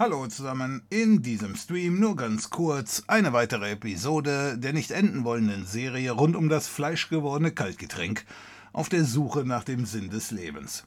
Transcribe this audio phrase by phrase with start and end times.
[0.00, 5.66] Hallo zusammen, in diesem Stream nur ganz kurz eine weitere Episode der nicht enden wollenden
[5.66, 8.24] Serie rund um das fleischgewordene Kaltgetränk
[8.72, 10.86] auf der Suche nach dem Sinn des Lebens.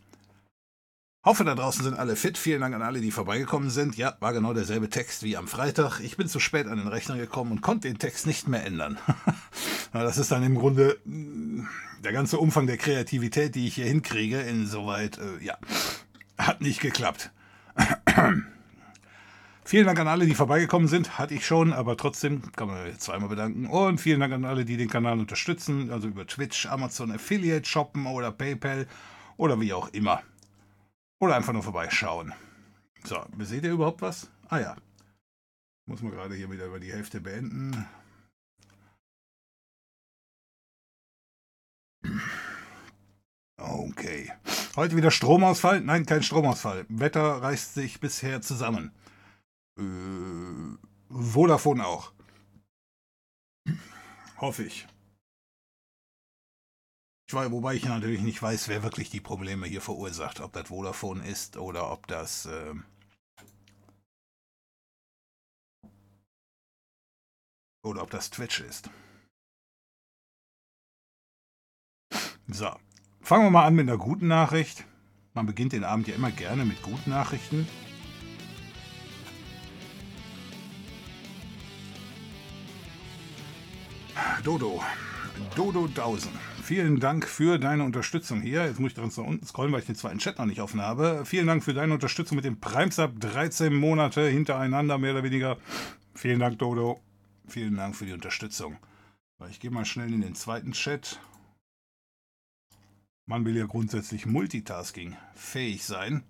[1.24, 2.40] Hoffe, da draußen sind alle fit.
[2.40, 3.98] Vielen Dank an alle, die vorbeigekommen sind.
[3.98, 6.00] Ja, war genau derselbe Text wie am Freitag.
[6.00, 8.98] Ich bin zu spät an den Rechner gekommen und konnte den Text nicht mehr ändern.
[9.94, 11.68] das ist dann im Grunde mm,
[12.04, 14.42] der ganze Umfang der Kreativität, die ich hier hinkriege.
[14.42, 15.60] Insoweit, äh, ja,
[16.40, 17.30] hat nicht geklappt.
[19.74, 21.18] Vielen Dank an alle, die vorbeigekommen sind.
[21.18, 23.66] Hatte ich schon, aber trotzdem kann man jetzt zweimal bedanken.
[23.66, 28.06] Und vielen Dank an alle, die den Kanal unterstützen, also über Twitch, Amazon Affiliate shoppen
[28.06, 28.86] oder PayPal
[29.36, 30.22] oder wie auch immer.
[31.20, 32.34] Oder einfach nur vorbeischauen.
[33.04, 34.30] So, seht ihr überhaupt was?
[34.48, 34.76] Ah ja.
[35.88, 37.88] Muss man gerade hier wieder über die Hälfte beenden.
[43.58, 44.32] Okay.
[44.76, 45.82] Heute wieder Stromausfall?
[45.82, 46.86] Nein, kein Stromausfall.
[46.90, 48.92] Wetter reißt sich bisher zusammen.
[49.80, 50.78] Äh,
[51.10, 52.14] Vodafone auch.
[54.38, 54.88] Hoffe ich.
[57.28, 60.40] ich weiß, wobei ich natürlich nicht weiß, wer wirklich die Probleme hier verursacht.
[60.40, 62.46] Ob das Vodafone ist oder ob das...
[62.46, 62.76] Äh,
[67.84, 68.90] oder ob das Twitch ist.
[72.48, 72.70] So,
[73.22, 74.86] fangen wir mal an mit einer guten Nachricht.
[75.34, 77.68] Man beginnt den Abend ja immer gerne mit guten Nachrichten.
[84.44, 84.82] Dodo.
[85.56, 86.32] Dodo Dausen.
[86.62, 88.66] Vielen Dank für deine Unterstützung hier.
[88.66, 90.82] Jetzt muss ich ganz nach unten scrollen, weil ich den zweiten Chat noch nicht offen
[90.82, 91.24] habe.
[91.26, 93.18] Vielen Dank für deine Unterstützung mit dem Primesub.
[93.22, 95.58] 13 Monate hintereinander, mehr oder weniger.
[96.14, 97.00] Vielen Dank, Dodo.
[97.48, 98.76] Vielen Dank für die Unterstützung.
[99.50, 101.22] Ich gehe mal schnell in den zweiten Chat.
[103.26, 106.24] Man will ja grundsätzlich Multitasking fähig sein.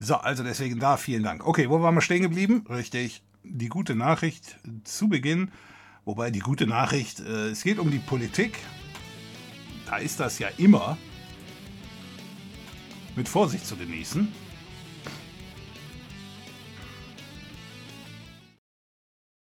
[0.00, 1.46] So, also deswegen da vielen Dank.
[1.46, 2.66] Okay, wo waren wir stehen geblieben?
[2.68, 5.52] Richtig, die gute Nachricht zu Beginn.
[6.04, 8.58] Wobei die gute Nachricht, äh, es geht um die Politik.
[9.86, 10.98] Da ist das ja immer
[13.16, 14.28] mit Vorsicht zu genießen.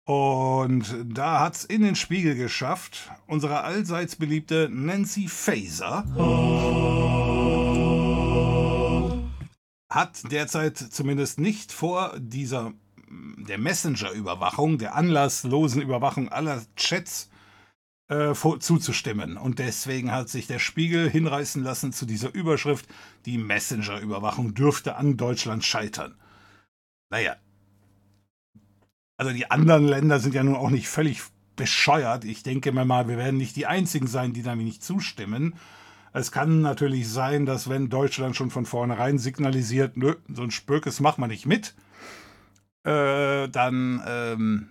[0.05, 6.03] Und da hat es in den Spiegel geschafft, unsere allseits beliebte Nancy Faeser
[9.89, 12.73] hat derzeit zumindest nicht vor dieser
[13.38, 17.30] der Messenger-Überwachung, der anlasslosen Überwachung aller Chats
[18.10, 19.38] äh, zuzustimmen.
[19.38, 22.88] Und deswegen hat sich der Spiegel hinreißen lassen zu dieser Überschrift,
[23.25, 26.15] die Messenger-Überwachung dürfte an Deutschland scheitern.
[27.10, 27.36] Naja.
[29.18, 31.21] Also die anderen Länder sind ja nun auch nicht völlig
[31.56, 32.25] bescheuert.
[32.25, 35.56] Ich denke mir mal, wir werden nicht die Einzigen sein, die damit nicht zustimmen.
[36.12, 41.00] Es kann natürlich sein, dass wenn Deutschland schon von vornherein signalisiert, nö, so ein Spökes
[41.00, 41.74] machen wir nicht mit,
[42.83, 44.69] äh, dann, ähm,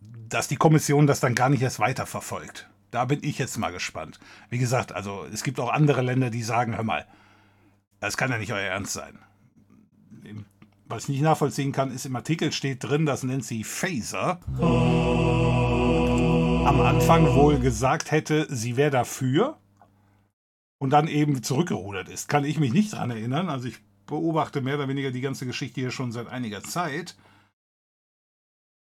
[0.00, 2.68] dass die Kommission das dann gar nicht erst weiterverfolgt.
[2.90, 4.20] Da bin ich jetzt mal gespannt.
[4.50, 7.06] Wie gesagt, also es gibt auch andere Länder, die sagen, hör mal,
[8.00, 9.18] das kann ja nicht euer Ernst sein.
[10.86, 14.40] Was ich nicht nachvollziehen kann, ist im Artikel steht drin, dass Nancy Faser
[16.66, 19.58] am Anfang wohl gesagt hätte, sie wäre dafür
[20.78, 22.28] und dann eben zurückgerudert ist.
[22.28, 23.48] Kann ich mich nicht dran erinnern.
[23.48, 27.16] Also ich beobachte mehr oder weniger die ganze Geschichte hier schon seit einiger Zeit.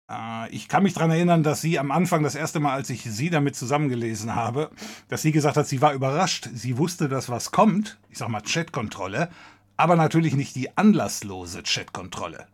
[0.09, 3.03] Äh, ich kann mich daran erinnern, dass sie am Anfang, das erste Mal, als ich
[3.03, 4.71] sie damit zusammengelesen habe,
[5.07, 6.49] dass sie gesagt hat, sie war überrascht.
[6.53, 7.97] Sie wusste, dass was kommt.
[8.09, 9.29] Ich sag mal Chatkontrolle.
[9.77, 12.47] Aber natürlich nicht die anlasslose Chatkontrolle.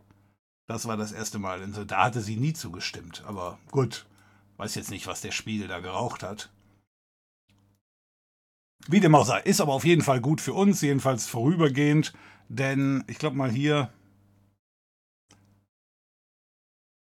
[0.68, 1.60] Das war das erste Mal.
[1.60, 3.24] Also da hatte sie nie zugestimmt.
[3.26, 4.06] Aber gut,
[4.58, 6.50] weiß jetzt nicht, was der Spiegel da geraucht hat.
[8.88, 12.12] Wie dem auch sei, ist aber auf jeden Fall gut für uns, jedenfalls vorübergehend.
[12.48, 13.92] Denn ich glaube mal hier.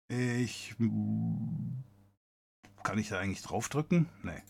[0.08, 0.74] Ich.
[2.82, 4.08] Kann ich da eigentlich draufdrücken?
[4.22, 4.42] Nee.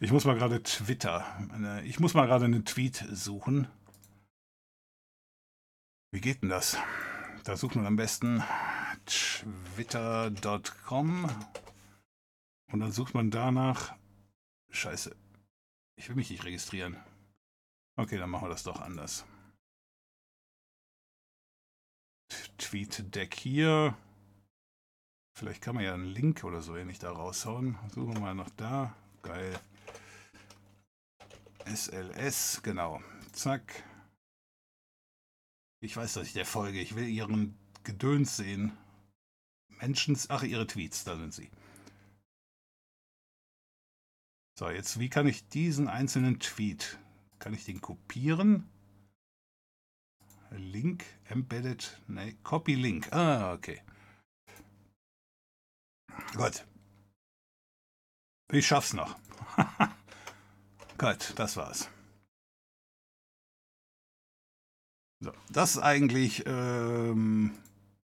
[0.00, 1.24] Ich muss mal gerade Twitter.
[1.84, 3.68] Ich muss mal gerade einen Tweet suchen.
[6.10, 6.78] Wie geht denn das?
[7.44, 8.42] Da sucht man am besten
[9.76, 10.28] twitter.com
[12.72, 13.94] und dann sucht man danach.
[14.70, 15.16] Scheiße.
[15.96, 16.96] Ich will mich nicht registrieren.
[17.96, 19.26] Okay, dann machen wir das doch anders.
[22.58, 23.96] Tweet-Deck hier.
[25.34, 27.78] Vielleicht kann man ja einen Link oder so ähnlich da raushauen.
[27.94, 28.94] Suchen wir mal noch da.
[29.22, 29.58] Geil.
[31.64, 33.00] SLS, genau.
[33.32, 33.84] Zack.
[35.80, 36.80] Ich weiß, dass ich der folge.
[36.80, 38.72] Ich will ihren Gedöns sehen.
[39.80, 41.50] Menschen, ach, ihre Tweets, da sind sie.
[44.58, 46.98] So, jetzt, wie kann ich diesen einzelnen Tweet,
[47.38, 48.68] kann ich den kopieren?
[50.50, 53.12] Link, Embedded, ne, Copy Link.
[53.12, 53.82] Ah, okay.
[56.34, 56.66] Gut.
[58.52, 59.16] Ich schaff's noch.
[60.98, 61.88] Gut, das war's.
[65.20, 67.58] So, das ist eigentlich ähm,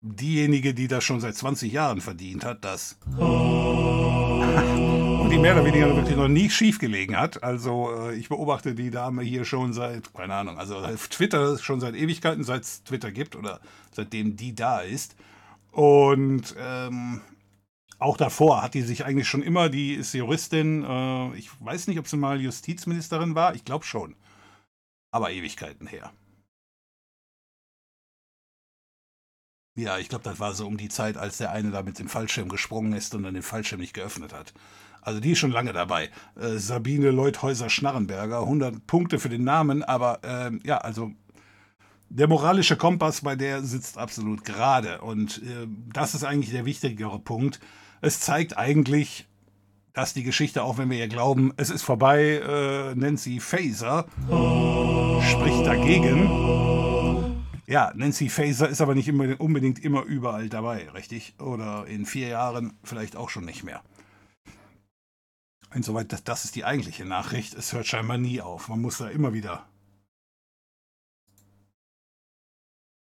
[0.02, 2.98] diejenige, die das schon seit 20 Jahren verdient hat, das.
[3.06, 4.86] Die
[5.42, 7.44] mehr oder weniger wirklich noch nie schief gelegen hat.
[7.44, 11.80] Also äh, ich beobachte die Dame hier schon seit, keine Ahnung, also auf Twitter schon
[11.80, 15.16] seit Ewigkeiten, seit es Twitter gibt oder seitdem die da ist.
[15.72, 17.22] Und ähm,
[18.00, 22.00] auch davor hat die sich eigentlich schon immer, die ist Juristin, äh, ich weiß nicht,
[22.00, 24.16] ob sie mal Justizministerin war, ich glaube schon.
[25.12, 26.12] Aber Ewigkeiten her.
[29.78, 32.10] Ja, ich glaube, das war so um die Zeit, als der eine da mit dem
[32.10, 34.54] Fallschirm gesprungen ist und dann den Fallschirm nicht geöffnet hat.
[35.02, 36.10] Also die ist schon lange dabei.
[36.40, 41.12] Äh, Sabine Leuthäuser-Schnarrenberger, 100 Punkte für den Namen, aber äh, ja, also
[42.10, 45.02] der moralische Kompass bei der sitzt absolut gerade.
[45.02, 47.60] Und äh, das ist eigentlich der wichtigere Punkt.
[48.02, 49.28] Es zeigt eigentlich,
[49.94, 55.66] dass die Geschichte, auch wenn wir ihr glauben, es ist vorbei, äh, Nancy Faser spricht
[55.66, 56.30] dagegen.
[57.68, 61.36] Ja, Nancy Faser ist aber nicht unbedingt immer überall dabei, richtig?
[61.40, 63.82] Oder in vier Jahren vielleicht auch schon nicht mehr.
[65.74, 67.54] Insoweit, das, das ist die eigentliche Nachricht.
[67.54, 68.70] Es hört scheinbar nie auf.
[68.70, 69.68] Man muss da immer wieder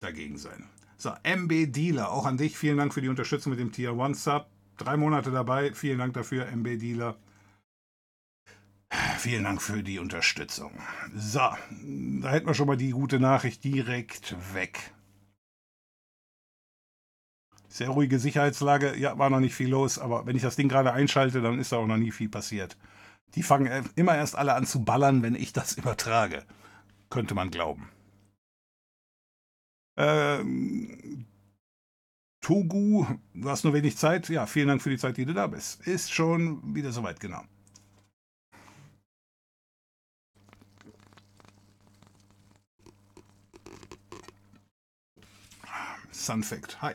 [0.01, 0.69] dagegen sein.
[0.97, 2.57] So, MB Dealer, auch an dich.
[2.57, 4.47] Vielen Dank für die Unterstützung mit dem Tier 1 Sub.
[4.77, 5.73] Drei Monate dabei.
[5.73, 7.17] Vielen Dank dafür, MB Dealer.
[9.19, 10.73] Vielen Dank für die Unterstützung.
[11.15, 11.57] So, da
[12.31, 14.93] hätten wir schon mal die gute Nachricht direkt weg.
[17.75, 18.97] Sehr ruhige Sicherheitslage.
[18.97, 21.73] Ja, war noch nicht viel los, aber wenn ich das Ding gerade einschalte, dann ist
[21.73, 22.77] da auch noch nie viel passiert.
[23.35, 26.45] Die fangen immer erst alle an zu ballern, wenn ich das übertrage.
[27.11, 27.89] Könnte man glauben.
[29.97, 31.27] Ähm,
[32.41, 34.29] Togu, du hast nur wenig Zeit.
[34.29, 35.85] Ja, vielen Dank für die Zeit, die du da bist.
[35.85, 37.43] Ist schon wieder soweit, genau.
[46.13, 46.81] Sunfact.
[46.81, 46.95] Hi.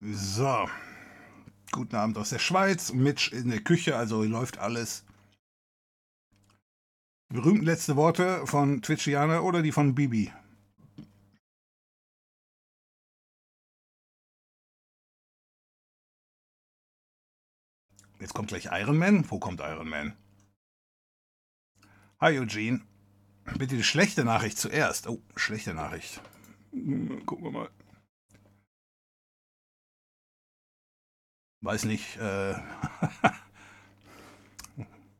[0.00, 0.68] So.
[1.72, 2.92] Guten Abend aus der Schweiz.
[2.92, 5.04] Mitch in der Küche, also läuft alles.
[7.28, 10.32] Berühmten letzte Worte von Twitchiana oder die von Bibi?
[18.20, 19.30] Jetzt kommt gleich Iron Man.
[19.30, 20.16] Wo kommt Iron Man?
[22.20, 22.80] Hi Eugene.
[23.58, 25.06] Bitte die schlechte Nachricht zuerst.
[25.08, 26.20] Oh, schlechte Nachricht.
[27.26, 27.70] Gucken wir mal.
[31.60, 32.16] Weiß nicht.
[32.18, 32.54] Äh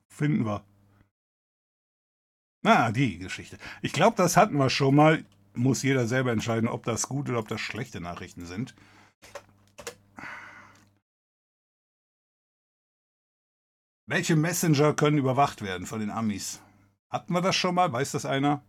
[0.09, 0.64] Finden wir.
[2.64, 3.59] Ah, die Geschichte.
[3.83, 5.25] Ich glaube, das hatten wir schon mal.
[5.54, 8.75] Muss jeder selber entscheiden, ob das gute oder ob das schlechte Nachrichten sind.
[14.07, 16.61] Welche Messenger können überwacht werden von den Amis?
[17.11, 17.92] Hatten wir das schon mal?
[17.92, 18.62] Weiß das einer?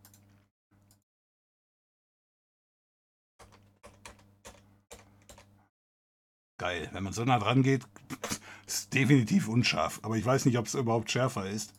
[6.60, 6.90] Geil.
[6.92, 7.88] Wenn man so nah dran geht,
[8.66, 9.98] ist definitiv unscharf.
[10.02, 11.72] Aber ich weiß nicht, ob es überhaupt schärfer ist.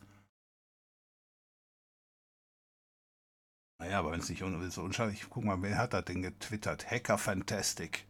[3.78, 6.90] Naja, aber wenn es nicht so unscharf ist, guck mal, wer hat das denn getwittert?
[6.90, 8.08] Hacker Fantastic.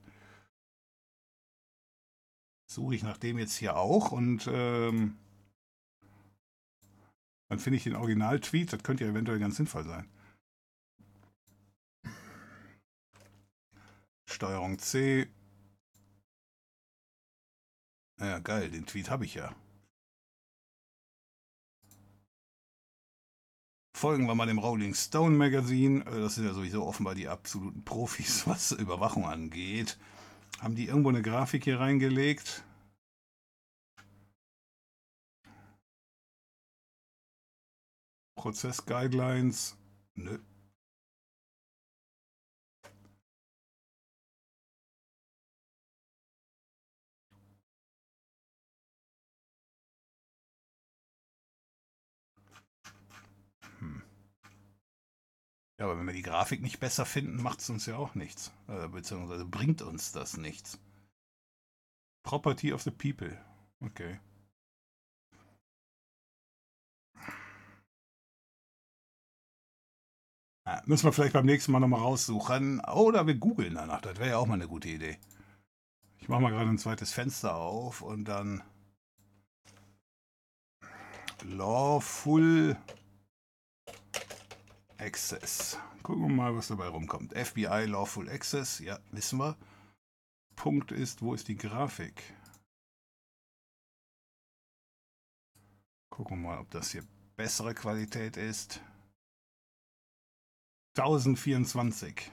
[2.71, 5.19] Suche ich nach dem jetzt hier auch und ähm,
[7.51, 8.73] dann finde ich den Original-Tweet.
[8.73, 10.09] Das könnte ja eventuell ganz sinnvoll sein.
[14.27, 15.29] Steuerung C,
[18.27, 19.55] ja, geil, den Tweet habe ich ja.
[23.97, 26.05] Folgen wir mal dem Rolling Stone Magazine.
[26.07, 29.99] Äh, das sind ja sowieso offenbar die absoluten Profis, was Überwachung angeht.
[30.61, 32.65] Haben die irgendwo eine Grafik hier reingelegt?
[38.35, 39.77] Prozess Guidelines?
[40.15, 40.39] Nö.
[55.83, 58.53] Ja, aber wenn wir die Grafik nicht besser finden, macht es uns ja auch nichts.
[58.69, 60.79] Äh, beziehungsweise bringt uns das nichts.
[62.23, 63.37] Property of the People.
[63.81, 64.21] Okay.
[70.65, 72.79] Ja, müssen wir vielleicht beim nächsten Mal nochmal raussuchen.
[72.85, 74.03] Oder wir googeln danach.
[74.03, 75.19] Das wäre ja auch mal eine gute Idee.
[76.21, 78.63] Ich mache mal gerade ein zweites Fenster auf und dann
[81.43, 82.77] Lawful
[85.03, 85.79] Access.
[86.05, 87.33] Gucken wir mal, was dabei rumkommt.
[87.37, 89.57] FBI Lawful Access, ja, wissen wir.
[90.55, 92.23] Punkt ist, wo ist die Grafik?
[96.11, 97.05] Gucken wir mal, ob das hier
[97.37, 98.81] bessere Qualität ist.
[100.97, 102.31] 1024.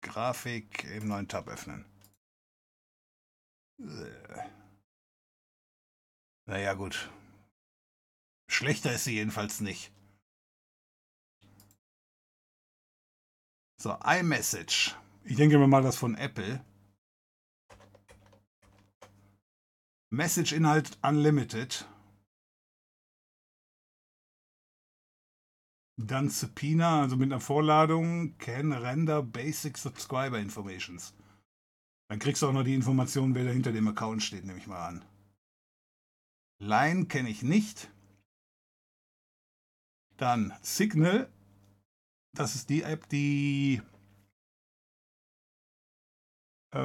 [0.00, 1.84] Grafik im neuen Tab öffnen.
[3.80, 4.48] Äh.
[6.46, 7.10] Naja, gut.
[8.48, 9.92] Schlechter ist sie jedenfalls nicht.
[13.80, 14.96] So, iMessage.
[15.22, 16.64] Ich denke mir mal das von Apple.
[20.10, 21.86] Message-Inhalt Unlimited.
[25.96, 31.14] Dann Subpoena, also mit einer Vorladung, can render basic subscriber informations.
[32.08, 34.66] Dann kriegst du auch noch die Information, wer da hinter dem Account steht, nehme ich
[34.66, 35.04] mal an.
[36.60, 37.90] Line kenne ich nicht.
[40.16, 41.30] Dann Signal.
[42.38, 43.82] Das ist die App, die
[46.72, 46.78] äh,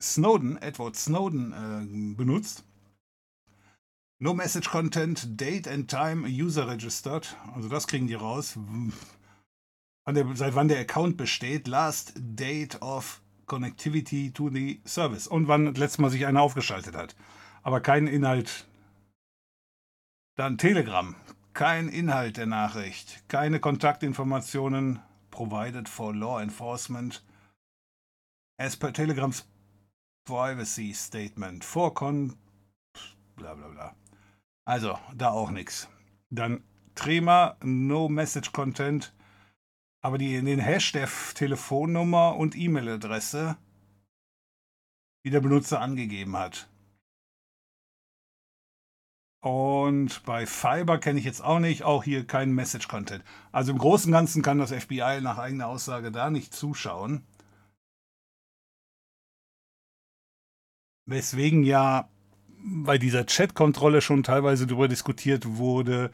[0.00, 2.64] Snowden, Edward Snowden äh, benutzt.
[4.18, 7.36] No Message Content, Date and Time, User Registered.
[7.54, 8.58] Also das kriegen die raus.
[10.08, 11.68] Der, seit wann der Account besteht.
[11.68, 15.26] Last Date of Connectivity to the Service.
[15.26, 17.14] Und wann letztes Mal sich einer aufgeschaltet hat.
[17.62, 18.66] Aber kein Inhalt.
[20.36, 21.14] Dann Telegram.
[21.54, 23.28] Kein Inhalt der Nachricht.
[23.28, 27.24] Keine Kontaktinformationen provided for law enforcement.
[28.58, 29.46] As per Telegrams
[30.24, 31.64] Privacy Statement.
[31.64, 32.36] For con.
[33.36, 33.96] Bla bla bla.
[34.64, 35.88] Also, da auch nichts.
[36.30, 36.62] Dann
[36.94, 39.12] Trema, No Message Content,
[40.02, 43.56] aber die, den Hash der Telefonnummer und E-Mail-Adresse,
[45.24, 46.68] die der Benutzer angegeben hat.
[49.42, 53.24] Und bei Fiber kenne ich jetzt auch nicht, auch hier kein Message-Content.
[53.50, 57.26] Also im Großen und Ganzen kann das FBI nach eigener Aussage da nicht zuschauen.
[61.06, 62.08] Weswegen ja
[62.62, 66.12] bei dieser Chat-Kontrolle schon teilweise darüber diskutiert wurde,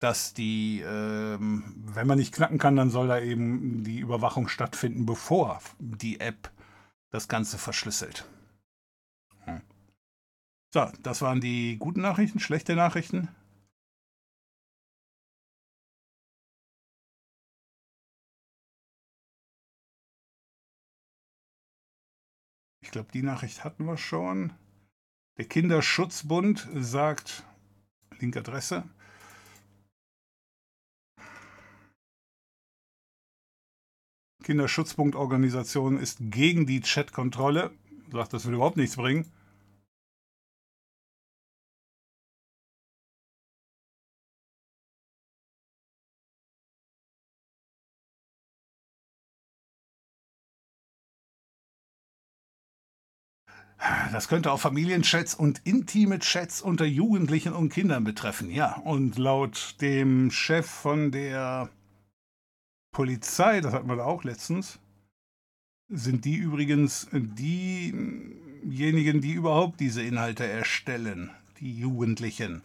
[0.00, 5.06] dass die, ähm, wenn man nicht knacken kann, dann soll da eben die Überwachung stattfinden,
[5.06, 6.50] bevor die App
[7.10, 8.26] das Ganze verschlüsselt.
[10.72, 13.28] So, das waren die guten Nachrichten, schlechte Nachrichten.
[22.82, 24.52] Ich glaube, die Nachricht hatten wir schon.
[25.38, 27.44] Der Kinderschutzbund sagt,
[28.20, 28.84] linke Adresse,
[34.44, 37.72] Kinderschutzbundorganisation ist gegen die Chatkontrolle,
[38.10, 39.32] sagt, das will überhaupt nichts bringen.
[54.12, 58.76] Das könnte auch Familienchats und intime Chats unter Jugendlichen und Kindern betreffen, ja.
[58.76, 61.70] Und laut dem Chef von der
[62.92, 64.78] Polizei, das hatten wir da auch letztens,
[65.88, 68.02] sind die übrigens diejenigen,
[69.22, 72.62] die überhaupt diese Inhalte erstellen, die Jugendlichen,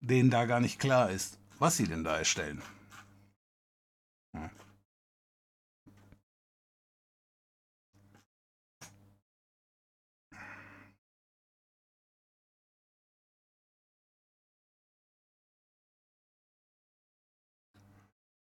[0.00, 2.62] denen da gar nicht klar ist, was sie denn da erstellen.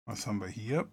[0.08, 0.88] Was haben wir hier?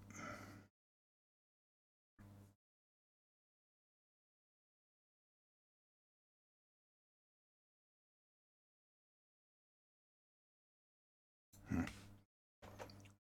[11.67, 11.85] Hm.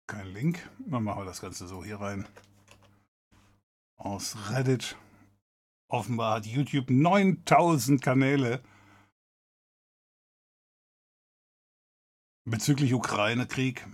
[0.06, 0.70] Kein Link.
[0.78, 2.26] Dann machen wir das Ganze so hier rein.
[3.96, 4.96] Aus Reddit.
[5.88, 8.62] Offenbar hat YouTube 9000 Kanäle
[12.46, 13.86] bezüglich Ukraine-Krieg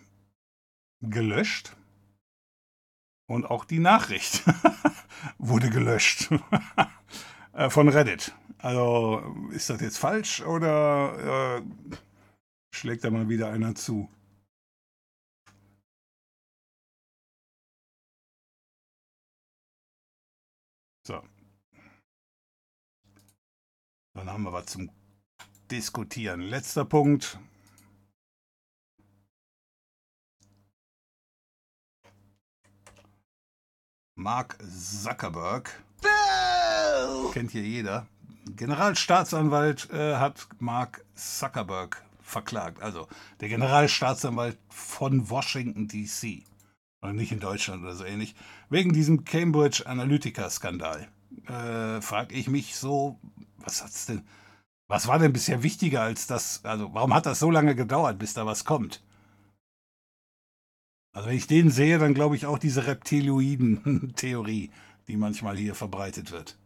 [1.01, 1.78] gelöscht.
[3.29, 4.43] Und auch die Nachricht
[5.39, 6.31] wurde gelöscht
[7.53, 8.35] äh, von Reddit.
[8.57, 11.63] Also ist das jetzt falsch oder äh,
[12.75, 14.09] schlägt da mal wieder einer zu?
[21.07, 21.23] So.
[24.15, 24.91] Dann haben wir was zum
[25.71, 26.41] Diskutieren.
[26.41, 27.39] Letzter Punkt.
[34.19, 35.71] Mark Zuckerberg.
[37.33, 38.09] Kennt hier jeder.
[38.57, 42.83] Generalstaatsanwalt äh, hat Mark Zuckerberg verklagt.
[42.83, 43.07] Also
[43.41, 46.43] der Generalstaatsanwalt von Washington, D.C.
[47.01, 48.35] Oder nicht in Deutschland oder so ähnlich.
[48.69, 51.07] Wegen diesem Cambridge Analytica-Skandal.
[51.47, 53.21] Äh, frage ich mich so,
[53.59, 54.27] was hat's denn.
[54.89, 56.65] Was war denn bisher wichtiger als das?
[56.65, 59.01] Also, warum hat das so lange gedauert, bis da was kommt?
[61.15, 64.71] Also, wenn ich den sehe, dann glaube ich auch diese Reptiloiden-Theorie,
[65.09, 66.59] die manchmal hier verbreitet wird.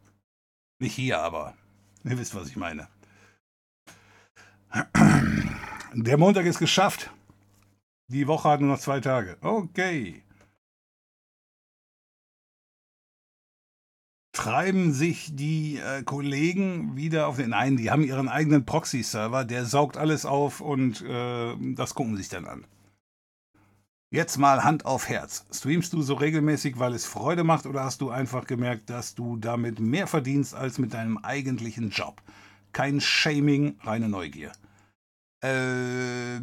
[0.81, 1.55] Nicht hier, aber
[2.05, 2.89] ihr wisst, was ich meine.
[5.95, 7.11] Der Montag ist geschafft.
[8.09, 9.37] Die Woche hat nur noch zwei Tage.
[9.43, 10.23] Okay.
[14.35, 17.51] Treiben sich die äh, Kollegen wieder auf den.
[17.51, 22.29] Nein, die haben ihren eigenen Proxy-Server, der saugt alles auf und äh, das gucken sich
[22.29, 22.65] dann an.
[24.13, 25.47] Jetzt mal Hand auf Herz.
[25.51, 29.39] Streamst du so regelmäßig, weil es Freude macht oder hast du einfach gemerkt, dass du
[29.39, 32.21] damit mehr verdienst als mit deinem eigentlichen Job?
[32.75, 34.53] Kein Shaming, reine Neugier.
[35.43, 36.41] Äh, äh,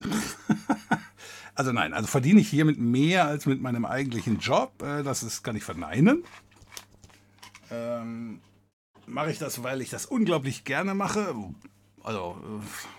[1.54, 4.82] also nein, also verdiene ich hiermit mehr als mit meinem eigentlichen Job.
[4.82, 6.24] Äh, das ist, kann ich verneinen.
[7.70, 8.40] Ähm,
[9.06, 11.36] mache ich das, weil ich das unglaublich gerne mache?
[12.02, 12.97] Also, äh,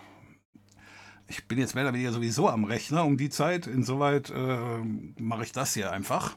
[1.29, 3.67] ich bin jetzt mehr oder weniger sowieso am Rechner um die Zeit.
[3.67, 4.79] Insoweit äh,
[5.19, 6.35] mache ich das hier einfach.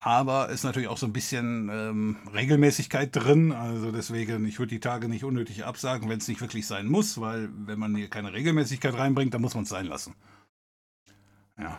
[0.00, 3.52] Aber ist natürlich auch so ein bisschen ähm, Regelmäßigkeit drin.
[3.52, 7.20] Also deswegen, ich würde die Tage nicht unnötig absagen, wenn es nicht wirklich sein muss,
[7.20, 10.16] weil wenn man hier keine Regelmäßigkeit reinbringt, dann muss man es sein lassen.
[11.56, 11.78] Ja.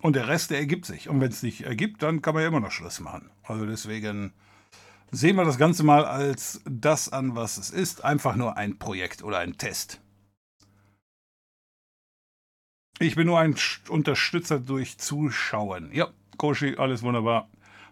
[0.00, 1.08] Und der Rest, der ergibt sich.
[1.08, 3.30] Und wenn es nicht ergibt, dann kann man ja immer noch Schluss machen.
[3.44, 4.32] Also deswegen
[5.12, 8.02] sehen wir das Ganze mal als das an, was es ist.
[8.02, 10.01] Einfach nur ein Projekt oder ein Test.
[12.98, 13.56] Ich bin nur ein
[13.88, 15.90] Unterstützer durch Zuschauen.
[15.92, 17.48] Ja, Koshi, alles wunderbar.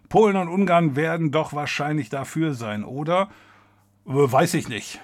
[0.09, 3.29] Polen und Ungarn werden doch wahrscheinlich dafür sein, oder?
[4.05, 4.99] Weiß ich nicht.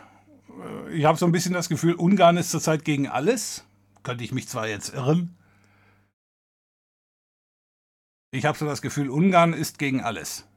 [0.49, 3.65] Äh, ich habe so ein bisschen das Gefühl, Ungarn ist zurzeit gegen alles.
[4.03, 5.35] Könnte ich mich zwar jetzt irren.
[8.31, 10.47] Ich habe so das Gefühl, Ungarn ist gegen alles.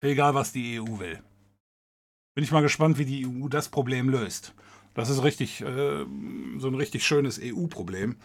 [0.00, 1.22] Egal, was die EU will.
[2.34, 4.54] Bin ich mal gespannt, wie die EU das Problem löst.
[4.94, 6.04] Das ist richtig, äh,
[6.56, 8.16] so ein richtig schönes EU-Problem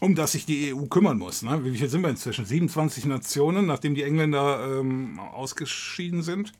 [0.00, 1.42] um das sich die EU kümmern muss.
[1.42, 1.64] Ne?
[1.64, 2.44] Wie viel sind wir inzwischen?
[2.44, 6.52] 27 Nationen, nachdem die Engländer ähm, ausgeschieden sind.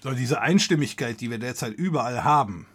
[0.00, 2.66] So, diese Einstimmigkeit, die wir derzeit überall haben,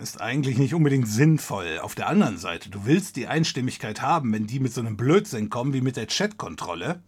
[0.00, 1.78] ist eigentlich nicht unbedingt sinnvoll.
[1.80, 5.50] Auf der anderen Seite, du willst die Einstimmigkeit haben, wenn die mit so einem Blödsinn
[5.50, 7.02] kommen wie mit der Chat-Kontrolle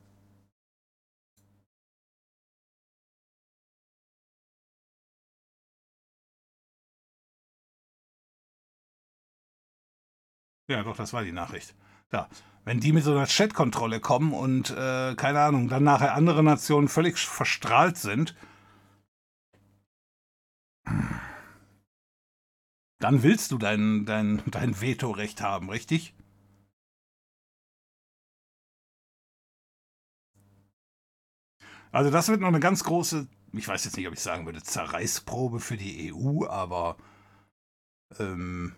[10.68, 11.74] Ja, doch, das war die Nachricht.
[12.10, 12.28] Da.
[12.64, 16.88] Wenn die mit so einer Chat-Kontrolle kommen und, äh, keine Ahnung, dann nachher andere Nationen
[16.88, 18.34] völlig verstrahlt sind,
[22.98, 26.14] dann willst du dein, dein, dein Vetorecht haben, richtig?
[31.92, 34.62] Also das wird noch eine ganz große, ich weiß jetzt nicht, ob ich sagen würde,
[34.62, 36.96] Zerreißprobe für die EU, aber
[38.18, 38.74] ähm,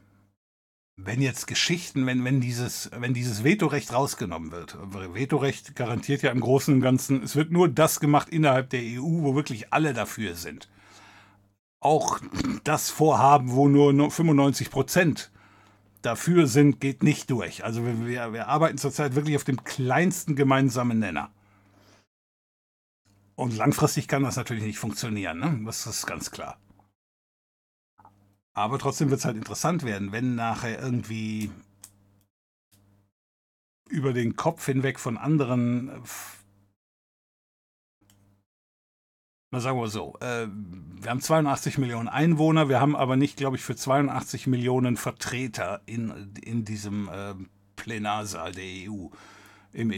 [1.00, 4.76] wenn jetzt Geschichten, wenn, wenn, dieses, wenn dieses Vetorecht rausgenommen wird,
[5.14, 9.22] Vetorecht garantiert ja im Großen und Ganzen, es wird nur das gemacht innerhalb der EU,
[9.22, 10.68] wo wirklich alle dafür sind.
[11.80, 12.18] Auch
[12.64, 15.30] das Vorhaben, wo nur 95 Prozent
[16.02, 17.64] dafür sind, geht nicht durch.
[17.64, 21.30] Also wir, wir arbeiten zurzeit wirklich auf dem kleinsten gemeinsamen Nenner.
[23.36, 25.60] Und langfristig kann das natürlich nicht funktionieren, ne?
[25.64, 26.58] das ist ganz klar.
[28.58, 31.52] Aber trotzdem wird es halt interessant werden, wenn nachher irgendwie
[33.88, 36.00] über den Kopf hinweg von anderen, äh,
[39.52, 43.56] na sagen wir so, äh, wir haben 82 Millionen Einwohner, wir haben aber nicht, glaube
[43.56, 47.34] ich, für 82 Millionen Vertreter in, in diesem äh,
[47.76, 49.06] Plenarsaal der EU,
[49.72, 49.92] im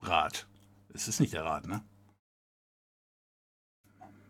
[0.00, 0.46] EU-Rat.
[0.94, 1.82] Es ist nicht der Rat, ne?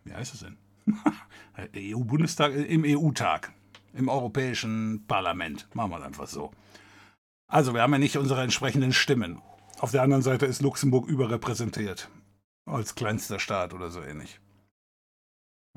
[0.05, 0.57] Wie heißt es denn?
[1.77, 3.53] EU-Bundestag, äh, im EU-Tag,
[3.95, 5.69] im Europäischen Parlament.
[5.75, 6.51] Machen wir es einfach so.
[7.47, 9.41] Also, wir haben ja nicht unsere entsprechenden Stimmen.
[9.81, 12.11] Auf der anderen Seite ist Luxemburg überrepräsentiert.
[12.67, 14.41] Als kleinster Staat oder so ähnlich.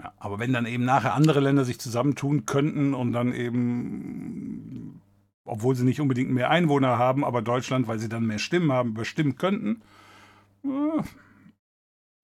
[0.02, 5.02] Ja, aber wenn dann eben nachher andere Länder sich zusammentun könnten und dann eben,
[5.45, 8.93] obwohl sie nicht unbedingt mehr Einwohner haben, aber Deutschland, weil sie dann mehr Stimmen haben,
[8.93, 9.82] bestimmen könnten,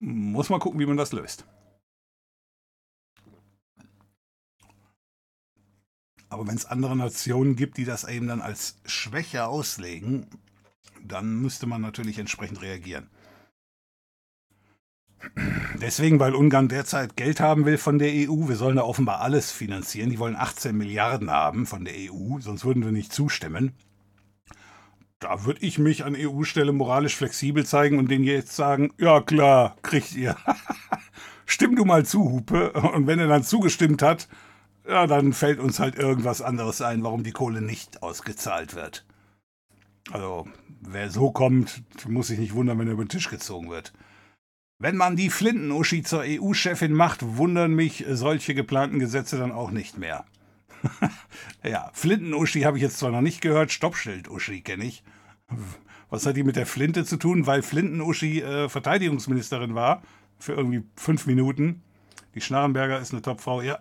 [0.00, 1.46] muss man gucken, wie man das löst.
[6.28, 10.26] Aber wenn es andere Nationen gibt, die das eben dann als Schwäche auslegen,
[11.02, 13.08] dann müsste man natürlich entsprechend reagieren.
[15.80, 18.48] Deswegen, weil Ungarn derzeit Geld haben will von der EU.
[18.48, 20.10] Wir sollen da offenbar alles finanzieren.
[20.10, 23.72] Die wollen 18 Milliarden haben von der EU, sonst würden wir nicht zustimmen.
[25.18, 29.76] Da würde ich mich an EU-Stelle moralisch flexibel zeigen und denen jetzt sagen, ja klar,
[29.82, 30.36] kriegt ihr.
[31.46, 32.72] Stimm du mal zu, Hupe.
[32.72, 34.28] Und wenn er dann zugestimmt hat,
[34.88, 39.04] ja, dann fällt uns halt irgendwas anderes ein, warum die Kohle nicht ausgezahlt wird.
[40.10, 40.48] Also,
[40.80, 43.92] wer so kommt, muss sich nicht wundern, wenn er über den Tisch gezogen wird.
[44.80, 49.98] Wenn man die Flinten-Uschi zur EU-Chefin macht, wundern mich solche geplanten Gesetze dann auch nicht
[49.98, 50.24] mehr.
[51.64, 55.02] ja, Flinten-Uschi habe ich jetzt zwar noch nicht gehört, Stoppschild-Uschi kenne ich.
[56.10, 57.46] Was hat die mit der Flinte zu tun?
[57.46, 60.02] Weil Flinten-Uschi äh, Verteidigungsministerin war
[60.38, 61.82] für irgendwie fünf Minuten.
[62.34, 63.80] Die Schnarrenberger ist eine Topfrau, ja.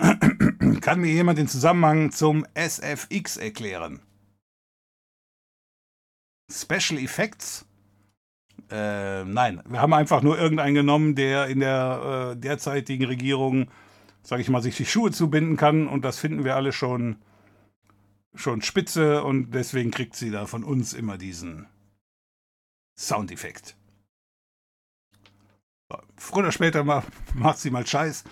[0.80, 4.00] Kann mir jemand den Zusammenhang zum SFX erklären?
[6.50, 7.66] Special Effects?
[8.70, 13.70] Äh, nein, wir haben einfach nur irgendeinen genommen, der in der äh, derzeitigen Regierung,
[14.22, 17.16] sage ich mal, sich die Schuhe zubinden kann und das finden wir alle schon,
[18.34, 21.66] schon spitze und deswegen kriegt sie da von uns immer diesen
[22.96, 23.76] Soundeffekt.
[26.16, 28.24] Früher oder später macht sie mal Scheiß.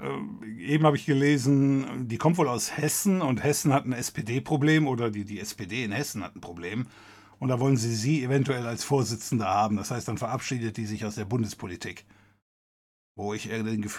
[0.00, 4.86] Äh, eben habe ich gelesen, die kommt wohl aus Hessen und Hessen hat ein SPD-Problem
[4.86, 6.86] oder die, die SPD in Hessen hat ein Problem.
[7.38, 9.76] Und da wollen sie sie eventuell als Vorsitzende haben.
[9.76, 12.04] Das heißt, dann verabschiedet die sich aus der Bundespolitik.
[13.16, 13.50] Wo ich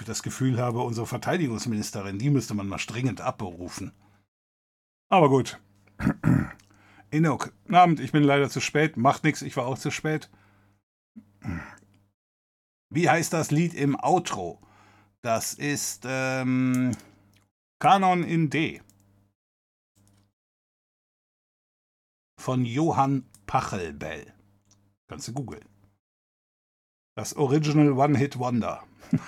[0.05, 3.91] das Gefühl habe, unsere Verteidigungsministerin, die müsste man mal dringend abberufen.
[5.09, 5.59] Aber gut.
[7.11, 8.97] Inok, Abend, ich bin leider zu spät.
[8.97, 10.29] Macht nichts, ich war auch zu spät.
[12.89, 14.61] Wie heißt das Lied im Outro?
[15.21, 16.95] Das ist ähm,
[17.79, 18.81] Kanon in D.
[22.39, 24.33] von Johann Pachelbel.
[25.07, 25.65] Kannst du googeln.
[27.15, 28.83] Das Original One-Hit Wonder.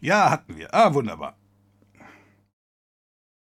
[0.00, 0.74] ja, hatten wir.
[0.74, 1.36] Ah, wunderbar.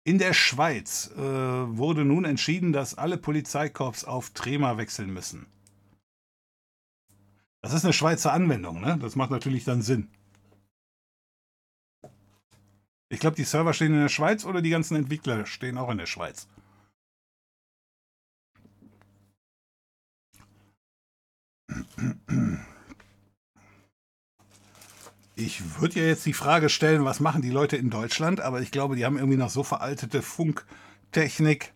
[0.03, 5.47] In der Schweiz äh, wurde nun entschieden, dass alle Polizeikorps auf Trema wechseln müssen.
[7.67, 8.97] Das ist eine Schweizer Anwendung, ne?
[9.01, 10.07] Das macht natürlich dann Sinn.
[13.09, 15.97] Ich glaube, die Server stehen in der Schweiz oder die ganzen Entwickler stehen auch in
[15.97, 16.47] der Schweiz.
[25.35, 28.71] Ich würde ja jetzt die Frage stellen, was machen die Leute in Deutschland, aber ich
[28.71, 31.73] glaube, die haben irgendwie noch so veraltete Funktechnik.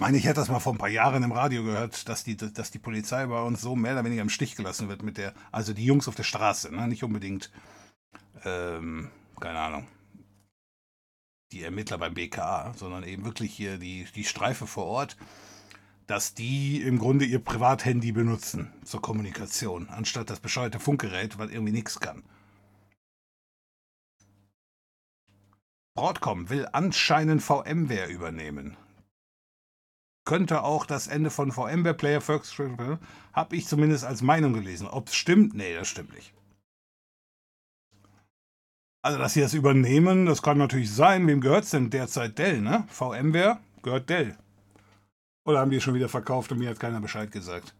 [0.00, 2.34] Ich meine, ich hätte das mal vor ein paar Jahren im Radio gehört, dass die,
[2.34, 5.34] dass die Polizei bei uns so mehr oder weniger im Stich gelassen wird mit der,
[5.52, 6.88] also die Jungs auf der Straße, ne?
[6.88, 7.50] nicht unbedingt
[8.46, 9.86] ähm, keine Ahnung,
[11.52, 15.18] die Ermittler beim BKA, sondern eben wirklich hier die, die Streife vor Ort,
[16.06, 21.74] dass die im Grunde ihr Privathandy benutzen zur Kommunikation, anstatt das bescheuerte Funkgerät, was irgendwie
[21.74, 22.22] nichts kann.
[25.94, 28.78] Broadcom will anscheinend VMware übernehmen.
[30.24, 32.56] Könnte auch das Ende von VMware Player First,
[33.32, 34.86] habe ich zumindest als Meinung gelesen.
[34.86, 35.54] Ob es stimmt?
[35.54, 36.34] Nee, das stimmt nicht.
[39.02, 41.26] Also, dass sie das übernehmen, das kann natürlich sein.
[41.26, 42.38] Wem gehört es denn derzeit?
[42.38, 42.86] Dell, ne?
[42.88, 44.36] VMware gehört Dell.
[45.44, 47.74] Oder haben die schon wieder verkauft und mir hat keiner Bescheid gesagt?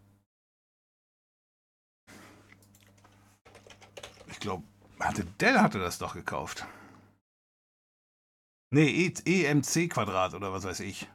[4.30, 4.64] Ich glaube,
[4.98, 6.66] hatte Dell hatte das doch gekauft.
[8.72, 11.06] Nee, EMC Quadrat oder was weiß ich.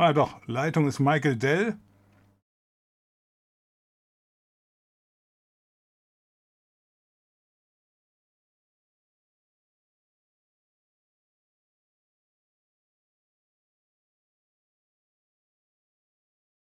[0.00, 1.78] Ah doch, Leitung ist Michael Dell.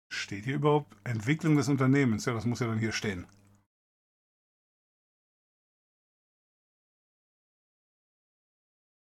[0.10, 2.26] Steht hier überhaupt Entwicklung des Unternehmens?
[2.26, 3.26] Ja, das muss ja dann hier stehen.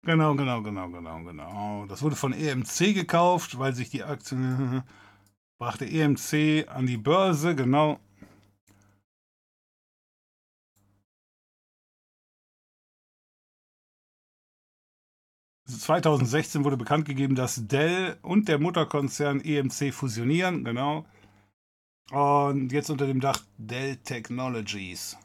[0.07, 1.85] Genau, genau, genau, genau, genau.
[1.87, 4.81] Das wurde von EMC gekauft, weil sich die Aktien
[5.59, 7.99] brachte EMC an die Börse, genau.
[15.69, 21.05] ...2016 wurde bekannt gegeben, dass Dell und der Mutterkonzern EMC fusionieren, genau.
[22.11, 25.17] Und jetzt unter dem Dach Dell Technologies.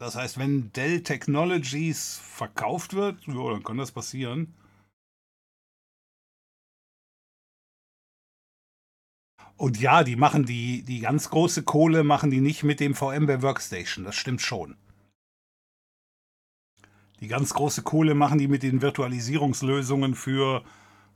[0.00, 4.54] Das heißt, wenn Dell Technologies verkauft wird, jo, dann kann das passieren.
[9.58, 13.42] Und ja, die machen die, die ganz große Kohle, machen die nicht mit dem VMware
[13.42, 14.06] Workstation.
[14.06, 14.78] Das stimmt schon.
[17.20, 20.64] Die ganz große Kohle machen die mit den Virtualisierungslösungen für,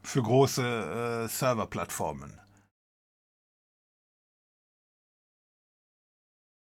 [0.02, 2.43] für große äh, Serverplattformen.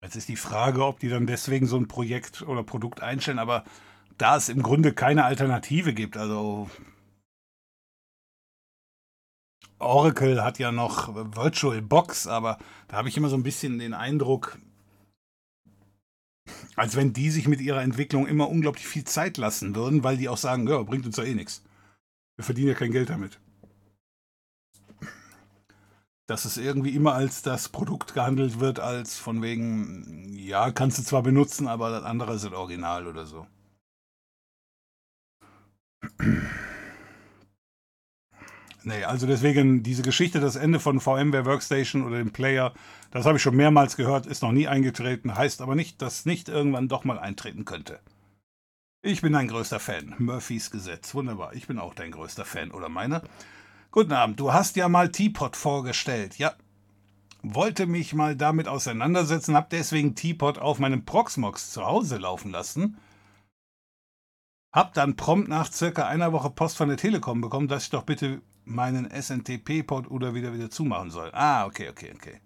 [0.04, 3.64] Jetzt ist die Frage, ob die dann deswegen so ein Projekt oder Produkt einstellen, aber
[4.18, 6.70] da es im Grunde keine Alternative gibt, also
[9.78, 14.58] Oracle hat ja noch VirtualBox, aber da habe ich immer so ein bisschen den Eindruck,
[16.76, 20.30] als wenn die sich mit ihrer Entwicklung immer unglaublich viel Zeit lassen würden, weil die
[20.30, 21.64] auch sagen, ja, bringt uns ja eh nichts.
[22.38, 23.40] Wir verdienen ja kein Geld damit.
[26.32, 31.04] Dass es irgendwie immer als das Produkt gehandelt wird, als von wegen, ja, kannst du
[31.04, 33.48] zwar benutzen, aber das andere ist Original oder so.
[38.84, 42.74] Nee, also deswegen diese Geschichte, das Ende von VMware Workstation oder dem Player,
[43.12, 46.50] das habe ich schon mehrmals gehört, ist noch nie eingetreten, heißt aber nicht, dass nicht
[46.50, 48.00] irgendwann doch mal eintreten könnte.
[49.04, 50.16] Ich bin dein größter Fan.
[50.18, 51.14] Murphys Gesetz.
[51.14, 51.54] Wunderbar.
[51.54, 53.22] Ich bin auch dein größter Fan, oder meine?
[53.92, 54.40] Guten Abend.
[54.40, 56.38] Du hast ja mal Teapot vorgestellt.
[56.38, 56.54] Ja.
[57.44, 62.98] Wollte mich mal damit auseinandersetzen, hab deswegen Teapot auf meinem Proxmox zu Hause laufen lassen.
[64.74, 68.04] Hab dann prompt nach circa einer Woche Post von der Telekom bekommen, dass ich doch
[68.04, 71.30] bitte meinen SNTP-Pod oder wieder wieder zumachen soll.
[71.34, 72.40] Ah, okay, okay, okay.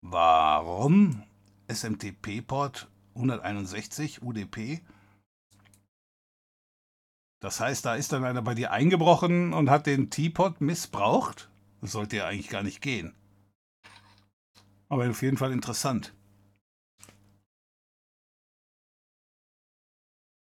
[0.00, 1.22] Warum
[1.68, 4.80] SMTP-Port 161 UDP?
[7.40, 11.50] Das heißt, da ist dann einer bei dir eingebrochen und hat den T-Pod missbraucht?
[11.80, 13.14] Das sollte ja eigentlich gar nicht gehen.
[14.90, 16.12] Aber auf jeden Fall interessant.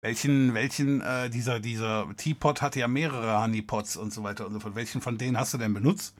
[0.02, 4.60] Welchen, welchen, äh, dieser, dieser Teapot hatte ja mehrere Honeypots und so weiter und so
[4.60, 4.74] fort.
[4.74, 6.14] Welchen von denen hast du denn benutzt?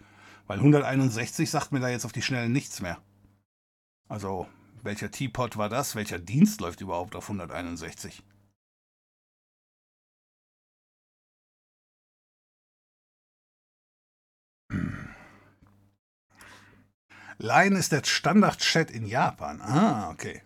[0.46, 2.98] Weil 161 sagt mir da jetzt auf die Schnelle nichts mehr.
[4.08, 4.46] Also,
[4.82, 5.94] welcher Teapot war das?
[5.94, 8.22] Welcher Dienst läuft überhaupt auf 161?
[17.38, 19.60] Line ist der Standard-Chat in Japan.
[19.60, 20.42] Ah, okay.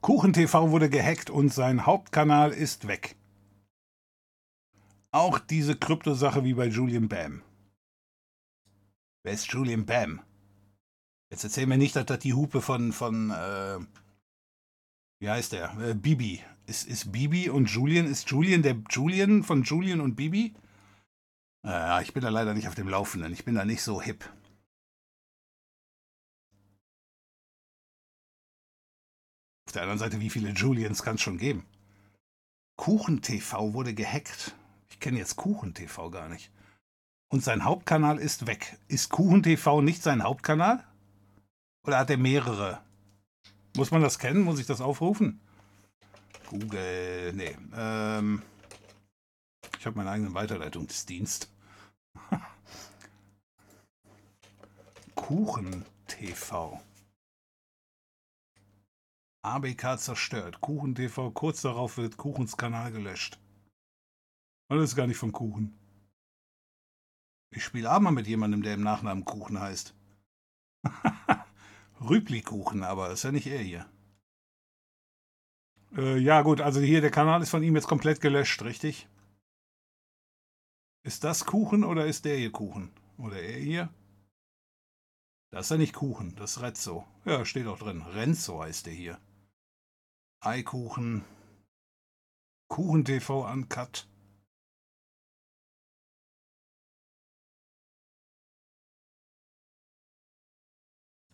[0.00, 3.16] KuchenTV wurde gehackt und sein Hauptkanal ist weg.
[5.10, 7.42] Auch diese Kryptosache wie bei Julian Bam.
[9.22, 10.20] Wer ist Julian Bam?
[11.30, 13.78] Jetzt erzähl mir nicht, dass das die Hupe von, von äh,
[15.20, 15.74] wie heißt der?
[15.80, 16.42] Äh, Bibi.
[16.66, 20.54] Ist, ist Bibi und Julian, ist Julian der Julian von Julian und Bibi?
[21.62, 23.32] Naja, ich bin da leider nicht auf dem Laufenden.
[23.32, 24.28] Ich bin da nicht so hip.
[29.74, 31.64] Der anderen Seite, wie viele Julians kann es schon geben?
[32.76, 34.54] KuchenTV wurde gehackt.
[34.88, 36.50] Ich kenne jetzt KuchenTV gar nicht.
[37.28, 38.78] Und sein Hauptkanal ist weg.
[38.88, 40.84] Ist KuchenTV nicht sein Hauptkanal?
[41.86, 42.80] Oder hat er mehrere?
[43.76, 44.42] Muss man das kennen?
[44.42, 45.40] Muss ich das aufrufen?
[46.48, 47.32] Google.
[47.34, 47.56] Nee.
[47.76, 48.42] Ähm,
[49.78, 51.50] ich habe meinen eigenen Weiterleitungsdienst.
[55.14, 56.80] KuchenTV.
[59.44, 60.62] ABK zerstört.
[60.62, 63.38] Kuchen TV, kurz darauf wird Kuchens Kanal gelöscht.
[64.68, 65.78] Das ist gar nicht von Kuchen.
[67.50, 69.94] Ich spiele auch mal mit jemandem, der im Nachnamen Kuchen heißt.
[72.00, 73.86] Rübli-Kuchen, aber ist ja nicht er hier.
[75.94, 79.08] Äh, ja, gut, also hier, der Kanal ist von ihm jetzt komplett gelöscht, richtig?
[81.04, 82.90] Ist das Kuchen oder ist der hier Kuchen?
[83.18, 83.88] Oder er hier?
[85.50, 87.06] Das ist ja nicht Kuchen, das ist Rezzo.
[87.26, 88.02] Ja, steht auch drin.
[88.02, 89.20] Renzo heißt der hier.
[90.44, 91.24] Eikuchen,
[92.68, 94.06] KuchenTV Uncut.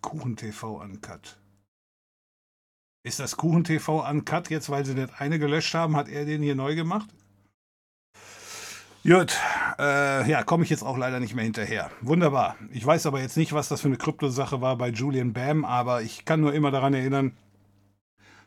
[0.01, 1.41] KuchenTV Uncut.
[3.03, 6.55] Ist das KuchenTV Uncut jetzt, weil sie das eine gelöscht haben, hat er den hier
[6.55, 7.09] neu gemacht?
[9.03, 9.37] Gut,
[9.81, 11.91] äh, ja, komme ich jetzt auch leider nicht mehr hinterher.
[12.01, 12.57] Wunderbar.
[12.71, 16.03] Ich weiß aber jetzt nicht, was das für eine Kryptosache war bei Julian Bam, aber
[16.03, 17.37] ich kann nur immer daran erinnern,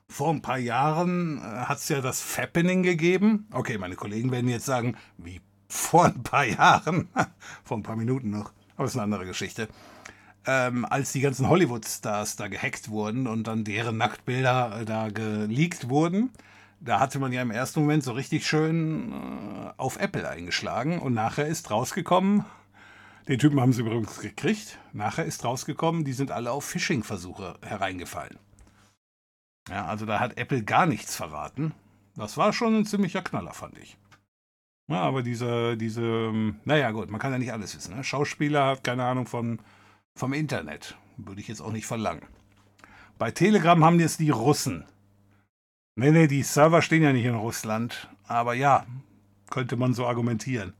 [0.07, 3.47] vor ein paar Jahren äh, hat es ja das Fappening gegeben.
[3.51, 7.09] Okay, meine Kollegen werden jetzt sagen, wie vor ein paar Jahren,
[7.63, 9.67] vor ein paar Minuten noch, aber ist eine andere Geschichte.
[10.45, 15.89] Ähm, als die ganzen Hollywood-Stars da gehackt wurden und dann deren Nacktbilder äh, da geleakt
[15.89, 16.31] wurden,
[16.81, 21.13] da hatte man ja im ersten Moment so richtig schön äh, auf Apple eingeschlagen und
[21.13, 22.45] nachher ist rausgekommen,
[23.29, 28.37] den Typen haben sie übrigens gekriegt, nachher ist rausgekommen, die sind alle auf Phishing-Versuche hereingefallen.
[29.69, 31.73] Ja, also da hat Apple gar nichts verraten.
[32.15, 33.97] Das war schon ein ziemlicher Knaller, fand ich.
[34.87, 36.31] Ja, aber diese, diese,
[36.65, 37.95] naja gut, man kann ja nicht alles wissen.
[37.95, 38.03] Ne?
[38.03, 39.59] Schauspieler hat keine Ahnung von
[40.15, 40.97] vom Internet.
[41.17, 42.27] Würde ich jetzt auch nicht verlangen.
[43.17, 44.85] Bei Telegram haben jetzt die Russen.
[45.95, 48.09] Nee, nee, die Server stehen ja nicht in Russland.
[48.27, 48.85] Aber ja,
[49.49, 50.73] könnte man so argumentieren.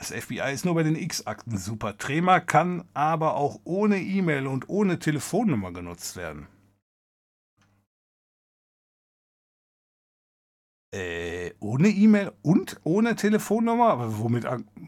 [0.00, 1.98] Das FBI ist nur bei den X-Akten super.
[1.98, 6.46] Trema kann aber auch ohne E-Mail und ohne Telefonnummer genutzt werden.
[10.94, 13.90] Äh, ohne E-Mail und ohne Telefonnummer?
[13.90, 14.46] Aber womit,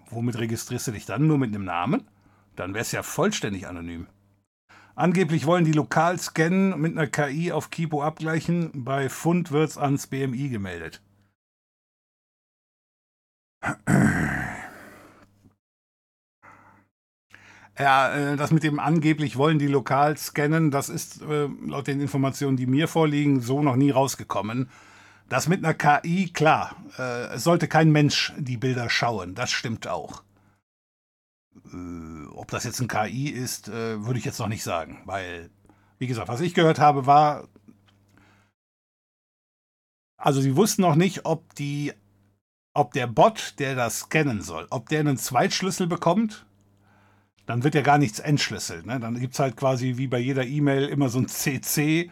[0.08, 1.26] womit registrierst du dich dann?
[1.26, 2.08] Nur mit einem Namen?
[2.56, 4.06] Dann wäre es ja vollständig anonym.
[4.94, 8.70] Angeblich wollen die lokal scannen, mit einer KI auf Kipo abgleichen.
[8.72, 11.02] Bei Fund wird es ans BMI gemeldet.
[17.78, 22.00] Ja, äh, das mit dem angeblich wollen die lokal scannen, das ist äh, laut den
[22.00, 24.68] Informationen, die mir vorliegen, so noch nie rausgekommen.
[25.28, 29.88] Das mit einer KI, klar, äh, es sollte kein Mensch die Bilder schauen, das stimmt
[29.88, 30.22] auch.
[32.34, 35.50] Ob das jetzt ein KI ist, würde ich jetzt noch nicht sagen, weil,
[35.98, 37.48] wie gesagt, was ich gehört habe, war,
[40.16, 41.92] also sie wussten noch nicht, ob die,
[42.74, 46.46] ob der Bot, der das scannen soll, ob der einen Zweitschlüssel bekommt,
[47.46, 48.86] dann wird ja gar nichts entschlüsselt.
[48.86, 49.00] Ne?
[49.00, 52.10] Dann gibt es halt quasi wie bei jeder E-Mail immer so ein CC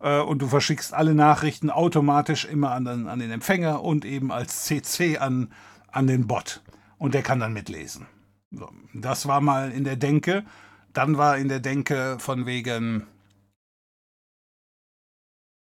[0.00, 4.32] äh, und du verschickst alle Nachrichten automatisch immer an den, an den Empfänger und eben
[4.32, 5.52] als CC an,
[5.88, 6.62] an den Bot.
[6.98, 8.06] Und der kann dann mitlesen.
[8.50, 10.44] So, das war mal in der Denke.
[10.92, 13.06] Dann war in der Denke von wegen,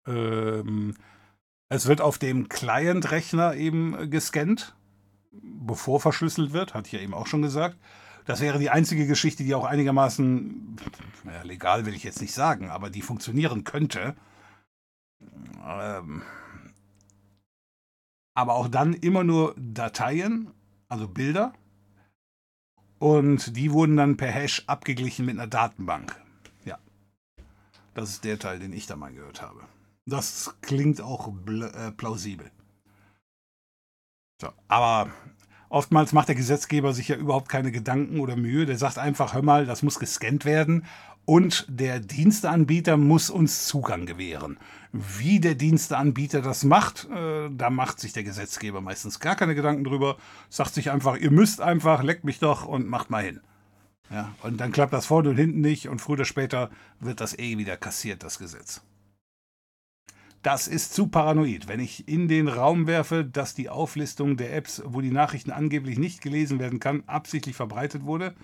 [0.07, 0.95] ähm,
[1.69, 4.75] es wird auf dem Client-Rechner eben gescannt,
[5.31, 7.79] bevor verschlüsselt wird, hatte ich ja eben auch schon gesagt.
[8.25, 10.77] Das wäre die einzige Geschichte, die auch einigermaßen,
[11.25, 14.15] naja, legal will ich jetzt nicht sagen, aber die funktionieren könnte.
[15.63, 16.23] Ähm,
[18.35, 20.51] aber auch dann immer nur Dateien,
[20.89, 21.53] also Bilder.
[22.99, 26.19] Und die wurden dann per Hash abgeglichen mit einer Datenbank.
[26.65, 26.79] Ja.
[27.93, 29.61] Das ist der Teil, den ich da mal gehört habe.
[30.07, 32.51] Das klingt auch äh, plausibel.
[34.41, 35.11] So, aber
[35.75, 38.65] Oftmals macht der Gesetzgeber sich ja überhaupt keine Gedanken oder Mühe.
[38.65, 40.85] Der sagt einfach, hör mal, das muss gescannt werden
[41.25, 44.57] und der Diensteanbieter muss uns Zugang gewähren.
[44.93, 49.83] Wie der Diensteanbieter das macht, äh, da macht sich der Gesetzgeber meistens gar keine Gedanken
[49.83, 50.17] drüber.
[50.49, 53.41] Sagt sich einfach, ihr müsst einfach, leckt mich doch und macht mal hin.
[54.11, 56.71] Ja, und dann klappt das vorne und hinten nicht und früher oder später
[57.01, 58.81] wird das eh wieder kassiert, das Gesetz.
[60.45, 61.69] Das ist zu paranoid.
[61.69, 65.99] Wenn ich in den Raum werfe, dass die Auflistung der Apps, wo die Nachrichten angeblich
[65.99, 68.35] nicht gelesen werden kann, absichtlich verbreitet wurde,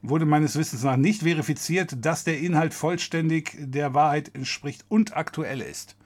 [0.00, 5.60] wurde meines Wissens nach nicht verifiziert, dass der Inhalt vollständig der Wahrheit entspricht und aktuell
[5.60, 5.96] ist.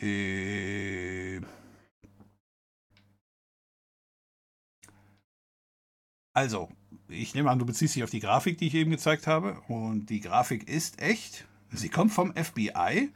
[0.00, 1.07] Äh
[6.38, 6.68] Also,
[7.08, 9.60] ich nehme an, du beziehst dich auf die Grafik, die ich eben gezeigt habe.
[9.66, 11.48] Und die Grafik ist echt.
[11.72, 13.12] Sie kommt vom FBI.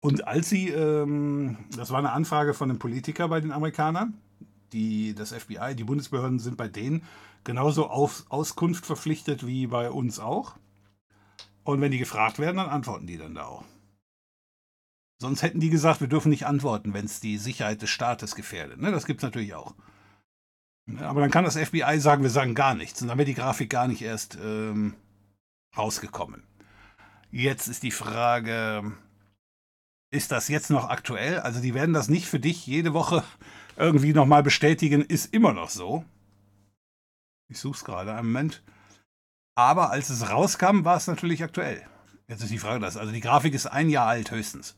[0.00, 4.18] Und als sie, ähm, das war eine Anfrage von einem Politiker bei den Amerikanern,
[4.74, 7.04] die, das FBI, die Bundesbehörden sind bei denen
[7.42, 10.56] genauso auf Auskunft verpflichtet wie bei uns auch.
[11.64, 13.64] Und wenn die gefragt werden, dann antworten die dann da auch.
[15.18, 18.78] Sonst hätten die gesagt, wir dürfen nicht antworten, wenn es die Sicherheit des Staates gefährdet.
[18.78, 19.74] Ne, das gibt es natürlich auch.
[21.00, 23.00] Aber dann kann das FBI sagen, wir sagen gar nichts.
[23.02, 24.94] Und dann wäre die Grafik gar nicht erst ähm,
[25.76, 26.42] rausgekommen.
[27.30, 28.92] Jetzt ist die Frage,
[30.10, 31.40] ist das jetzt noch aktuell?
[31.40, 33.24] Also die werden das nicht für dich jede Woche
[33.76, 36.04] irgendwie nochmal bestätigen, ist immer noch so.
[37.48, 38.62] Ich suche es gerade einen Moment.
[39.54, 41.82] Aber als es rauskam, war es natürlich aktuell.
[42.28, 42.96] Jetzt ist die Frage das.
[42.96, 44.76] Also die Grafik ist ein Jahr alt höchstens.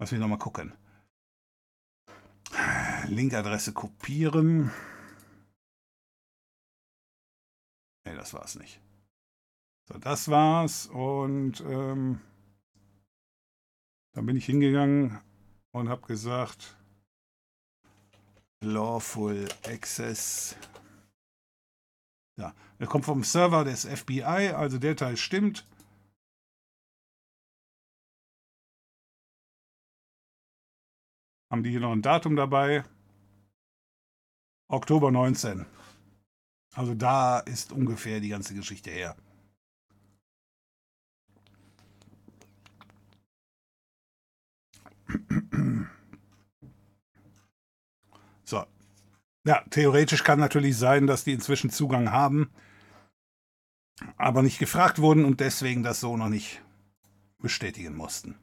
[0.00, 0.72] Lass mich nochmal gucken.
[3.06, 4.70] Linkadresse kopieren.
[8.04, 8.80] Nee, das war's nicht.
[9.88, 12.20] So, das war's und ähm,
[14.14, 15.20] dann bin ich hingegangen
[15.72, 16.76] und habe gesagt,
[18.60, 20.56] Lawful Access.
[22.36, 25.66] Ja, er kommt vom Server des FBI, also der Teil stimmt.
[31.50, 32.84] Haben die hier noch ein Datum dabei?
[34.70, 35.64] Oktober 19.
[36.78, 39.16] Also da ist ungefähr die ganze Geschichte her.
[48.44, 48.64] So.
[49.44, 52.52] Ja, theoretisch kann natürlich sein, dass die inzwischen Zugang haben.
[54.16, 56.62] aber nicht gefragt wurden und deswegen das so noch nicht
[57.38, 58.36] bestätigen mussten.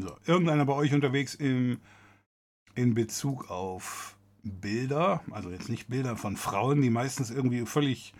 [0.00, 1.80] So, irgendeiner bei euch unterwegs im,
[2.74, 8.14] in Bezug auf Bilder, also jetzt nicht Bilder von Frauen, die meistens irgendwie völlig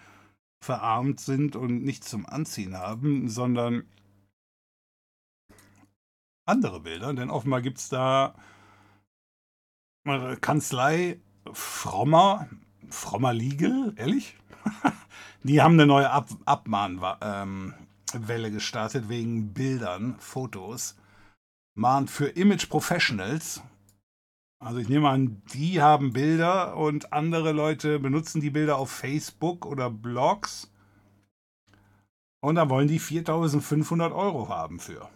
[0.60, 3.86] verarmt sind und nichts zum Anziehen haben, sondern
[6.46, 8.34] andere Bilder, denn offenbar gibt es da
[10.40, 11.20] Kanzlei
[11.52, 12.48] Frommer,
[12.88, 14.36] Frommer Legal, ehrlich?
[15.44, 20.96] Die haben eine neue Ab Abmahnwelle ähm, gestartet wegen Bildern, Fotos.
[21.74, 23.62] Mahnt für Image Professionals.
[24.58, 29.64] Also ich nehme an, die haben Bilder und andere Leute benutzen die Bilder auf Facebook
[29.64, 30.72] oder Blogs.
[32.40, 35.08] Und da wollen die 4500 Euro haben für.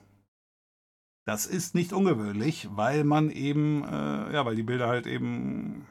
[1.25, 5.87] Das ist nicht ungewöhnlich, weil man eben, äh, ja, weil die Bilder halt eben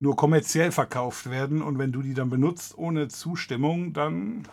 [0.00, 4.48] nur kommerziell verkauft werden und wenn du die dann benutzt ohne Zustimmung, dann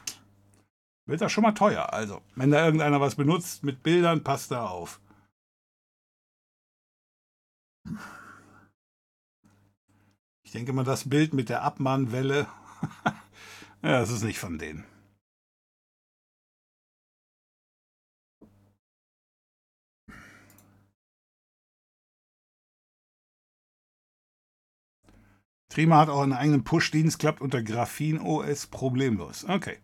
[1.06, 1.94] wird das schon mal teuer.
[1.94, 5.00] Also, wenn da irgendeiner was benutzt mit Bildern, passt da auf.
[10.44, 12.48] Ich denke mal, das Bild mit der Abmahnwelle,
[13.82, 14.86] ja, das ist nicht von denen.
[25.78, 29.46] Trima hat auch einen eigenen Push-Dienst, klappt unter Graphin OS problemlos.
[29.48, 29.78] Okay.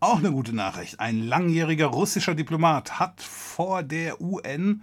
[0.00, 0.98] Auch eine gute Nachricht.
[0.98, 4.82] Ein langjähriger russischer Diplomat hat vor der UN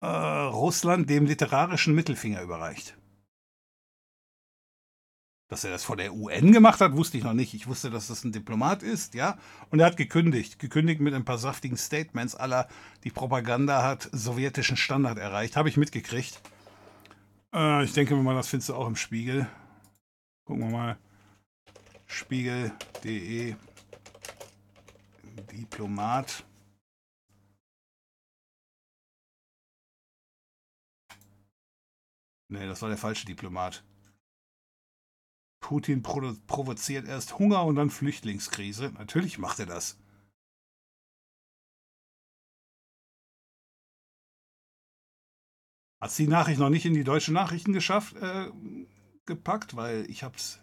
[0.00, 2.96] äh, Russland dem literarischen Mittelfinger überreicht.
[5.48, 7.52] Dass er das vor der UN gemacht hat, wusste ich noch nicht.
[7.52, 9.36] Ich wusste, dass das ein Diplomat ist, ja.
[9.68, 10.58] Und er hat gekündigt.
[10.58, 12.66] Gekündigt mit ein paar saftigen Statements aller,
[13.04, 15.54] die Propaganda hat sowjetischen Standard erreicht.
[15.54, 16.40] Habe ich mitgekriegt.
[17.54, 19.46] Äh, ich denke mal, das findest du auch im Spiegel.
[20.46, 20.98] Gucken wir mal.
[22.06, 23.56] Spiegel.de
[25.52, 26.46] Diplomat.
[32.48, 33.84] Nee, das war der falsche Diplomat.
[35.60, 38.92] Putin provo provoziert erst Hunger und dann Flüchtlingskrise.
[38.92, 39.98] Natürlich macht er das.
[46.00, 48.52] Hat die Nachricht noch nicht in die deutschen Nachrichten geschafft, äh,
[49.26, 50.60] gepackt, weil ich hab's.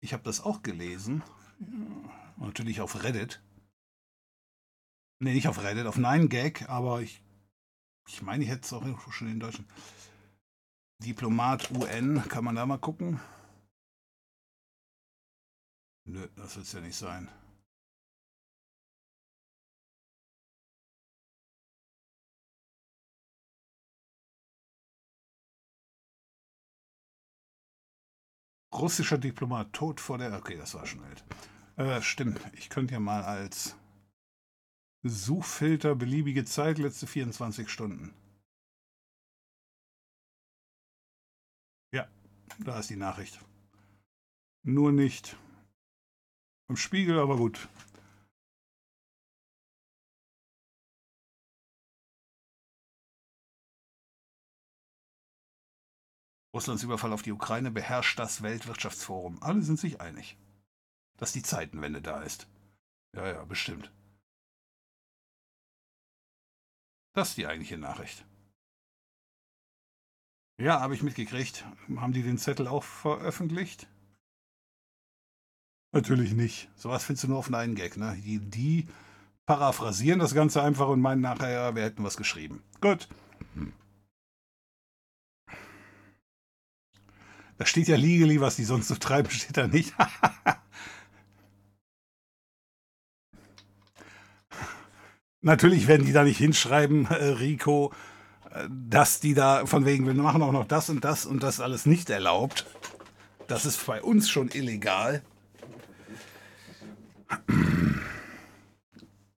[0.00, 1.22] Ich habe das auch gelesen.
[1.60, 3.40] Ja, natürlich auf Reddit.
[5.20, 7.22] Ne, nicht auf Reddit, auf 9gag, aber ich,
[8.08, 9.68] ich meine, ich hätte es auch schon in Deutschen.
[10.98, 13.20] Diplomat UN, kann man da mal gucken?
[16.04, 17.28] Nö, das wird es ja nicht sein.
[28.72, 30.32] Russischer Diplomat tot vor der.
[30.36, 31.24] Okay, das war schon alt.
[31.76, 32.40] Äh, stimmt.
[32.54, 33.76] Ich könnte ja mal als
[35.02, 38.14] Suchfilter beliebige Zeit, letzte 24 Stunden.
[41.92, 42.08] Ja,
[42.60, 43.40] da ist die Nachricht.
[44.64, 45.36] Nur nicht
[46.68, 47.68] im Spiegel, aber gut.
[56.54, 59.42] Russlands Überfall auf die Ukraine beherrscht das Weltwirtschaftsforum.
[59.42, 60.36] Alle sind sich einig,
[61.16, 62.46] dass die Zeitenwende da ist.
[63.14, 63.90] Ja, ja, bestimmt.
[67.14, 68.24] Das ist die eigentliche Nachricht.
[70.58, 71.64] Ja, habe ich mitgekriegt.
[71.96, 73.88] Haben die den Zettel auch veröffentlicht?
[75.92, 76.70] Natürlich nicht.
[76.76, 77.96] Sowas findest du nur auf einen Gag.
[77.96, 78.16] Ne?
[78.24, 78.88] Die, die
[79.44, 82.62] paraphrasieren das Ganze einfach und meinen nachher, wir hätten was geschrieben.
[82.80, 83.08] Gut.
[87.58, 89.94] Da steht ja legally, was die sonst so treiben, steht da nicht.
[95.40, 97.92] Natürlich werden die da nicht hinschreiben, äh, Rico,
[98.50, 101.60] äh, dass die da von wegen, wir machen auch noch das und das und das
[101.60, 102.64] alles nicht erlaubt.
[103.48, 105.22] Das ist bei uns schon illegal.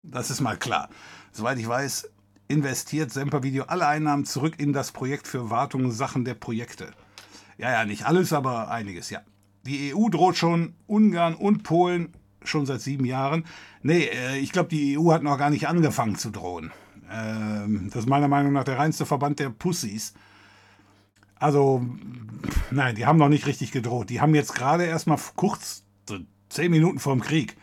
[0.03, 0.89] Das ist mal klar.
[1.31, 2.09] Soweit ich weiß,
[2.47, 6.93] investiert Semper Video alle Einnahmen zurück in das Projekt für Wartung Sachen der Projekte.
[7.57, 9.21] Ja, ja, nicht alles, aber einiges, ja.
[9.65, 13.45] Die EU droht schon Ungarn und Polen schon seit sieben Jahren.
[13.81, 16.71] Nee, äh, ich glaube, die EU hat noch gar nicht angefangen zu drohen.
[17.11, 20.13] Ähm, das ist meiner Meinung nach der reinste Verband der Pussys.
[21.37, 21.85] Also,
[22.71, 24.09] nein, die haben noch nicht richtig gedroht.
[24.09, 25.83] Die haben jetzt gerade erst mal kurz,
[26.49, 27.57] zehn Minuten vor dem Krieg,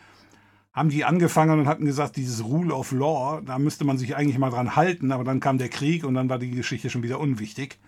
[0.73, 4.37] haben die angefangen und hatten gesagt, dieses Rule of Law, da müsste man sich eigentlich
[4.37, 7.19] mal dran halten, aber dann kam der Krieg und dann war die Geschichte schon wieder
[7.19, 7.79] unwichtig.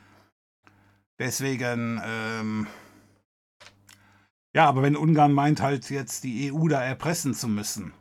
[1.17, 2.67] Deswegen, ähm,
[4.53, 7.93] ja, aber wenn Ungarn meint halt jetzt die EU da erpressen zu müssen,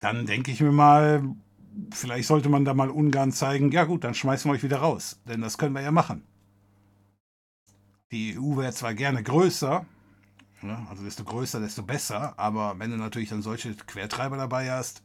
[0.00, 1.22] dann denke ich mir mal,
[1.92, 5.20] vielleicht sollte man da mal Ungarn zeigen, ja gut, dann schmeißen wir euch wieder raus,
[5.26, 6.26] denn das können wir ja machen.
[8.10, 9.86] Die EU wäre zwar gerne größer,
[10.60, 15.02] ne, also desto größer, desto besser, aber wenn du natürlich dann solche Quertreiber dabei hast,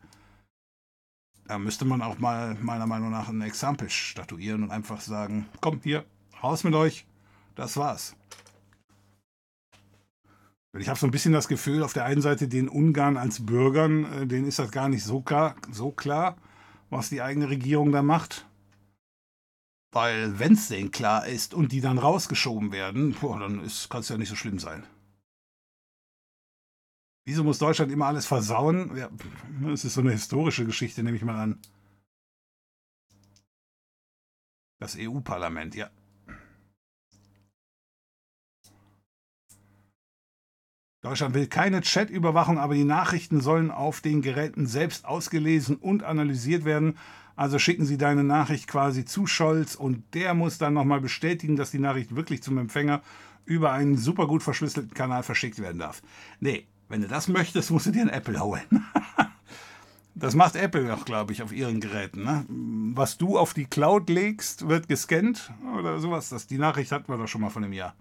[1.45, 5.83] da müsste man auch mal meiner Meinung nach ein Exempel statuieren und einfach sagen, kommt
[5.83, 6.05] hier,
[6.43, 7.05] raus mit euch,
[7.55, 8.15] das war's.
[10.77, 14.05] Ich habe so ein bisschen das Gefühl, auf der einen Seite den Ungarn als Bürgern,
[14.13, 16.37] äh, denen ist das gar nicht so klar, so klar
[16.89, 18.45] was die eigene Regierung da macht.
[19.91, 24.09] Weil, wenn es denen klar ist und die dann rausgeschoben werden, boah, dann kann es
[24.09, 24.85] ja nicht so schlimm sein.
[27.25, 28.95] Wieso muss Deutschland immer alles versauen?
[28.95, 29.09] Ja,
[29.61, 31.61] das ist so eine historische Geschichte, nehme ich mal an.
[34.79, 35.89] Das EU-Parlament, ja.
[41.01, 46.65] Deutschland will keine Chat-Überwachung, aber die Nachrichten sollen auf den Geräten selbst ausgelesen und analysiert
[46.65, 46.97] werden.
[47.35, 51.69] Also schicken Sie deine Nachricht quasi zu Scholz und der muss dann nochmal bestätigen, dass
[51.69, 53.03] die Nachricht wirklich zum Empfänger
[53.45, 56.01] über einen super gut verschlüsselten Kanal verschickt werden darf.
[56.39, 58.63] Nee, wenn du das möchtest, musst du dir ein Apple holen.
[60.15, 62.23] das macht Apple auch, glaube ich, auf ihren Geräten.
[62.23, 62.43] Ne?
[62.95, 66.29] Was du auf die Cloud legst, wird gescannt oder sowas.
[66.29, 67.93] Das, die Nachricht hatten wir doch schon mal von einem Jahr.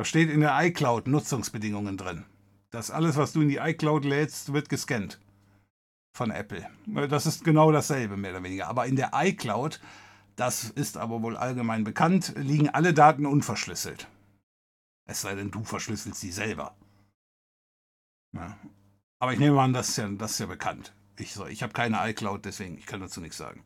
[0.00, 2.24] Da steht in der iCloud Nutzungsbedingungen drin.
[2.70, 5.20] Das alles, was du in die iCloud lädst, wird gescannt
[6.16, 6.66] von Apple.
[6.86, 8.68] Das ist genau dasselbe, mehr oder weniger.
[8.68, 9.78] Aber in der iCloud,
[10.36, 14.08] das ist aber wohl allgemein bekannt, liegen alle Daten unverschlüsselt.
[15.04, 16.74] Es sei denn, du verschlüsselst sie selber.
[18.32, 18.56] Ja.
[19.18, 20.94] Aber ich nehme an, das ist ja, das ist ja bekannt.
[21.18, 23.62] Ich, ich habe keine iCloud, deswegen ich kann dazu nichts sagen.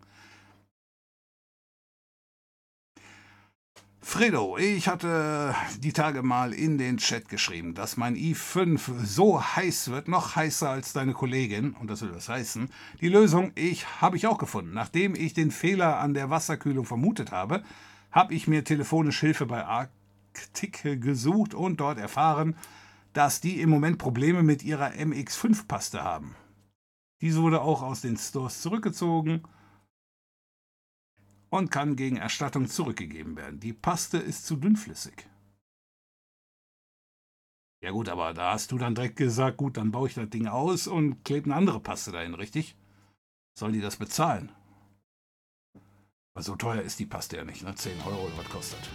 [4.06, 9.90] Fredo, ich hatte die Tage mal in den Chat geschrieben, dass mein i5 so heiß
[9.90, 12.68] wird, noch heißer als deine Kollegin, und das will was heißen.
[13.00, 14.72] Die Lösung ich habe ich auch gefunden.
[14.72, 17.64] Nachdem ich den Fehler an der Wasserkühlung vermutet habe,
[18.12, 22.56] habe ich mir telefonisch Hilfe bei Arctic gesucht und dort erfahren,
[23.14, 26.36] dass die im Moment Probleme mit ihrer MX5-Paste haben.
[27.20, 29.42] Diese wurde auch aus den Stores zurückgezogen
[31.50, 33.60] und kann gegen Erstattung zurückgegeben werden.
[33.60, 35.26] Die Paste ist zu dünnflüssig.
[37.82, 40.46] Ja gut, aber da hast du dann direkt gesagt, gut, dann baue ich das Ding
[40.46, 42.76] aus und klebe eine andere Paste dahin, richtig?
[43.58, 44.50] Sollen die das bezahlen?
[46.34, 47.74] Weil so teuer ist die Paste ja nicht, ne?
[47.74, 48.90] 10 Euro oder was kostet.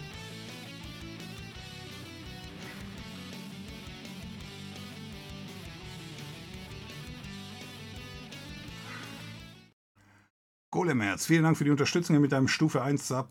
[10.70, 13.28] Golemerz, vielen Dank für die Unterstützung mit deinem Stufe 1 Sub.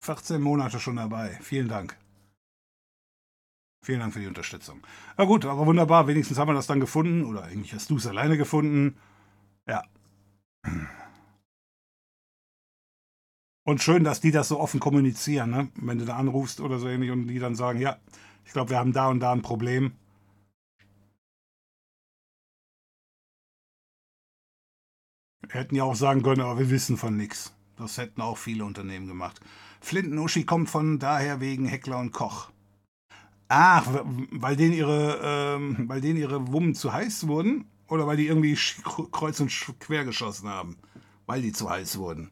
[0.00, 1.38] 14 Monate schon dabei.
[1.40, 1.96] Vielen Dank.
[3.84, 4.80] Vielen Dank für die Unterstützung.
[5.16, 6.08] Na gut, aber wunderbar.
[6.08, 7.24] Wenigstens haben wir das dann gefunden.
[7.24, 8.96] Oder eigentlich hast du es alleine gefunden.
[9.68, 9.84] Ja.
[13.64, 15.68] Und schön, dass die das so offen kommunizieren, ne?
[15.76, 17.96] wenn du da anrufst oder so ähnlich und die dann sagen, ja,
[18.44, 19.92] ich glaube, wir haben da und da ein Problem.
[25.52, 27.52] Hätten ja auch sagen können, aber wir wissen von nichts.
[27.76, 29.38] Das hätten auch viele Unternehmen gemacht.
[29.82, 32.48] Flinten-Uschi kommt von daher wegen Heckler und Koch.
[33.48, 33.86] Ach,
[34.30, 37.66] weil denen ihre, ähm, weil denen ihre Wummen zu heiß wurden?
[37.88, 38.56] Oder weil die irgendwie
[39.10, 40.78] kreuz und quer geschossen haben?
[41.26, 42.30] Weil die zu heiß wurden.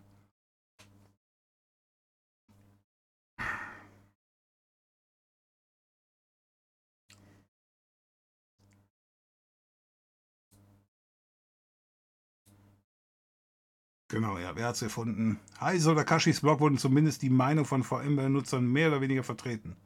[14.10, 14.56] Genau, ja.
[14.56, 15.38] Wer hat es gefunden?
[15.60, 19.76] Heise oder Kashis Blog wurden zumindest die Meinung von VMware-Nutzern mehr oder weniger vertreten.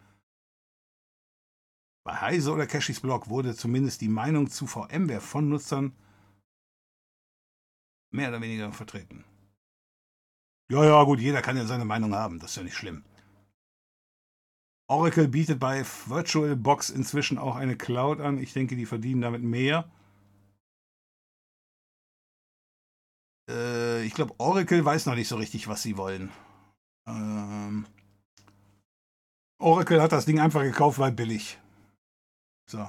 [2.06, 5.92] Bei Heise oder Cashis Blog wurde zumindest die Meinung zu VMware von Nutzern
[8.12, 9.24] mehr oder weniger vertreten.
[10.70, 13.04] Ja, ja, gut, jeder kann ja seine Meinung haben, das ist ja nicht schlimm.
[14.88, 18.38] Oracle bietet bei VirtualBox inzwischen auch eine Cloud an.
[18.38, 19.90] Ich denke, die verdienen damit mehr.
[23.48, 26.30] Äh, ich glaube, Oracle weiß noch nicht so richtig, was sie wollen.
[27.06, 27.86] Ähm,
[29.58, 31.58] Oracle hat das Ding einfach gekauft, weil billig.
[32.66, 32.88] So.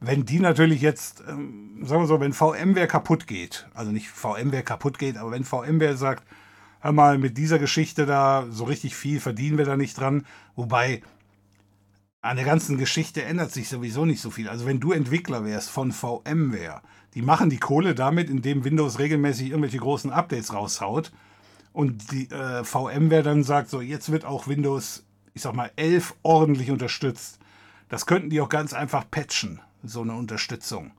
[0.00, 4.64] Wenn die natürlich jetzt, ähm, sagen wir so, wenn VMware kaputt geht, also nicht VMware
[4.64, 6.26] kaputt geht, aber wenn VMware sagt,
[6.80, 10.26] hör mal, mit dieser Geschichte da, so richtig viel verdienen wir da nicht dran,
[10.56, 11.02] wobei
[12.24, 14.48] An der ganzen Geschichte ändert sich sowieso nicht so viel.
[14.48, 16.82] Also wenn du Entwickler wärst von VMware,
[17.14, 21.12] die machen die Kohle damit, indem Windows regelmäßig irgendwelche großen Updates raushaut
[21.72, 25.04] und die äh, VMware dann sagt, so jetzt wird auch Windows,
[25.34, 27.38] ich sag mal, 11 ordentlich unterstützt.
[27.88, 30.92] Das könnten die auch ganz einfach patchen, so eine Unterstützung.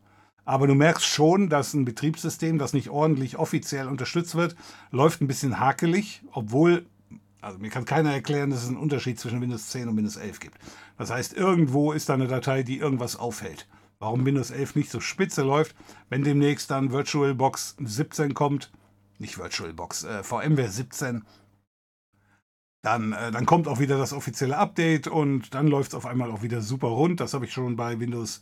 [0.45, 4.55] Aber du merkst schon, dass ein Betriebssystem, das nicht ordentlich offiziell unterstützt wird,
[4.91, 6.85] läuft ein bisschen hakelig, obwohl,
[7.41, 10.39] also mir kann keiner erklären, dass es einen Unterschied zwischen Windows 10 und Windows 11
[10.41, 10.57] gibt.
[10.97, 13.67] Das heißt, irgendwo ist da eine Datei, die irgendwas aufhält.
[14.03, 15.77] Warum Windows 11 nicht so spitze läuft,
[16.09, 18.69] wenn demnächst dann VirtualBox 17 kommt,
[19.17, 21.23] nicht VirtualBox, äh, VMware 17,
[22.81, 26.31] dann, äh, dann kommt auch wieder das offizielle Update und dann läuft es auf einmal
[26.31, 27.21] auch wieder super rund.
[27.21, 28.41] Das habe ich schon bei Windows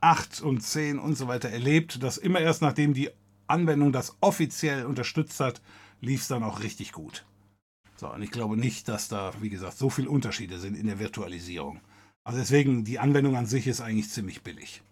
[0.00, 3.10] 8 und 10 und so weiter erlebt, dass immer erst nachdem die
[3.46, 5.62] Anwendung das offiziell unterstützt hat,
[6.00, 7.24] lief es dann auch richtig gut.
[7.94, 10.98] So, und ich glaube nicht, dass da, wie gesagt, so viele Unterschiede sind in der
[10.98, 11.80] Virtualisierung.
[12.24, 14.82] Also deswegen, die Anwendung an sich ist eigentlich ziemlich billig.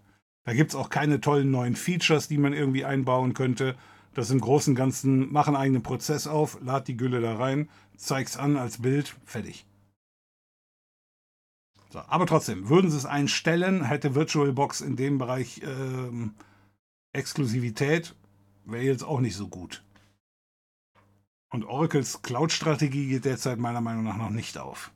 [0.44, 3.76] Da gibt es auch keine tollen neuen Features, die man irgendwie einbauen könnte.
[4.12, 7.68] Das im Großen und Ganzen, mach einen eigenen Prozess auf, lad die Gülle da rein,
[7.96, 9.66] zeig's an als Bild, fertig.
[11.90, 16.34] So, aber trotzdem, würden sie es einstellen, hätte VirtualBox in dem Bereich ähm,
[17.12, 18.14] Exklusivität,
[18.64, 19.82] wäre jetzt auch nicht so gut.
[21.50, 24.90] Und Oracles Cloud-Strategie geht derzeit meiner Meinung nach noch nicht auf.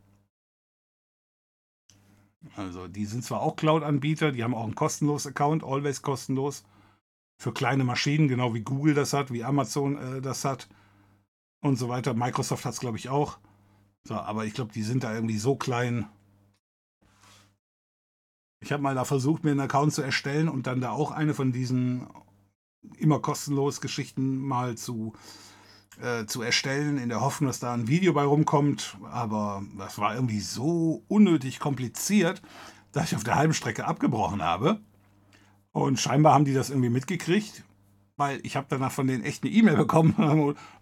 [2.56, 6.64] Also die sind zwar auch Cloud-Anbieter, die haben auch einen kostenlosen Account, always kostenlos
[7.40, 10.68] für kleine Maschinen, genau wie Google das hat, wie Amazon äh, das hat
[11.60, 12.14] und so weiter.
[12.14, 13.38] Microsoft hat es, glaube ich, auch.
[14.04, 16.08] So, aber ich glaube, die sind da irgendwie so klein.
[18.60, 21.34] Ich habe mal da versucht, mir einen Account zu erstellen und dann da auch eine
[21.34, 22.08] von diesen
[22.96, 25.12] immer kostenlos Geschichten mal zu,
[26.00, 28.96] äh, zu erstellen, in der Hoffnung, dass da ein Video bei rumkommt.
[29.10, 32.42] Aber das war irgendwie so unnötig kompliziert,
[32.92, 34.80] dass ich auf der halben Strecke abgebrochen habe.
[35.72, 37.64] Und scheinbar haben die das irgendwie mitgekriegt,
[38.16, 40.14] weil ich habe danach von denen echt eine E-Mail bekommen.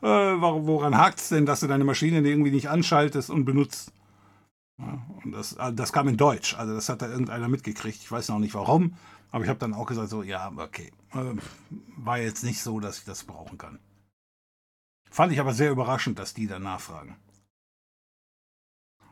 [0.03, 3.93] äh, woran hakt es denn, dass du deine Maschine irgendwie nicht anschaltest und benutzt?
[4.79, 8.01] Ja, und das, äh, das kam in Deutsch, also das hat da irgendeiner mitgekriegt.
[8.03, 8.95] Ich weiß noch nicht warum,
[9.31, 10.93] aber ich habe dann auch gesagt, so, ja, okay.
[11.13, 11.35] Äh,
[11.97, 13.79] war jetzt nicht so, dass ich das brauchen kann.
[15.17, 17.17] Fand ich aber sehr überraschend, dass die da nachfragen.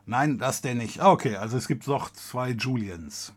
[0.04, 1.00] Nein, das denn nicht.
[1.00, 3.32] Ah, okay, also es gibt doch zwei Julians.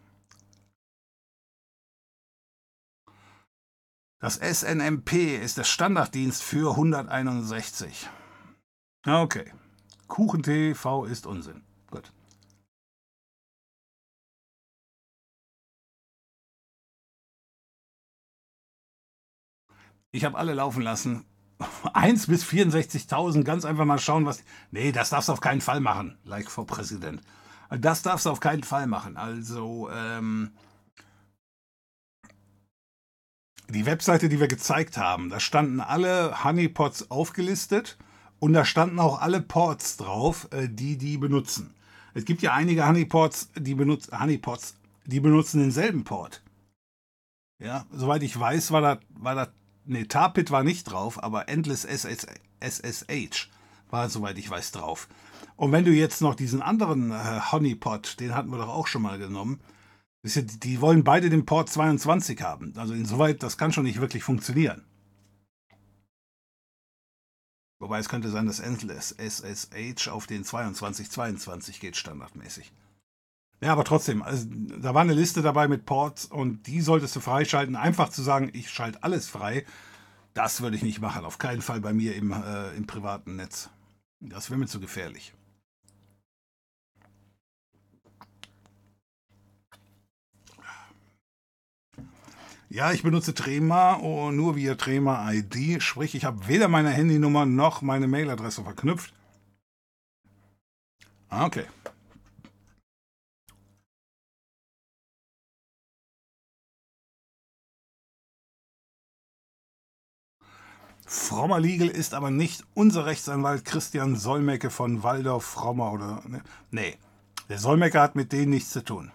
[4.19, 8.09] Das SNMP ist der Standarddienst für 161.
[9.05, 9.53] Okay.
[10.09, 11.63] KuchenTV ist Unsinn.
[11.89, 12.11] Gut.
[20.11, 21.25] Ich habe alle laufen lassen.
[21.93, 24.43] 1 bis 64.000, ganz einfach mal schauen, was.
[24.71, 27.21] Nee, das darfst du auf keinen Fall machen, like for Präsident.
[27.69, 29.17] Das darfst du auf keinen Fall machen.
[29.17, 30.51] Also, ähm,
[33.69, 37.97] die Webseite, die wir gezeigt haben, da standen alle Honeypots aufgelistet
[38.39, 41.73] und da standen auch alle Ports drauf, äh, die die benutzen.
[42.13, 46.41] Es gibt ja einige Honeypots, die benutzen Honeypots, die benutzen denselben Port.
[47.59, 49.47] Ja, soweit ich weiß, war da war da
[49.87, 53.49] nee, Tarpit war nicht drauf, aber Endless SSH
[53.89, 55.07] war soweit ich weiß drauf.
[55.55, 59.01] Und wenn du jetzt noch diesen anderen äh, Honeypot, den hatten wir doch auch schon
[59.01, 59.59] mal genommen,
[60.23, 62.73] die wollen beide den Port 22 haben.
[62.75, 64.83] Also insoweit, das kann schon nicht wirklich funktionieren.
[67.79, 72.71] Wobei es könnte sein, dass Endless SSH auf den 2222 geht standardmäßig.
[73.61, 77.19] Ja, aber trotzdem, also, da war eine Liste dabei mit Ports und die solltest du
[77.19, 77.75] freischalten.
[77.75, 79.65] Einfach zu sagen, ich schalte alles frei,
[80.35, 81.25] das würde ich nicht machen.
[81.25, 83.69] Auf keinen Fall bei mir im, äh, im privaten Netz.
[84.19, 85.33] Das wäre mir zu gefährlich.
[92.69, 97.45] Ja, ich benutze Trema und nur via Trema ID, sprich ich habe weder meine Handynummer
[97.45, 99.13] noch meine Mailadresse verknüpft.
[101.29, 101.65] Ah, okay.
[111.09, 116.21] Frommer Liegel ist aber nicht unser Rechtsanwalt Christian Solmecke von Waldorf Frommer oder.
[116.27, 116.43] Ne?
[116.69, 116.97] Nee,
[117.47, 119.13] der Solmecke hat mit denen nichts zu tun.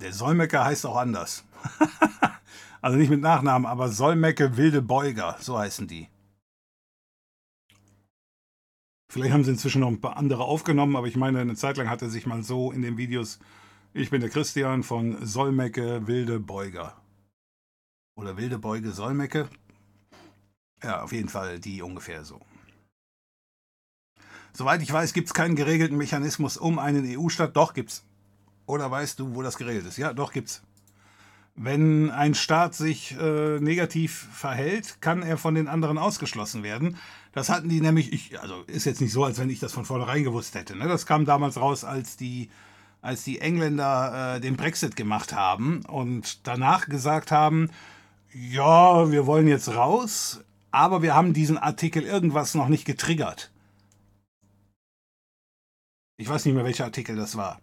[0.00, 1.44] Der Solmecke heißt auch anders.
[2.82, 6.08] also nicht mit Nachnamen, aber Solmecke Wilde Beuger, so heißen die.
[9.08, 11.88] Vielleicht haben sie inzwischen noch ein paar andere aufgenommen, aber ich meine, eine Zeit lang
[11.88, 13.38] hat er sich mal so in den Videos,
[13.94, 17.00] ich bin der Christian von Solmecke Wilde Beuger.
[18.16, 19.48] Oder Wilde Beuge Solmecke.
[20.82, 22.40] Ja, auf jeden Fall die ungefähr so.
[24.54, 27.54] Soweit ich weiß, gibt es keinen geregelten Mechanismus um einen EU-Staat.
[27.54, 28.04] Doch gibt's.
[28.64, 29.98] Oder weißt du, wo das geregelt ist?
[29.98, 30.62] Ja, doch gibt's.
[31.54, 36.96] Wenn ein Staat sich äh, negativ verhält, kann er von den anderen ausgeschlossen werden.
[37.32, 39.84] Das hatten die nämlich, ich, also ist jetzt nicht so, als wenn ich das von
[39.84, 40.74] vornherein gewusst hätte.
[40.74, 40.88] Ne?
[40.88, 42.48] Das kam damals raus, als die,
[43.02, 47.70] als die Engländer äh, den Brexit gemacht haben und danach gesagt haben,
[48.36, 53.50] ja, wir wollen jetzt raus, aber wir haben diesen Artikel irgendwas noch nicht getriggert.
[56.18, 57.60] Ich weiß nicht mehr, welcher Artikel das war.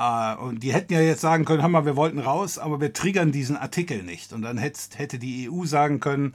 [0.00, 2.92] Uh, und die hätten ja jetzt sagen können, hör mal, wir wollten raus, aber wir
[2.92, 4.32] triggern diesen Artikel nicht.
[4.32, 6.34] Und dann hätt, hätte die EU sagen können,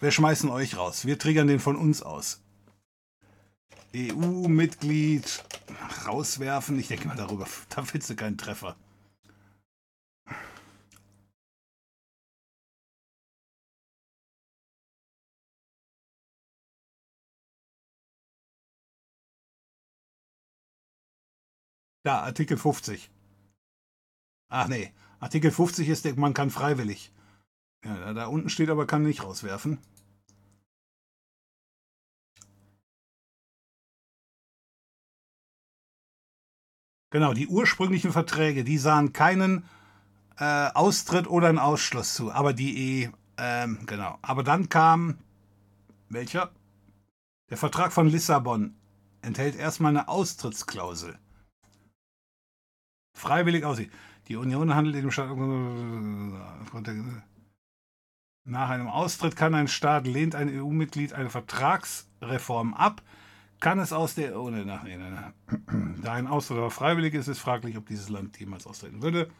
[0.00, 1.06] wir schmeißen euch raus.
[1.06, 2.42] Wir triggern den von uns aus.
[3.96, 5.42] EU-Mitglied
[6.06, 6.78] rauswerfen.
[6.78, 8.76] Ich denke mal darüber, da findest du keinen Treffer.
[22.02, 23.10] Da, Artikel 50.
[24.48, 27.12] Ach nee, Artikel 50 ist, man kann freiwillig.
[27.84, 29.78] Ja, da unten steht aber, kann nicht rauswerfen.
[37.10, 39.64] Genau, die ursprünglichen Verträge, die sahen keinen
[40.38, 42.30] äh, Austritt oder einen Ausschluss zu.
[42.32, 44.18] Aber die, e, ähm, genau.
[44.22, 45.18] Aber dann kam,
[46.08, 46.50] welcher?
[47.50, 48.76] Der Vertrag von Lissabon
[49.22, 51.18] enthält erstmal eine Austrittsklausel
[53.14, 53.90] freiwillig aussieht.
[54.28, 55.36] Die Union handelt in dem Staat.
[58.44, 63.02] Nach einem Austritt kann ein Staat, lehnt ein EU-Mitglied eine Vertragsreform ab,
[63.60, 64.40] kann es aus der.
[64.40, 64.96] Oh, nee, nee,
[66.02, 69.30] Da ein Austritt aber freiwillig ist, ist fraglich, ob dieses Land jemals austreten würde.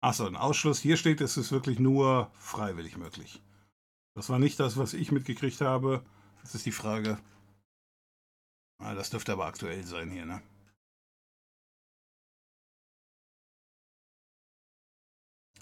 [0.00, 0.80] Achso, ein Ausschluss.
[0.80, 3.42] Hier steht, es ist wirklich nur freiwillig möglich.
[4.14, 6.02] Das war nicht das, was ich mitgekriegt habe.
[6.42, 7.18] Das ist die Frage.
[8.78, 10.42] Das dürfte aber aktuell sein hier, ne?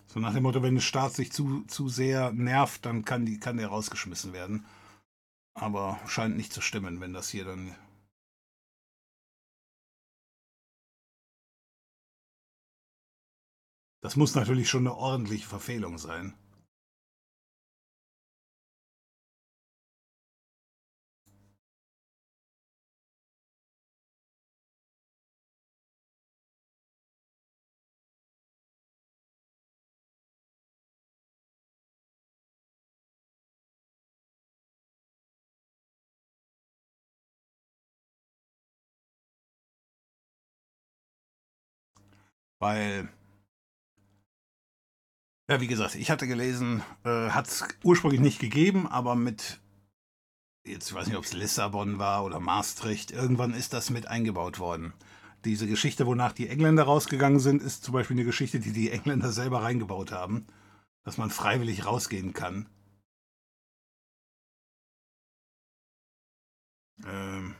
[0.07, 3.39] So nach dem Motto, wenn der Staat sich zu, zu sehr nervt, dann kann, die,
[3.39, 4.65] kann der rausgeschmissen werden.
[5.55, 7.75] Aber scheint nicht zu stimmen, wenn das hier dann
[14.07, 16.33] Das muss natürlich schon eine ordentliche Verfehlung sein.
[42.59, 43.09] Weil,
[45.49, 49.61] ja, wie gesagt, ich hatte gelesen, äh, hat es ursprünglich nicht gegeben, aber mit,
[50.67, 54.59] jetzt ich weiß nicht, ob es Lissabon war oder Maastricht, irgendwann ist das mit eingebaut
[54.59, 54.95] worden.
[55.45, 59.31] Diese Geschichte, wonach die Engländer rausgegangen sind, ist zum Beispiel eine Geschichte, die die Engländer
[59.33, 60.47] selber reingebaut haben,
[61.05, 62.69] dass man freiwillig rausgehen kann.
[67.05, 67.55] Ähm,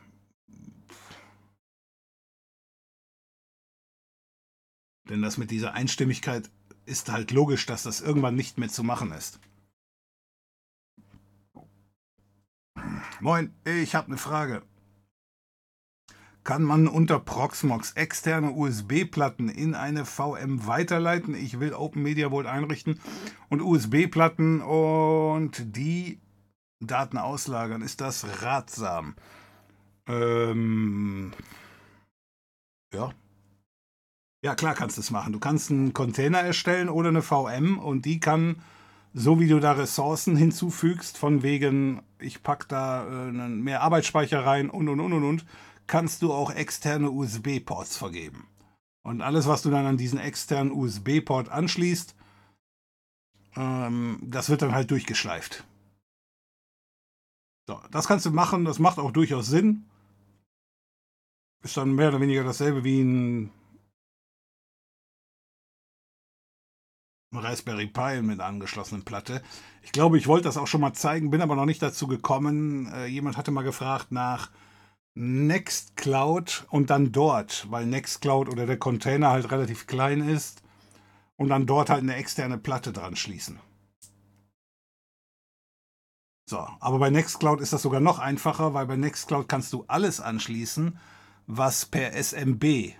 [5.09, 6.49] Denn das mit dieser Einstimmigkeit
[6.85, 9.39] ist halt logisch, dass das irgendwann nicht mehr zu machen ist.
[13.19, 14.61] Moin, ich habe eine Frage.
[16.43, 21.35] Kann man unter Proxmox externe USB-Platten in eine VM weiterleiten?
[21.35, 23.01] Ich will Open Media Vault einrichten
[23.49, 26.21] und USB-Platten und die
[26.79, 27.81] Daten auslagern.
[27.81, 29.15] Ist das ratsam?
[30.07, 31.33] Ähm,
[32.93, 33.11] ja,
[34.43, 35.33] ja, klar kannst du es machen.
[35.33, 38.61] Du kannst einen Container erstellen oder eine VM und die kann,
[39.13, 44.69] so wie du da Ressourcen hinzufügst, von wegen, ich pack da äh, mehr Arbeitsspeicher rein
[44.69, 45.45] und und und und und,
[45.87, 48.47] kannst du auch externe USB-Ports vergeben.
[49.03, 52.13] Und alles, was du dann an diesen externen USB-Port anschließt,
[53.55, 55.63] ähm, das wird dann halt durchgeschleift.
[57.67, 59.85] So, das kannst du machen, das macht auch durchaus Sinn.
[61.63, 63.51] Ist dann mehr oder weniger dasselbe wie ein
[67.33, 69.41] Raspberry Pi mit angeschlossenen Platte.
[69.81, 72.91] Ich glaube, ich wollte das auch schon mal zeigen, bin aber noch nicht dazu gekommen.
[72.93, 74.49] Äh, jemand hatte mal gefragt nach
[75.15, 80.61] Nextcloud und dann dort, weil Nextcloud oder der Container halt relativ klein ist
[81.35, 83.59] und dann dort halt eine externe Platte dran schließen.
[86.49, 90.21] So, aber bei Nextcloud ist das sogar noch einfacher, weil bei Nextcloud kannst du alles
[90.21, 90.97] anschließen,
[91.45, 92.93] was per SMB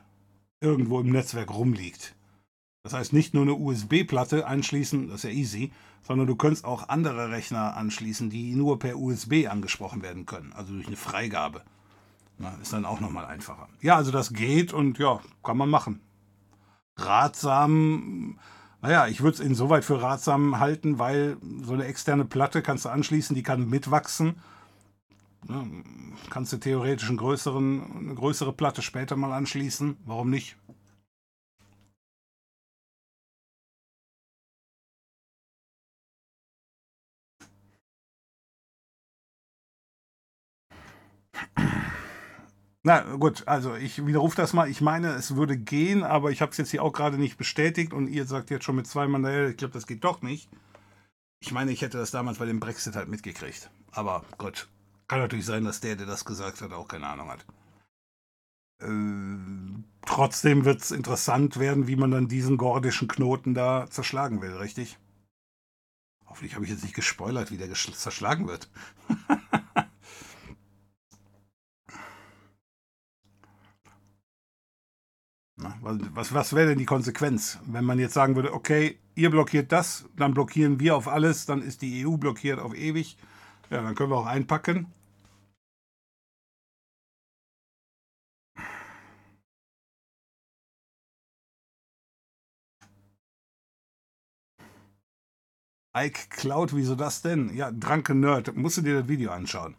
[0.60, 2.17] irgendwo im Netzwerk rumliegt.
[2.88, 5.72] Das heißt, nicht nur eine USB-Platte anschließen, das ist ja easy,
[6.04, 10.72] sondern du könntest auch andere Rechner anschließen, die nur per USB angesprochen werden können, also
[10.72, 11.64] durch eine Freigabe.
[12.38, 13.68] Na, ist dann auch nochmal einfacher.
[13.82, 16.00] Ja, also das geht und ja, kann man machen.
[16.96, 18.40] Ratsam,
[18.82, 22.90] naja, ich würde es insoweit für ratsam halten, weil so eine externe Platte kannst du
[22.90, 24.36] anschließen, die kann mitwachsen.
[26.30, 29.98] Kannst du theoretisch einen größeren, eine größere Platte später mal anschließen.
[30.06, 30.56] Warum nicht?
[42.84, 44.70] Na gut, also ich widerrufe das mal.
[44.70, 47.92] Ich meine, es würde gehen, aber ich habe es jetzt hier auch gerade nicht bestätigt
[47.92, 50.50] und ihr sagt jetzt schon mit zwei Mann, ich glaube, das geht doch nicht.
[51.40, 53.70] Ich meine, ich hätte das damals bei dem Brexit halt mitgekriegt.
[53.92, 54.70] Aber Gott,
[55.08, 57.46] kann natürlich sein, dass der, der das gesagt hat, auch keine Ahnung hat.
[58.80, 64.56] Äh, trotzdem wird es interessant werden, wie man dann diesen gordischen Knoten da zerschlagen will,
[64.56, 64.98] richtig?
[66.26, 68.70] Hoffentlich habe ich jetzt nicht gespoilert, wie der zerschlagen wird.
[75.60, 80.06] Was, was wäre denn die Konsequenz, wenn man jetzt sagen würde, okay, ihr blockiert das,
[80.16, 83.18] dann blockieren wir auf alles, dann ist die EU blockiert auf ewig.
[83.72, 84.94] Ja, dann können wir auch einpacken.
[95.98, 97.56] Ike Cloud, wieso das denn?
[97.56, 99.76] Ja, Drunken Nerd, musst du dir das Video anschauen.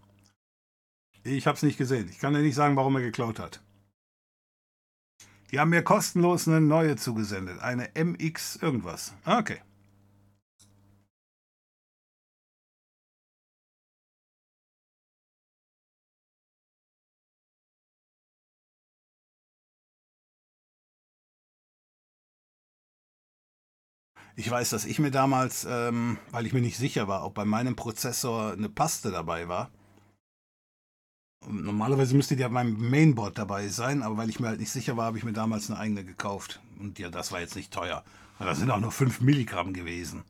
[1.22, 2.08] Ich habe es nicht gesehen.
[2.08, 3.60] Ich kann dir nicht sagen, warum er geklaut hat.
[5.50, 7.60] Die haben mir kostenlos eine neue zugesendet.
[7.60, 9.14] Eine MX irgendwas.
[9.24, 9.60] Okay.
[24.36, 27.44] Ich weiß, dass ich mir damals, ähm, weil ich mir nicht sicher war, ob bei
[27.44, 29.70] meinem Prozessor eine Paste dabei war,
[31.46, 34.96] Normalerweise müsste die auf meinem Mainboard dabei sein, aber weil ich mir halt nicht sicher
[34.96, 36.60] war, habe ich mir damals eine eigene gekauft.
[36.78, 38.04] Und ja, das war jetzt nicht teuer.
[38.38, 40.24] Das sind auch nur 5 Milligramm gewesen.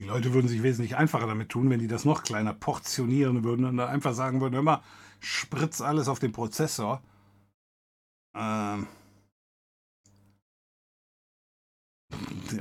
[0.00, 3.66] Die Leute würden sich wesentlich einfacher damit tun, wenn die das noch kleiner portionieren würden
[3.66, 4.82] und dann einfach sagen würden, immer
[5.20, 7.02] spritz alles auf den Prozessor.
[8.34, 8.86] Ähm,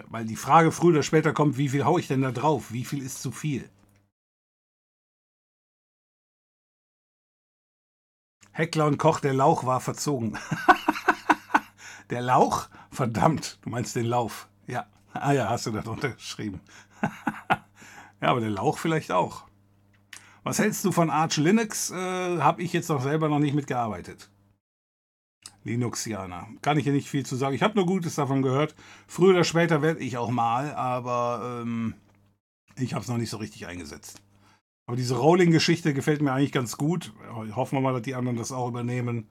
[0.09, 2.71] weil die Frage früher oder später kommt, wie viel haue ich denn da drauf?
[2.71, 3.69] Wie viel ist zu viel?
[8.51, 10.37] Heckler und Koch, der Lauch war verzogen.
[12.09, 12.67] der Lauch?
[12.91, 14.49] Verdammt, du meinst den Lauf.
[14.67, 14.85] Ja.
[15.13, 16.59] Ah ja, hast du da drunter geschrieben.
[18.21, 19.45] ja, aber der Lauch vielleicht auch.
[20.43, 21.91] Was hältst du von Arch Linux?
[21.91, 21.95] Äh,
[22.39, 24.29] Habe ich jetzt noch selber noch nicht mitgearbeitet.
[25.63, 26.47] Linuxianer.
[26.61, 27.55] Kann ich hier nicht viel zu sagen.
[27.55, 28.75] Ich habe nur Gutes davon gehört.
[29.07, 31.93] Früher oder später werde ich auch mal, aber ähm,
[32.75, 34.21] ich habe es noch nicht so richtig eingesetzt.
[34.85, 37.13] Aber diese Rolling-Geschichte gefällt mir eigentlich ganz gut.
[37.55, 39.27] Hoffen wir mal, dass die anderen das auch übernehmen.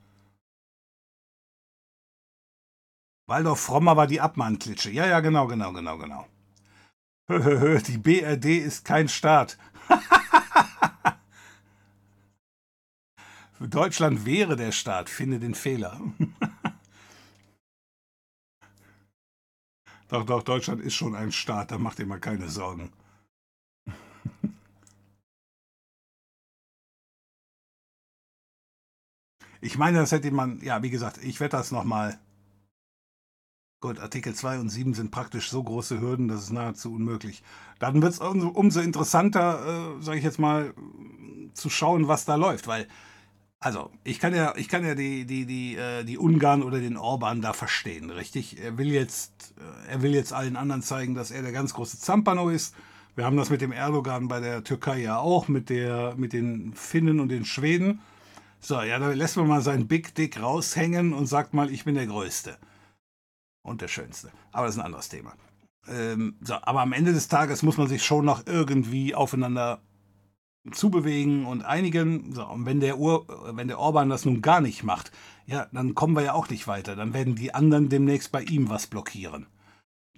[3.27, 4.91] Waldorf Frommer war die Abmahnklitsche.
[4.91, 6.27] Ja, ja, genau, genau, genau, genau.
[7.87, 9.59] die BRD ist kein Staat.
[13.61, 16.01] Deutschland wäre der Staat, finde den Fehler.
[20.09, 22.93] doch, doch, Deutschland ist schon ein Staat, da macht ihr mal keine Sorgen.
[29.61, 32.21] Ich meine, das hätte man, ja, wie gesagt, ich werde das nochmal.
[33.81, 37.43] Gut, Artikel 2 und 7 sind praktisch so große Hürden, das ist nahezu unmöglich.
[37.81, 40.75] Dann wird es umso, umso, interessanter, äh, sage ich jetzt mal,
[41.55, 42.87] zu schauen, was da läuft, weil
[43.61, 46.97] also, ich kann ja, ich kann ja die, die, die, äh, die Ungarn oder den
[46.97, 48.61] Orban da verstehen, richtig?
[48.63, 51.99] Er will jetzt, äh, er will jetzt allen anderen zeigen, dass er der ganz große
[51.99, 52.75] Zampano ist.
[53.17, 56.73] Wir haben das mit dem Erdogan bei der Türkei ja auch, mit, der, mit den
[56.73, 58.01] Finnen und den Schweden.
[58.61, 61.97] So, ja, da lässt man mal seinen Big Dick raushängen und sagt mal, ich bin
[61.97, 62.59] der Größte.
[63.63, 64.31] Und der Schönste.
[64.53, 65.35] Aber das ist ein anderes Thema.
[65.89, 69.81] Ähm, so, aber am Ende des Tages muss man sich schon noch irgendwie aufeinander
[70.73, 72.33] zubewegen und einigen.
[72.33, 75.13] So, und wenn der, Ur, wenn der Orban das nun gar nicht macht,
[75.47, 76.97] ja, dann kommen wir ja auch nicht weiter.
[76.97, 79.47] Dann werden die anderen demnächst bei ihm was blockieren.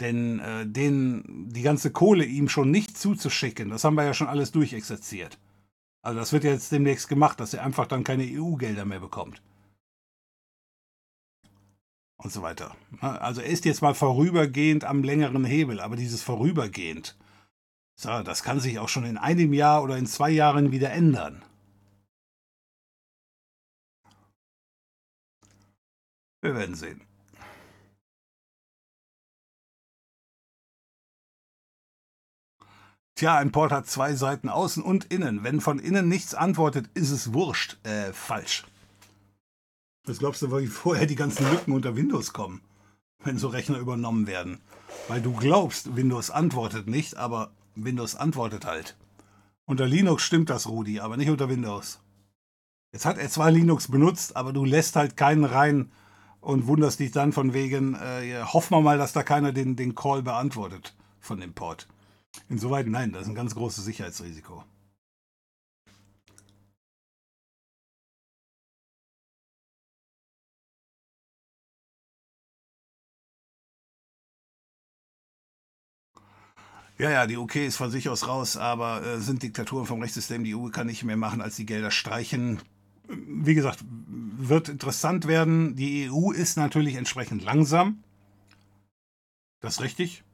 [0.00, 4.28] Denn äh, den, die ganze Kohle ihm schon nicht zuzuschicken, das haben wir ja schon
[4.28, 5.38] alles durchexerziert.
[6.02, 9.42] Also das wird jetzt demnächst gemacht, dass er einfach dann keine EU-Gelder mehr bekommt.
[12.16, 12.74] Und so weiter.
[13.00, 17.16] Also er ist jetzt mal vorübergehend am längeren Hebel, aber dieses vorübergehend,
[18.00, 21.44] so, das kann sich auch schon in einem Jahr oder in zwei Jahren wieder ändern.
[26.40, 27.02] Wir werden sehen.
[33.16, 35.44] Tja, ein Port hat zwei Seiten, außen und innen.
[35.44, 37.76] Wenn von innen nichts antwortet, ist es wurscht.
[37.82, 38.64] Äh, falsch.
[40.06, 42.62] Was glaubst du, wie vorher die ganzen Lücken unter Windows kommen,
[43.22, 44.62] wenn so Rechner übernommen werden?
[45.08, 47.52] Weil du glaubst, Windows antwortet nicht, aber
[47.84, 48.96] Windows antwortet halt.
[49.64, 52.00] Unter Linux stimmt das, Rudi, aber nicht unter Windows.
[52.92, 55.92] Jetzt hat er zwar Linux benutzt, aber du lässt halt keinen rein
[56.40, 59.94] und wunderst dich dann von wegen, äh, hoffen wir mal, dass da keiner den, den
[59.94, 61.86] Call beantwortet von dem Port.
[62.48, 64.64] Insoweit nein, das ist ein ganz großes Sicherheitsrisiko.
[77.00, 80.44] Ja, ja, die UK ist von sich aus raus, aber äh, sind Diktaturen vom Rechtssystem.
[80.44, 82.60] Die EU kann nicht mehr machen, als die Gelder streichen.
[83.08, 83.82] Wie gesagt,
[84.36, 85.76] wird interessant werden.
[85.76, 88.04] Die EU ist natürlich entsprechend langsam.
[89.60, 90.24] Das ist richtig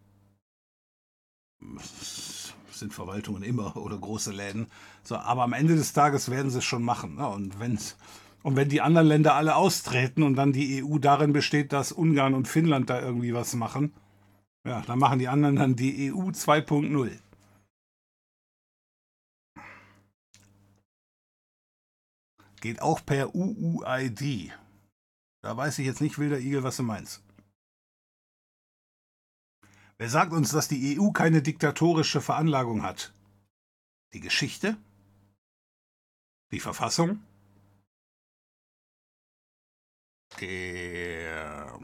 [2.78, 4.66] sind Verwaltungen immer oder große Läden.
[5.02, 7.14] So, aber am Ende des Tages werden sie es schon machen.
[7.14, 7.26] Ne?
[7.26, 7.96] Und, wenn's,
[8.42, 12.34] und wenn die anderen Länder alle austreten und dann die EU darin besteht, dass Ungarn
[12.34, 13.94] und Finnland da irgendwie was machen,
[14.66, 17.18] ja, dann machen die anderen dann die EU 2.0.
[22.60, 24.52] Geht auch per UUID.
[25.42, 27.22] Da weiß ich jetzt nicht, Wilder Igel, was du meinst.
[29.98, 33.12] Wer sagt uns, dass die EU keine diktatorische Veranlagung hat?
[34.12, 34.76] Die Geschichte?
[36.50, 37.22] Die Verfassung?
[40.40, 41.78] Der,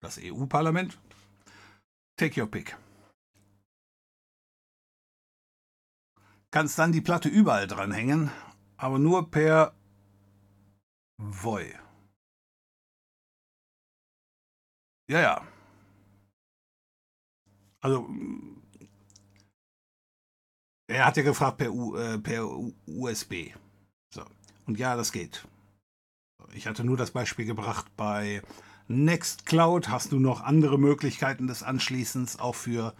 [0.00, 0.98] das EU-Parlament?
[2.16, 2.76] Take your pick.
[6.50, 8.30] Kannst dann die Platte überall dranhängen,
[8.78, 9.74] aber nur per
[11.18, 11.74] Voi.
[15.08, 15.46] Ja, ja.
[17.80, 18.08] Also,
[20.88, 22.48] er hat ja gefragt per, U, äh, per
[22.86, 23.54] USB.
[24.12, 24.24] So.
[24.66, 25.46] Und ja, das geht.
[26.54, 28.42] Ich hatte nur das Beispiel gebracht bei
[28.88, 29.88] Nextcloud.
[29.88, 32.94] Hast du noch andere Möglichkeiten des Anschließens, auch für,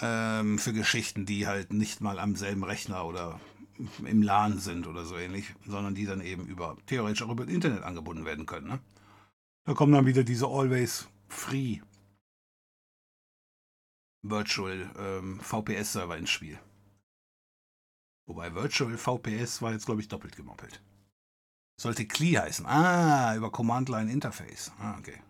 [0.00, 3.40] ähm, für Geschichten, die halt nicht mal am selben Rechner oder
[4.04, 7.54] im LAN sind oder so ähnlich, sondern die dann eben über theoretisch auch über das
[7.54, 8.68] Internet angebunden werden können.
[8.68, 8.78] Ne?
[9.64, 11.80] Da kommen dann wieder diese Always Free
[14.22, 16.58] Virtual ähm, VPS-Server ins Spiel.
[18.26, 20.82] Wobei Virtual VPS war jetzt, glaube ich, doppelt gemoppelt.
[21.76, 22.66] Sollte CLI heißen.
[22.66, 24.72] Ah, über Command Line Interface.
[24.78, 25.20] Ah, okay.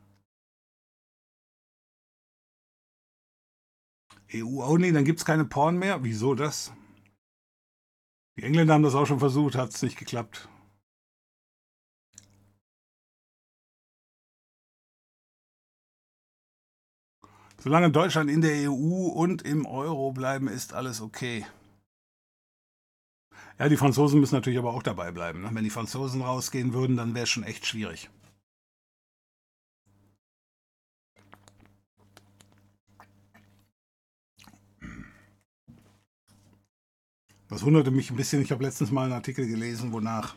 [4.32, 6.02] EU-only, dann gibt es keine Porn mehr.
[6.02, 6.72] Wieso das?
[8.36, 10.48] Die Engländer haben das auch schon versucht, hat es nicht geklappt.
[17.58, 21.46] Solange Deutschland in der EU und im Euro bleiben, ist alles okay.
[23.58, 25.42] Ja, die Franzosen müssen natürlich aber auch dabei bleiben.
[25.42, 25.50] Ne?
[25.52, 28.10] Wenn die Franzosen rausgehen würden, dann wäre es schon echt schwierig.
[37.48, 38.42] Das wunderte mich ein bisschen.
[38.42, 40.34] Ich habe letztens mal einen Artikel gelesen, wonach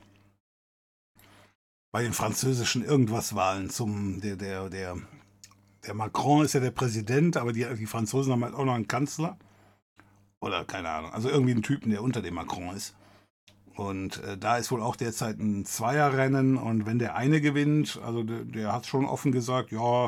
[1.91, 4.97] bei den französischen Irgendwas-Wahlen zum der, der, der
[5.87, 8.87] der Macron ist ja der Präsident, aber die, die Franzosen haben halt auch noch einen
[8.87, 9.37] Kanzler.
[10.39, 11.13] Oder keine Ahnung.
[11.13, 12.93] Also irgendwie einen Typen, der unter dem Macron ist.
[13.77, 16.57] Und äh, da ist wohl auch derzeit ein Zweierrennen.
[16.57, 20.07] Und wenn der eine gewinnt, also der, der hat schon offen gesagt, ja,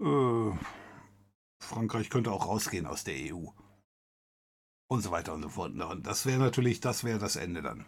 [0.00, 0.52] äh,
[1.58, 3.46] Frankreich könnte auch rausgehen aus der EU.
[4.86, 5.72] Und so weiter und so fort.
[5.72, 7.84] Und das wäre natürlich, das wäre das Ende dann.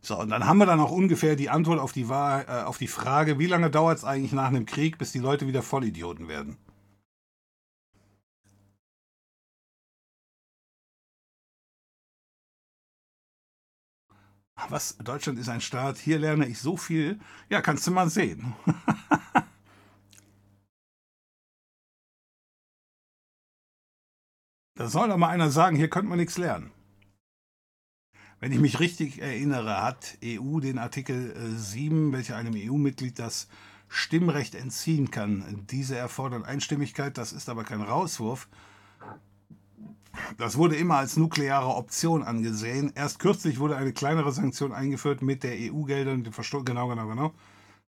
[0.00, 2.88] So, und dann haben wir dann auch ungefähr die Antwort auf die, äh, auf die
[2.88, 6.56] Frage, wie lange dauert es eigentlich nach einem Krieg, bis die Leute wieder Vollidioten werden?
[14.68, 14.96] Was?
[14.98, 17.20] Deutschland ist ein Staat, hier lerne ich so viel.
[17.48, 18.54] Ja, kannst du mal sehen.
[24.74, 26.72] da soll doch mal einer sagen, hier könnte man nichts lernen.
[28.40, 33.48] Wenn ich mich richtig erinnere, hat EU den Artikel 7, äh, welcher einem EU-Mitglied das
[33.88, 35.66] Stimmrecht entziehen kann.
[35.70, 38.48] Diese erfordern Einstimmigkeit, das ist aber kein Rauswurf.
[40.36, 42.92] Das wurde immer als nukleare Option angesehen.
[42.94, 46.24] Erst kürzlich wurde eine kleinere Sanktion eingeführt mit der EU-Geldern.
[46.64, 47.34] Genau, genau, genau.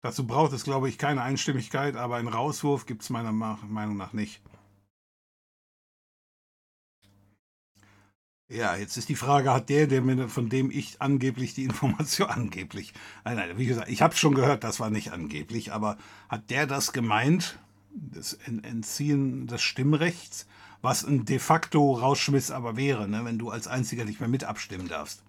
[0.01, 4.13] Dazu braucht es, glaube ich, keine Einstimmigkeit, aber einen Rauswurf gibt es meiner Meinung nach
[4.13, 4.41] nicht.
[8.51, 12.95] Ja, jetzt ist die Frage, hat der, der von dem ich angeblich die Information angeblich,
[13.25, 15.99] nein, nein, wie gesagt, ich habe schon gehört, das war nicht angeblich, aber
[16.31, 17.59] hat der das gemeint,
[17.91, 20.47] das Entziehen des Stimmrechts,
[20.83, 24.45] was ein de facto Rausschmiss aber wäre, ne, wenn du als Einziger nicht mehr mit
[24.45, 25.23] abstimmen darfst?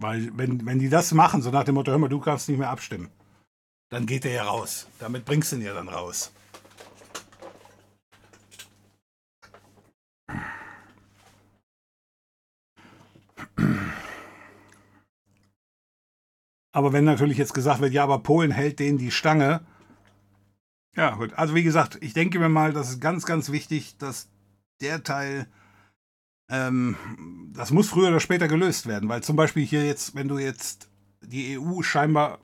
[0.00, 2.58] Weil, wenn, wenn die das machen, so nach dem Motto, hör mal, du kannst nicht
[2.58, 3.10] mehr abstimmen,
[3.90, 4.86] dann geht der ja raus.
[4.98, 6.32] Damit bringst du ihn ja dann raus.
[16.72, 19.62] Aber wenn natürlich jetzt gesagt wird, ja, aber Polen hält denen die Stange.
[20.98, 21.32] Ja, gut.
[21.34, 24.28] Also wie gesagt, ich denke mir mal, das ist ganz, ganz wichtig, dass
[24.80, 25.46] der Teil,
[26.50, 26.96] ähm,
[27.52, 29.08] das muss früher oder später gelöst werden.
[29.08, 30.90] Weil zum Beispiel hier jetzt, wenn du jetzt
[31.20, 32.40] die EU scheinbar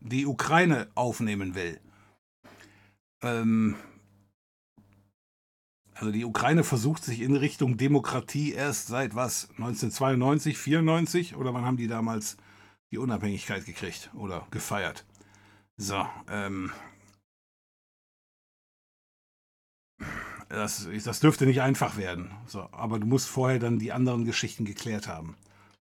[0.00, 1.78] die Ukraine aufnehmen will,
[3.20, 3.76] ähm,
[5.92, 9.50] also die Ukraine versucht sich in Richtung Demokratie erst seit was?
[9.58, 11.36] 1992, 94?
[11.36, 12.38] Oder wann haben die damals
[12.92, 15.04] die Unabhängigkeit gekriegt oder gefeiert?
[15.76, 16.72] So, ähm.
[20.50, 22.32] Das, das dürfte nicht einfach werden.
[22.46, 25.36] So, aber du musst vorher dann die anderen Geschichten geklärt haben.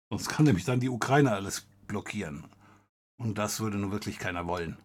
[0.09, 2.45] Sonst kann nämlich dann die Ukraine alles blockieren.
[3.19, 4.79] Und das würde nun wirklich keiner wollen.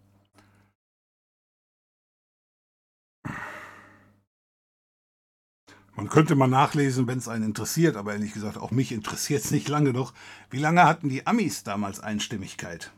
[5.95, 9.51] Man könnte mal nachlesen, wenn es einen interessiert, aber ehrlich gesagt, auch mich interessiert es
[9.51, 10.13] nicht lange noch.
[10.49, 12.91] Wie lange hatten die Amis damals Einstimmigkeit?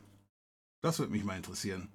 [0.82, 1.88] Das würde mich mal interessieren.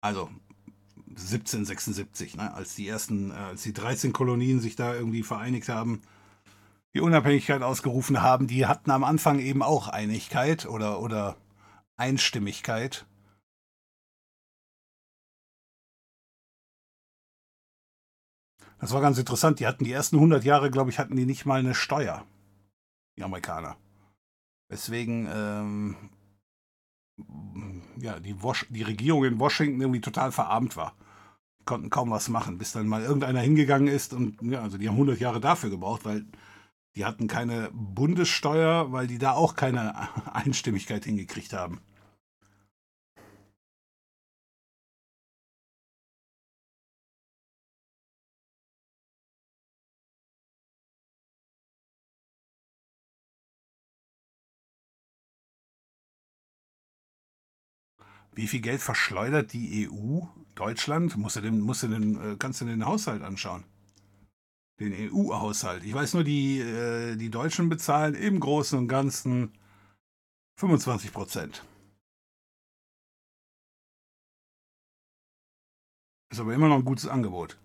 [0.00, 0.30] Also
[1.08, 6.02] 1776, ne, als die ersten, äh, als die 13 Kolonien sich da irgendwie vereinigt haben,
[6.94, 11.36] die Unabhängigkeit ausgerufen haben, die hatten am Anfang eben auch Einigkeit oder, oder
[11.96, 13.06] Einstimmigkeit
[18.80, 19.60] Das war ganz interessant.
[19.60, 22.24] Die hatten die ersten 100 Jahre, glaube ich, hatten die nicht mal eine Steuer.
[23.16, 23.76] Die Amerikaner.
[24.70, 25.96] Deswegen, ähm,
[28.00, 28.34] ja, die,
[28.70, 30.94] die, Regierung in Washington irgendwie total verarmt war.
[31.60, 34.88] Die konnten kaum was machen, bis dann mal irgendeiner hingegangen ist und, ja, also die
[34.88, 36.24] haben 100 Jahre dafür gebraucht, weil
[36.96, 39.94] die hatten keine Bundessteuer, weil die da auch keine
[40.34, 41.80] Einstimmigkeit hingekriegt haben.
[58.32, 60.20] Wie viel Geld verschleudert die EU?
[60.54, 61.16] Deutschland?
[61.16, 63.64] Musst du den, musst du den, äh, kannst du den Haushalt anschauen?
[64.78, 65.84] Den EU-Haushalt.
[65.84, 69.52] Ich weiß nur, die, äh, die Deutschen bezahlen im Großen und Ganzen
[70.58, 71.64] 25 Prozent.
[76.30, 77.58] Ist aber immer noch ein gutes Angebot.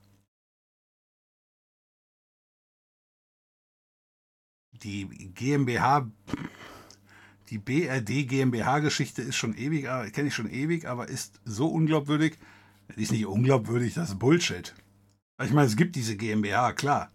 [4.71, 6.09] Die GmbH
[7.49, 12.37] die BRD GmbH-Geschichte ist schon ewig, kenne ich schon ewig, aber ist so unglaubwürdig.
[12.95, 14.73] Ist nicht unglaubwürdig, das ist Bullshit.
[15.43, 17.11] Ich meine, es gibt diese GmbH, klar.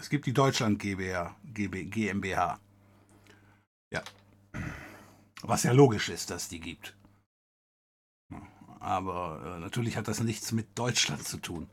[0.00, 1.36] Es gibt die Deutschland GmbH.
[1.44, 2.58] GmbH.
[3.92, 4.02] Ja.
[5.42, 6.96] Was ja logisch ist, dass die gibt.
[8.80, 11.68] Aber äh, natürlich hat das nichts mit Deutschland zu tun.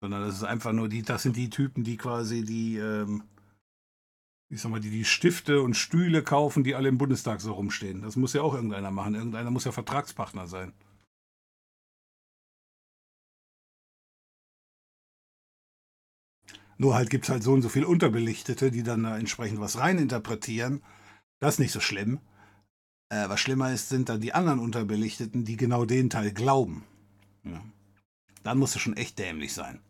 [0.00, 3.24] Sondern das ist einfach nur die, das sind die Typen, die quasi die, ähm,
[4.50, 8.02] ich sag mal, die die Stifte und Stühle kaufen, die alle im Bundestag so rumstehen.
[8.02, 9.14] Das muss ja auch irgendeiner machen.
[9.14, 10.72] Irgendeiner muss ja Vertragspartner sein.
[16.78, 19.78] Nur halt gibt es halt so und so viele Unterbelichtete, die dann da entsprechend was
[19.78, 20.82] reininterpretieren.
[21.38, 22.20] Das ist nicht so schlimm.
[23.10, 26.84] Äh, was schlimmer ist, sind dann die anderen Unterbelichteten, die genau den Teil glauben.
[27.44, 27.62] Ja.
[28.42, 29.80] Dann musst du schon echt dämlich sein.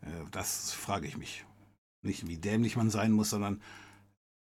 [0.00, 1.44] Äh, das frage ich mich.
[2.02, 3.60] Nicht wie dämlich man sein muss, sondern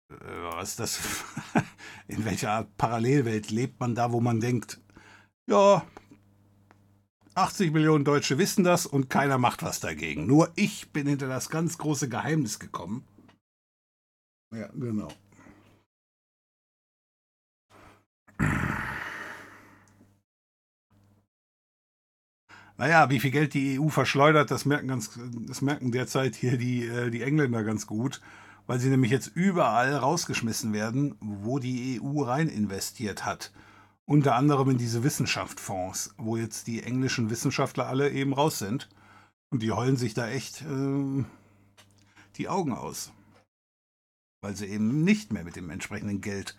[0.09, 0.15] äh,
[0.53, 0.99] was das,
[2.07, 4.79] in welcher Art Parallelwelt lebt man da, wo man denkt,
[5.47, 5.85] ja,
[7.35, 10.27] 80 Millionen Deutsche wissen das und keiner macht was dagegen.
[10.27, 13.05] Nur ich bin hinter das ganz große Geheimnis gekommen.
[14.53, 15.07] Ja, genau.
[22.81, 25.11] Naja, wie viel Geld die EU verschleudert, das merken, ganz,
[25.47, 28.21] das merken derzeit hier die, äh, die Engländer ganz gut,
[28.65, 33.51] weil sie nämlich jetzt überall rausgeschmissen werden, wo die EU rein investiert hat.
[34.05, 38.89] Unter anderem in diese Wissenschaftsfonds, wo jetzt die englischen Wissenschaftler alle eben raus sind.
[39.51, 41.23] Und die heulen sich da echt äh,
[42.37, 43.11] die Augen aus.
[44.41, 46.57] Weil sie eben nicht mehr mit dem entsprechenden Geld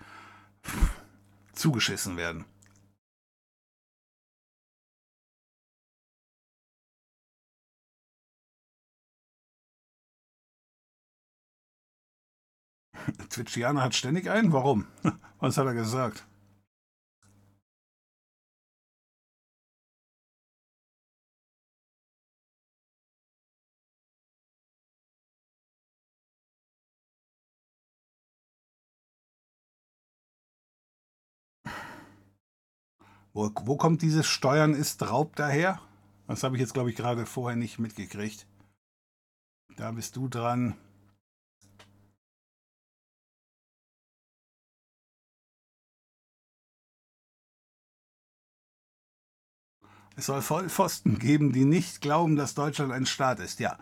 [1.52, 2.44] zugeschissen werden.
[13.30, 14.52] Twitchiana hat ständig einen?
[14.52, 14.86] Warum?
[15.40, 16.24] Was hat er gesagt?
[33.34, 35.80] Wo, wo kommt dieses Steuern ist Raub daher?
[36.26, 38.46] Das habe ich jetzt, glaube ich, gerade vorher nicht mitgekriegt.
[39.76, 40.76] Da bist du dran.
[50.16, 53.78] Es soll Vollpfosten geben, die nicht glauben, dass Deutschland ein Staat ist, ja.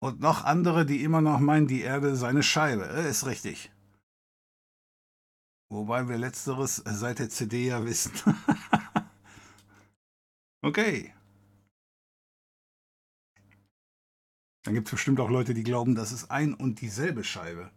[0.00, 2.88] Und noch andere, die immer noch meinen, die Erde sei eine Scheibe.
[2.88, 3.70] Äh, ist richtig.
[5.70, 8.12] Wobei wir letzteres seit der CD ja wissen.
[10.62, 11.12] okay.
[14.64, 17.70] Dann gibt es bestimmt auch Leute, die glauben, das ist ein und dieselbe Scheibe.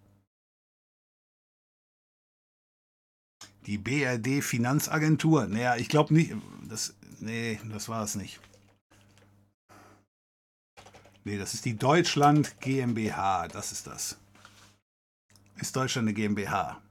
[3.65, 5.48] Die BRD Finanzagentur.
[5.48, 6.34] Naja, ich glaube nicht.
[6.68, 8.39] Das, nee, das war es nicht.
[11.23, 13.48] Nee, das ist die Deutschland GmbH.
[13.48, 14.18] Das ist das.
[15.56, 16.81] Ist Deutschland eine GmbH?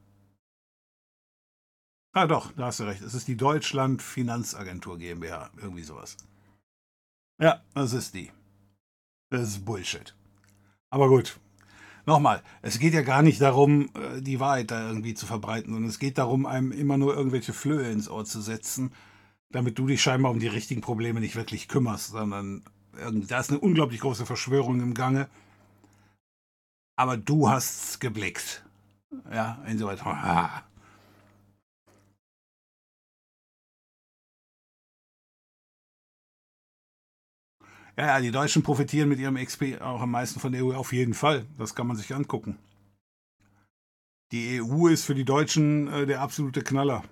[2.13, 3.03] Ah doch, da hast du recht.
[3.03, 5.51] Es ist die Deutschland Finanzagentur GmbH.
[5.57, 6.17] Irgendwie sowas.
[7.41, 8.31] Ja, das ist die.
[9.31, 10.15] Das ist Bullshit.
[10.91, 11.39] Aber gut.
[12.07, 15.91] Nochmal, es geht ja gar nicht darum, äh, die Wahrheit da irgendwie zu verbreiten, sondern
[15.91, 18.93] es geht darum, einem immer nur irgendwelche Flöhe ins Ohr zu setzen,
[19.51, 22.63] damit du dich scheinbar um die richtigen Probleme nicht wirklich kümmerst, sondern
[22.93, 25.29] da ist eine unglaublich große Verschwörung im Gange.
[26.97, 28.65] Aber du hast's geblickt.
[29.33, 30.05] Ja, insoweit.
[30.05, 30.65] Ah.
[37.97, 40.93] Ja, ja, die Deutschen profitieren mit ihrem XP auch am meisten von der EU auf
[40.93, 41.45] jeden Fall.
[41.59, 42.57] Das kann man sich angucken.
[44.33, 47.03] Die EU ist für die Deutschen äh, der absolute Knaller.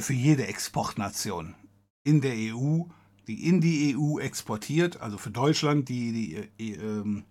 [0.00, 1.54] Für jede Exportnation
[2.04, 2.84] in der EU,
[3.26, 7.24] die in die EU exportiert, also für Deutschland, die, die äh, ähm,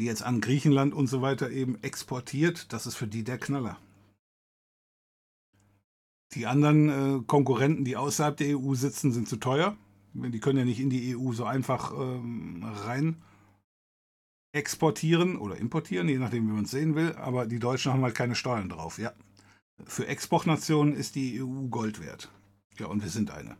[0.00, 3.78] die jetzt an Griechenland und so weiter eben exportiert, das ist für die der Knaller.
[6.32, 9.76] Die anderen äh, Konkurrenten, die außerhalb der EU sitzen, sind zu teuer.
[10.14, 13.22] Die können ja nicht in die EU so einfach ähm, rein
[14.52, 17.14] exportieren oder importieren, je nachdem, wie man es sehen will.
[17.16, 18.98] Aber die Deutschen haben halt keine Steuern drauf.
[18.98, 19.12] Ja.
[19.86, 22.30] Für Exportnationen ist die EU Gold wert.
[22.78, 23.56] Ja, und wir sind eine.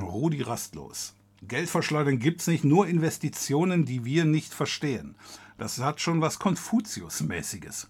[0.00, 1.14] Rudi rastlos.
[1.42, 5.16] Geld verschleudern gibt es nicht, nur Investitionen, die wir nicht verstehen.
[5.58, 7.88] Das hat schon was Konfuzius-mäßiges.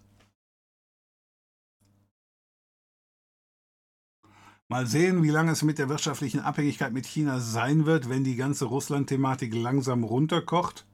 [4.70, 8.36] Mal sehen, wie lange es mit der wirtschaftlichen Abhängigkeit mit China sein wird, wenn die
[8.36, 10.86] ganze Russland-Thematik langsam runterkocht.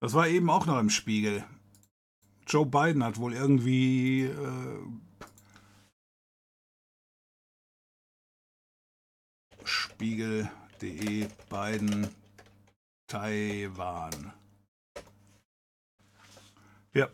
[0.00, 1.44] Das war eben auch noch im Spiegel.
[2.46, 4.78] Joe Biden hat wohl irgendwie äh,
[9.64, 12.08] Spiegel.de Biden
[13.06, 14.32] Taiwan.
[16.94, 17.08] Ja.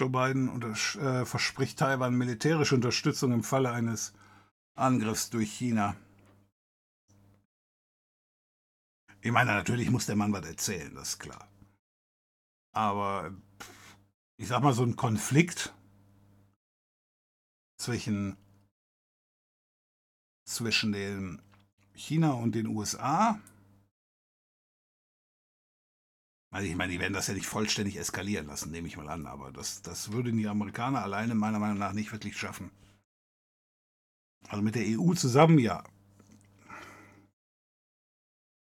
[0.00, 4.14] Joe Biden unter, äh, verspricht Taiwan militärische Unterstützung im Falle eines
[4.74, 5.94] Angriffs durch China.
[9.20, 11.46] Ich meine, natürlich muss der Mann was erzählen, das ist klar.
[12.72, 13.34] Aber
[14.38, 15.74] ich sag mal, so ein Konflikt
[17.76, 18.38] zwischen
[20.46, 21.42] zwischen den
[21.92, 23.38] China und den USA.
[26.52, 29.26] Also ich meine, die werden das ja nicht vollständig eskalieren lassen, nehme ich mal an,
[29.26, 32.70] aber das, das würden die Amerikaner alleine meiner Meinung nach nicht wirklich schaffen.
[34.48, 35.84] Also mit der EU zusammen, ja.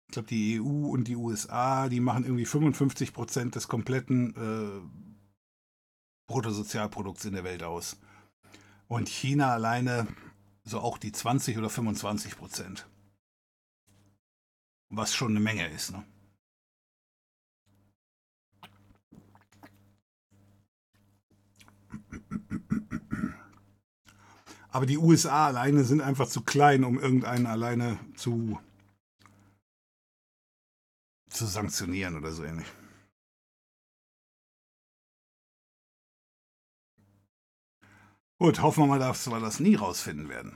[0.07, 4.81] Ich glaube, die EU und die USA, die machen irgendwie 55 Prozent des kompletten äh,
[6.27, 7.97] Bruttosozialprodukts in der Welt aus.
[8.87, 10.07] Und China alleine
[10.63, 12.89] so auch die 20 oder 25 Prozent.
[14.89, 15.91] Was schon eine Menge ist.
[15.91, 16.03] Ne?
[24.69, 28.59] Aber die USA alleine sind einfach zu klein, um irgendeinen alleine zu,
[31.29, 32.67] zu sanktionieren oder so ähnlich.
[38.37, 40.55] Gut, hoffen wir mal, dass wir das nie rausfinden werden.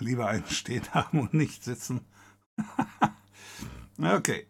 [0.00, 2.00] Lieber einen stehen haben und nicht sitzen.
[3.98, 4.46] okay.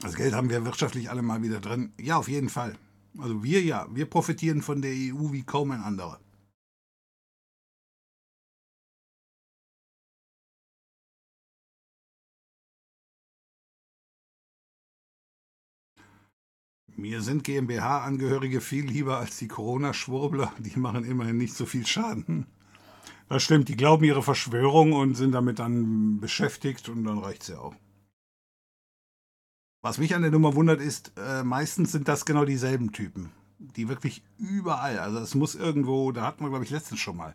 [0.00, 1.92] Das Geld haben wir wirtschaftlich alle mal wieder drin.
[1.98, 2.76] Ja, auf jeden Fall.
[3.18, 6.18] Also wir ja, wir profitieren von der EU wie kaum ein anderer.
[16.96, 20.52] Mir sind GmbH-Angehörige viel lieber als die Corona-Schwurbler.
[20.58, 22.46] Die machen immerhin nicht so viel Schaden.
[23.32, 27.48] Das stimmt, die glauben ihre Verschwörung und sind damit dann beschäftigt und dann reicht es
[27.48, 27.74] ja auch.
[29.80, 33.32] Was mich an der Nummer wundert, ist, äh, meistens sind das genau dieselben Typen.
[33.56, 34.98] Die wirklich überall.
[34.98, 37.34] Also es muss irgendwo, da hatten wir, glaube ich, letztens schon mal.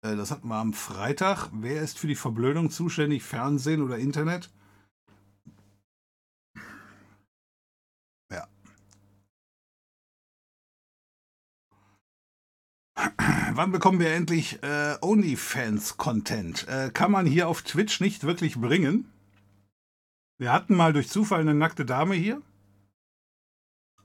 [0.00, 1.50] Äh, das hatten wir am Freitag.
[1.52, 3.22] Wer ist für die Verblödung zuständig?
[3.22, 4.48] Fernsehen oder Internet?
[13.54, 16.68] Wann bekommen wir endlich äh, OnlyFans-Content?
[16.68, 19.10] Äh, kann man hier auf Twitch nicht wirklich bringen.
[20.38, 22.40] Wir hatten mal durch Zufall eine nackte Dame hier.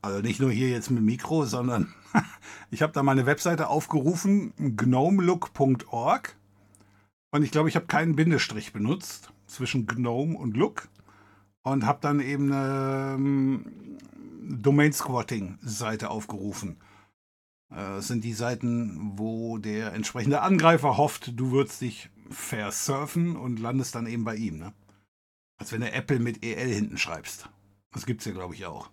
[0.01, 1.93] Also nicht nur hier jetzt mit Mikro, sondern
[2.71, 6.35] ich habe da meine Webseite aufgerufen, gnomelook.org.
[7.31, 10.87] Und ich glaube, ich habe keinen Bindestrich benutzt zwischen Gnome und Look.
[11.63, 13.65] Und habe dann eben eine ähm,
[14.41, 16.77] Domain-Squatting-Seite aufgerufen.
[17.69, 23.59] Das äh, sind die Seiten, wo der entsprechende Angreifer hofft, du würdest dich versurfen und
[23.59, 24.57] landest dann eben bei ihm.
[24.57, 24.73] Ne?
[25.57, 27.49] Als wenn du Apple mit EL hinten schreibst.
[27.91, 28.89] Das gibt es ja, glaube ich, auch.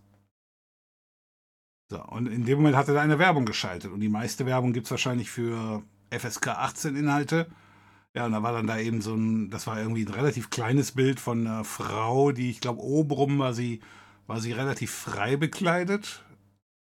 [1.91, 3.93] So, und in dem Moment hat er da eine Werbung geschaltet.
[3.93, 7.51] Und die meiste Werbung gibt es wahrscheinlich für FSK 18 Inhalte.
[8.15, 10.93] Ja, und da war dann da eben so ein, das war irgendwie ein relativ kleines
[10.93, 13.81] Bild von einer Frau, die, ich glaube, obenrum war sie,
[14.27, 16.25] war sie relativ frei bekleidet.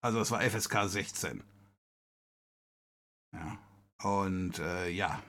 [0.01, 1.43] Also das war FSK 16.
[3.33, 3.59] Ja.
[4.03, 5.23] Und äh, ja,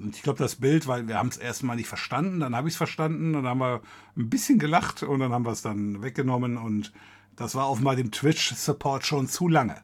[0.00, 2.74] und ich glaube, das Bild, weil wir haben es erstmal nicht verstanden, dann habe ich
[2.74, 3.82] es verstanden, dann haben wir
[4.16, 6.92] ein bisschen gelacht und dann haben wir es dann weggenommen und
[7.36, 9.82] das war offenbar dem Twitch-Support schon zu lange.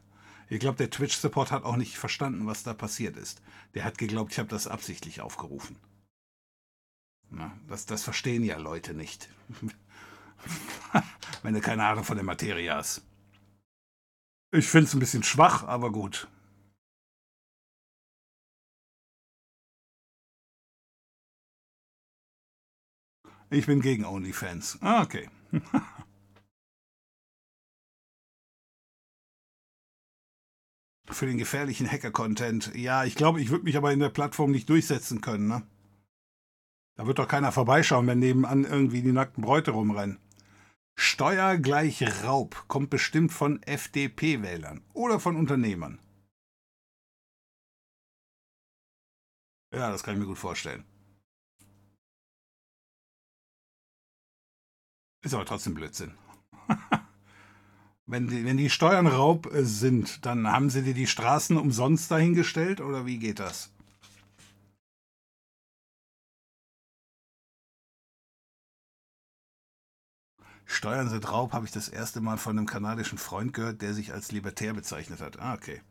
[0.49, 3.41] Ich glaube, der Twitch-Support hat auch nicht verstanden, was da passiert ist.
[3.73, 5.75] Der hat geglaubt, ich habe das absichtlich aufgerufen.
[7.29, 9.29] Na, das, das verstehen ja Leute nicht.
[11.43, 13.01] Wenn du keine Ahnung von der Materie hast.
[14.51, 16.29] Ich finde es ein bisschen schwach, aber gut.
[23.49, 24.77] Ich bin gegen OnlyFans.
[24.81, 25.29] Ah, okay.
[31.09, 32.75] Für den gefährlichen Hacker-Content.
[32.75, 35.65] Ja, ich glaube, ich würde mich aber in der Plattform nicht durchsetzen können, ne?
[36.97, 40.19] Da wird doch keiner vorbeischauen, wenn nebenan irgendwie die nackten Bräute rumrennen.
[40.99, 45.99] Steuer gleich Raub kommt bestimmt von FDP-Wählern oder von Unternehmern.
[49.73, 50.83] Ja, das kann ich mir gut vorstellen.
[55.27, 56.13] Ist aber trotzdem Blödsinn.
[58.05, 62.09] wenn, die, wenn die Steuern Raub äh, sind, dann haben sie dir die Straßen umsonst
[62.09, 63.69] dahingestellt oder wie geht das?
[70.63, 74.13] Steuern sind Raub, habe ich das erste Mal von einem kanadischen Freund gehört, der sich
[74.13, 75.39] als Libertär bezeichnet hat.
[75.39, 75.81] Ah, okay.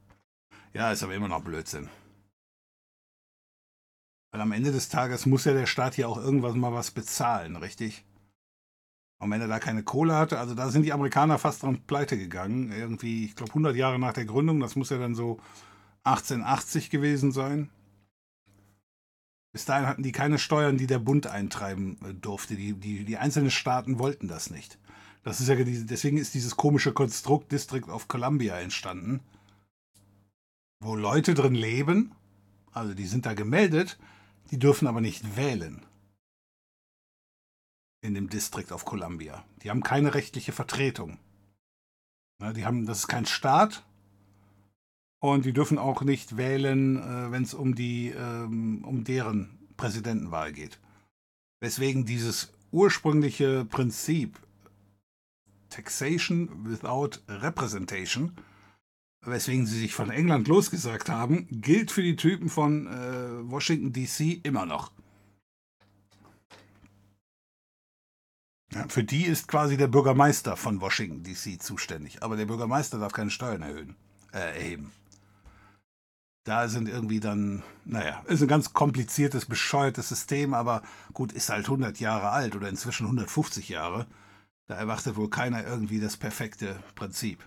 [0.72, 1.90] Ja, ist aber immer noch Blödsinn.
[4.30, 7.56] Weil am Ende des Tages muss ja der Staat hier auch irgendwas mal was bezahlen,
[7.56, 8.02] richtig?
[9.18, 12.18] Und wenn er da keine Kohle hatte, also da sind die Amerikaner fast dran pleite
[12.18, 12.70] gegangen.
[12.70, 15.40] Irgendwie, ich glaube, 100 Jahre nach der Gründung, das muss ja dann so
[16.04, 17.70] 1880 gewesen sein.
[19.52, 22.56] Bis dahin hatten die keine Steuern, die der Bund eintreiben äh, durfte.
[22.56, 24.78] Die, die, die einzelnen Staaten wollten das nicht.
[25.22, 29.20] Das ist ja, deswegen ist dieses komische Konstrukt District of Columbia entstanden,
[30.78, 32.12] wo Leute drin leben,
[32.70, 33.98] also die sind da gemeldet,
[34.50, 35.84] die dürfen aber nicht wählen
[38.02, 39.44] in dem District of Columbia.
[39.62, 41.18] Die haben keine rechtliche Vertretung.
[42.40, 43.84] Ja, die haben, das ist kein Staat
[45.20, 50.52] und die dürfen auch nicht wählen, äh, wenn es um die, ähm, um deren Präsidentenwahl
[50.52, 50.78] geht.
[51.60, 54.38] Weswegen dieses ursprüngliche Prinzip
[55.70, 58.32] Taxation without Representation,
[59.22, 64.44] weswegen sie sich von England losgesagt haben, gilt für die Typen von äh, Washington DC
[64.44, 64.92] immer noch.
[68.88, 72.22] Für die ist quasi der Bürgermeister von Washington DC zuständig.
[72.22, 73.96] Aber der Bürgermeister darf keine Steuern erhöhen,
[74.32, 74.92] äh, erheben.
[76.44, 80.82] da sind irgendwie dann, naja, ist ein ganz kompliziertes, bescheuertes System, aber
[81.12, 84.06] gut, ist halt 100 Jahre alt oder inzwischen 150 Jahre.
[84.66, 87.44] Da erwartet wohl keiner irgendwie das perfekte Prinzip.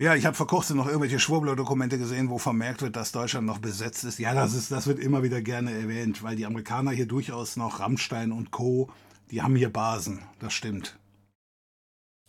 [0.00, 3.58] Ja, ich habe vor kurzem noch irgendwelche Schwurbler-Dokumente gesehen, wo vermerkt wird, dass Deutschland noch
[3.58, 4.20] besetzt ist.
[4.20, 7.80] Ja, das, ist, das wird immer wieder gerne erwähnt, weil die Amerikaner hier durchaus noch,
[7.80, 8.90] Rammstein und Co.,
[9.32, 10.20] die haben hier Basen.
[10.38, 10.96] Das stimmt.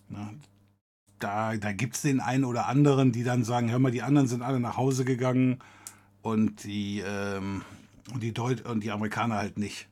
[0.10, 0.34] Na,
[1.20, 4.28] da da gibt es den einen oder anderen, die dann sagen, hör mal, die anderen
[4.28, 5.60] sind alle nach Hause gegangen
[6.24, 7.62] und die, ähm,
[8.12, 9.88] und die, Deut und die Amerikaner halt nicht.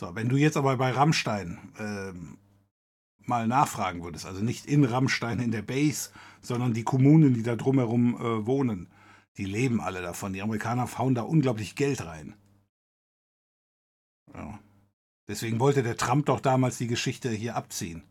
[0.00, 2.36] So, wenn du jetzt aber bei Rammstein ähm,
[3.28, 7.56] mal nachfragen würdest, also nicht in Rammstein in der Base, sondern die Kommunen, die da
[7.56, 8.88] drumherum äh, wohnen,
[9.36, 10.32] die leben alle davon.
[10.32, 12.34] Die Amerikaner hauen da unglaublich Geld rein.
[14.34, 14.58] Ja.
[15.28, 18.04] Deswegen wollte der Trump doch damals die Geschichte hier abziehen.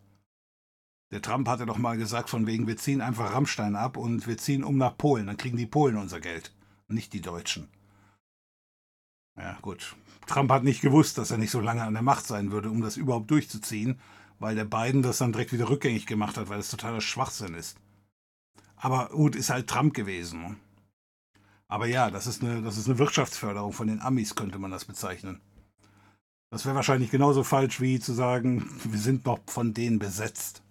[1.11, 4.37] Der Trump hatte doch mal gesagt, von wegen, wir ziehen einfach Rammstein ab und wir
[4.37, 6.53] ziehen um nach Polen, dann kriegen die Polen unser Geld,
[6.87, 7.69] nicht die Deutschen.
[9.37, 9.95] Ja, gut.
[10.27, 12.81] Trump hat nicht gewusst, dass er nicht so lange an der Macht sein würde, um
[12.81, 13.99] das überhaupt durchzuziehen,
[14.39, 17.77] weil der Biden das dann direkt wieder rückgängig gemacht hat, weil es totaler Schwachsinn ist.
[18.75, 20.57] Aber gut, ist halt Trump gewesen.
[21.67, 24.85] Aber ja, das ist, eine, das ist eine Wirtschaftsförderung von den Amis, könnte man das
[24.85, 25.41] bezeichnen.
[26.51, 30.61] Das wäre wahrscheinlich genauso falsch wie zu sagen, wir sind noch von denen besetzt.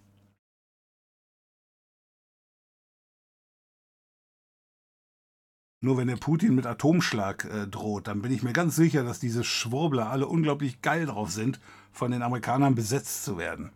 [5.85, 9.21] Nur wenn der Putin mit Atomschlag äh, droht, dann bin ich mir ganz sicher, dass
[9.21, 11.61] diese Schwurbler alle unglaublich geil drauf sind,
[11.93, 13.71] von den Amerikanern besetzt zu werden.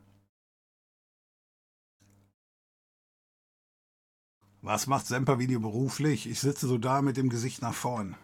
[4.62, 6.26] Was macht Sempervideo beruflich?
[6.26, 8.16] Ich sitze so da mit dem Gesicht nach vorn.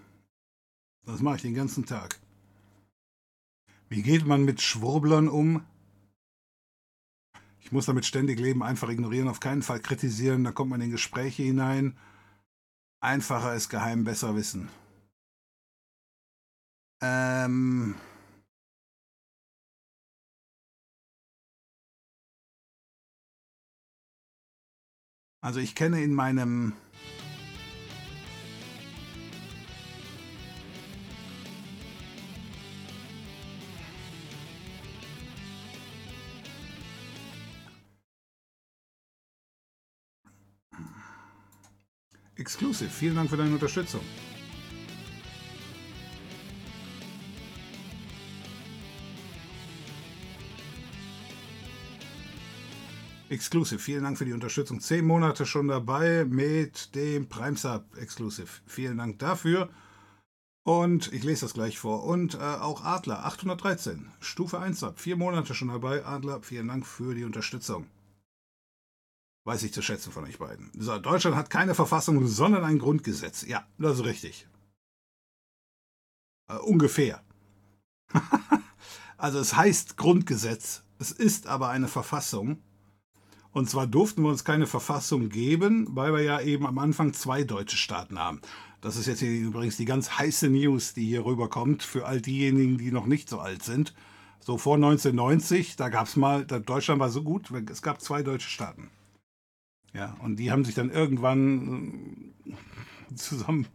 [1.05, 2.19] Das mache ich den ganzen Tag.
[3.91, 5.63] Wie geht man mit Schwurblern um?
[7.61, 10.91] Ich muss damit ständig leben, einfach ignorieren, auf keinen Fall kritisieren, da kommt man in
[10.91, 11.99] Gespräche hinein
[13.05, 14.71] Einfacher ist geheim besser wissen.
[17.03, 17.97] Ähm.
[25.43, 26.73] Also ich kenne in meinem
[42.37, 44.01] Exclusive, vielen Dank für deine Unterstützung.
[53.29, 54.81] Exclusive, vielen Dank für die Unterstützung.
[54.81, 58.49] Zehn Monate schon dabei mit dem Prime Sub Exclusive.
[58.67, 59.71] Vielen Dank dafür.
[60.65, 62.05] Und ich lese das gleich vor.
[62.05, 66.05] Und äh, auch Adler 813, Stufe 1 Sub, vier Monate schon dabei.
[66.05, 67.87] Adler, vielen Dank für die Unterstützung.
[69.45, 70.71] Weiß ich zu schätzen von euch beiden.
[70.75, 73.43] So, Deutschland hat keine Verfassung, sondern ein Grundgesetz.
[73.47, 74.49] Ja, das ist richtig.
[76.49, 77.23] Äh, ungefähr.
[79.19, 82.63] also es heißt Grundgesetz, es ist aber eine Verfassung.
[83.51, 87.45] Und zwar durften wir uns keine Verfassung geben, weil wir ja eben am Anfang zwei
[87.45, 88.41] deutsche Staaten haben.
[88.81, 92.91] Das ist jetzt übrigens die ganz heiße News, die hier rüberkommt, für all diejenigen, die
[92.91, 93.95] noch nicht so alt sind.
[94.41, 98.51] So vor 1990, da gab es mal, Deutschland war so gut, es gab zwei deutsche
[98.51, 98.91] Staaten.
[99.95, 103.67] Ja, und die haben sich dann irgendwann äh, zusammen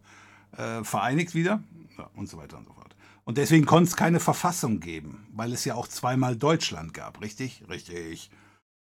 [0.55, 1.63] äh, vereinigt wieder
[1.97, 2.95] ja, und so weiter und so fort.
[3.23, 7.63] Und deswegen konnte es keine Verfassung geben, weil es ja auch zweimal Deutschland gab, richtig?
[7.69, 8.31] Richtig.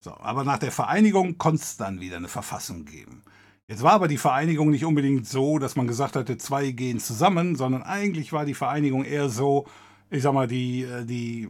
[0.01, 3.23] So, aber nach der Vereinigung konnte es dann wieder eine Verfassung geben.
[3.69, 7.57] Jetzt war aber die Vereinigung nicht unbedingt so, dass man gesagt hatte, zwei gehen zusammen,
[7.57, 9.67] sondern eigentlich war die Vereinigung eher so,
[10.11, 11.49] ich sag mal, die, äh, die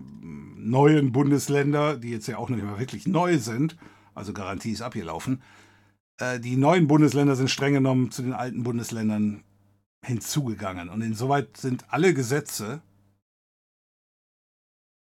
[0.56, 3.76] neuen Bundesländer, die jetzt ja auch nicht mehr wirklich neu sind,
[4.14, 5.42] also Garantie ist abgelaufen,
[6.18, 9.44] äh, die neuen Bundesländer sind streng genommen zu den alten Bundesländern
[10.04, 10.88] hinzugegangen.
[10.88, 12.82] Und insoweit sind alle Gesetze,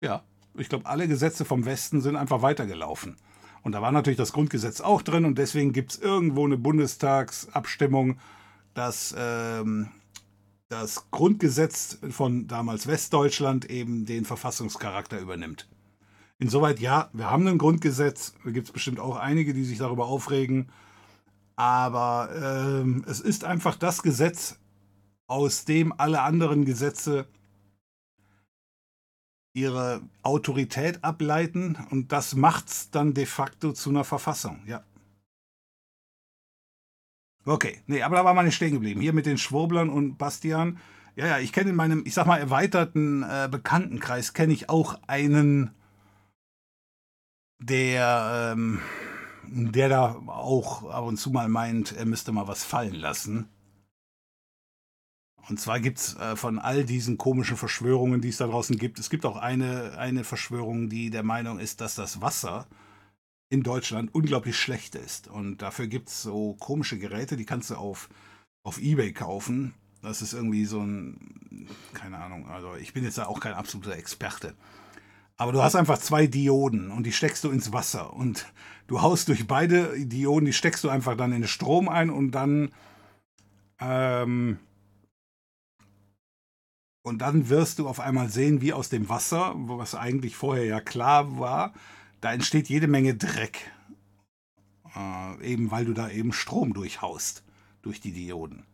[0.03, 0.23] ja,
[0.57, 3.17] ich glaube, alle Gesetze vom Westen sind einfach weitergelaufen.
[3.63, 8.19] Und da war natürlich das Grundgesetz auch drin und deswegen gibt es irgendwo eine Bundestagsabstimmung,
[8.73, 9.89] dass ähm,
[10.69, 15.69] das Grundgesetz von damals Westdeutschland eben den Verfassungscharakter übernimmt.
[16.39, 20.07] Insoweit ja, wir haben ein Grundgesetz, da gibt es bestimmt auch einige, die sich darüber
[20.07, 20.71] aufregen,
[21.61, 24.59] aber ähm, es ist einfach das Gesetz,
[25.27, 27.27] aus dem alle anderen Gesetze
[29.53, 34.83] ihre Autorität ableiten und das macht es dann de facto zu einer Verfassung, ja.
[37.45, 39.03] Okay, nee, aber da war man nicht stehen geblieben.
[39.03, 40.79] Hier mit den Schwurblern und Bastian.
[41.15, 44.99] Ja, ja, ich kenne in meinem, ich sag mal, erweiterten äh, Bekanntenkreis kenne ich auch
[45.07, 45.73] einen,
[47.59, 48.81] der, ähm,
[49.53, 53.49] der da auch ab und zu mal meint, er müsste mal was fallen lassen.
[55.49, 58.99] Und zwar gibt es äh, von all diesen komischen Verschwörungen, die es da draußen gibt,
[58.99, 62.67] es gibt auch eine, eine Verschwörung, die der Meinung ist, dass das Wasser
[63.49, 65.27] in Deutschland unglaublich schlecht ist.
[65.27, 68.09] Und dafür gibt es so komische Geräte, die kannst du auf,
[68.63, 69.75] auf Ebay kaufen.
[70.03, 73.97] Das ist irgendwie so ein, keine Ahnung, also ich bin jetzt da auch kein absoluter
[73.97, 74.55] Experte.
[75.41, 78.53] Aber du hast einfach zwei Dioden und die steckst du ins Wasser und
[78.89, 82.33] du haust durch beide Dioden, die steckst du einfach dann in den Strom ein und
[82.33, 82.73] dann
[83.79, 84.59] ähm,
[87.01, 90.79] und dann wirst du auf einmal sehen, wie aus dem Wasser, was eigentlich vorher ja
[90.79, 91.73] klar war,
[92.21, 93.73] da entsteht jede Menge Dreck.
[94.95, 97.45] Äh, eben weil du da eben Strom durchhaust
[97.81, 98.67] durch die Dioden.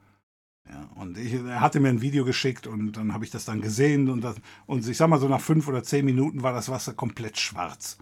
[0.68, 3.60] Ja, und ich, er hatte mir ein Video geschickt und dann habe ich das dann
[3.60, 4.36] gesehen und, das,
[4.66, 7.98] und ich sag mal so nach fünf oder zehn Minuten war das Wasser komplett schwarz.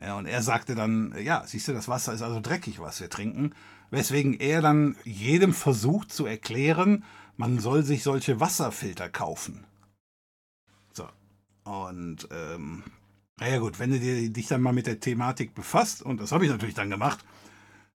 [0.00, 3.10] Ja, und er sagte dann, ja, siehst du, das Wasser ist also dreckig, was wir
[3.10, 3.52] trinken.
[3.90, 7.04] Weswegen er dann jedem versucht zu erklären,
[7.36, 9.64] man soll sich solche Wasserfilter kaufen.
[10.92, 11.08] So.
[11.64, 12.82] Und, ähm,
[13.38, 16.50] naja gut, wenn du dich dann mal mit der Thematik befasst, und das habe ich
[16.50, 17.24] natürlich dann gemacht,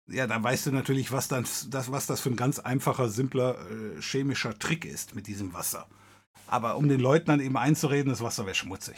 [0.08, 3.56] ja, dann weißt du natürlich, was, dann, das, was das für ein ganz einfacher, simpler
[3.70, 5.86] äh, chemischer Trick ist mit diesem Wasser.
[6.46, 8.96] Aber um den Leuten dann eben einzureden, das Wasser wäre schmutzig.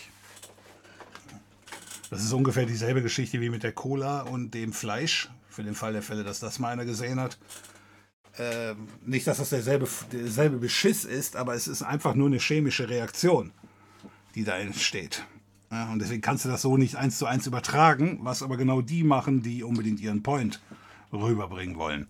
[2.10, 5.30] Das ist ungefähr dieselbe Geschichte wie mit der Cola und dem Fleisch.
[5.48, 7.38] Für den Fall der Fälle, dass das mal einer gesehen hat.
[8.36, 8.74] Äh,
[9.04, 13.50] nicht, dass das derselbe, derselbe Beschiss ist, aber es ist einfach nur eine chemische Reaktion,
[14.36, 15.24] die da entsteht.
[15.72, 18.80] Ja, und deswegen kannst du das so nicht eins zu eins übertragen, was aber genau
[18.80, 20.60] die machen, die unbedingt ihren Point
[21.12, 22.08] rüberbringen wollen.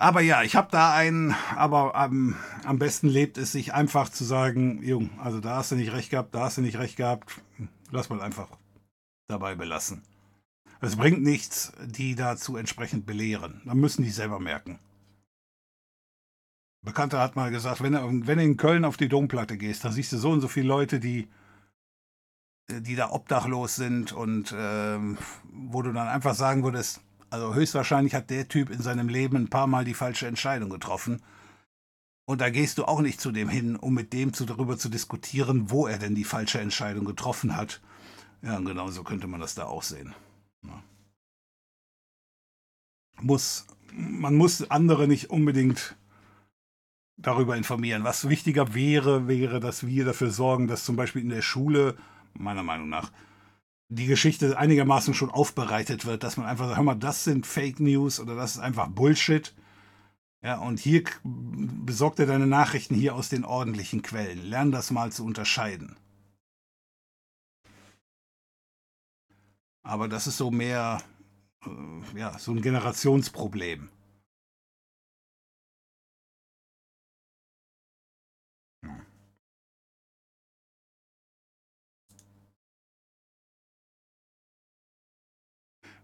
[0.00, 4.22] Aber ja, ich habe da einen, aber am, am besten lebt es sich einfach zu
[4.24, 7.40] sagen, Jung, also da hast du nicht recht gehabt, da hast du nicht recht gehabt,
[7.90, 8.48] lass mal einfach
[9.26, 10.02] dabei belassen.
[10.80, 13.60] Es bringt nichts, die dazu entsprechend belehren.
[13.64, 14.78] Dann müssen die selber merken.
[16.84, 19.92] Bekannter hat mal gesagt, wenn du, wenn du in Köln auf die Domplatte gehst, dann
[19.92, 21.28] siehst du so und so viele Leute, die,
[22.70, 24.98] die da obdachlos sind und äh,
[25.52, 27.00] wo du dann einfach sagen würdest,
[27.30, 31.22] also höchstwahrscheinlich hat der Typ in seinem Leben ein paar Mal die falsche Entscheidung getroffen.
[32.26, 34.88] Und da gehst du auch nicht zu dem hin, um mit dem zu, darüber zu
[34.88, 37.80] diskutieren, wo er denn die falsche Entscheidung getroffen hat.
[38.42, 40.14] Ja, genau so könnte man das da auch sehen.
[40.62, 40.82] Ja.
[43.20, 45.96] Muss, man muss andere nicht unbedingt
[47.16, 48.04] darüber informieren.
[48.04, 51.96] Was wichtiger wäre, wäre, dass wir dafür sorgen, dass zum Beispiel in der Schule,
[52.34, 53.10] meiner Meinung nach,
[53.88, 57.80] die Geschichte einigermaßen schon aufbereitet wird, dass man einfach sagt, hör mal, das sind Fake
[57.80, 59.54] News oder das ist einfach Bullshit.
[60.42, 64.44] Ja, und hier besorgt er deine Nachrichten hier aus den ordentlichen Quellen.
[64.44, 65.96] Lern das mal zu unterscheiden.
[69.82, 71.02] Aber das ist so mehr,
[71.64, 73.88] äh, ja, so ein Generationsproblem.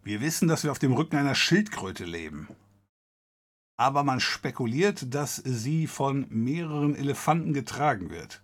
[0.04, 2.48] Wir wissen, dass wir auf dem Rücken einer Schildkröte leben.
[3.76, 8.42] Aber man spekuliert, dass sie von mehreren Elefanten getragen wird.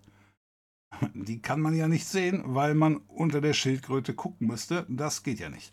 [1.15, 4.87] Die kann man ja nicht sehen, weil man unter der Schildkröte gucken müsste.
[4.89, 5.73] Das geht ja nicht.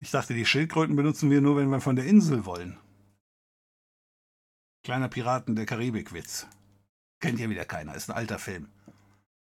[0.00, 2.78] Ich dachte, die Schildkröten benutzen wir nur, wenn wir von der Insel wollen.
[4.84, 6.46] Kleiner Piraten der Karibik-Witz.
[7.20, 8.68] Kennt ja wieder keiner, ist ein alter Film.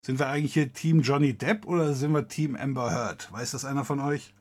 [0.06, 3.32] Sind wir eigentlich hier Team Johnny Depp oder sind wir Team Amber Heard?
[3.32, 4.34] Weiß das einer von euch?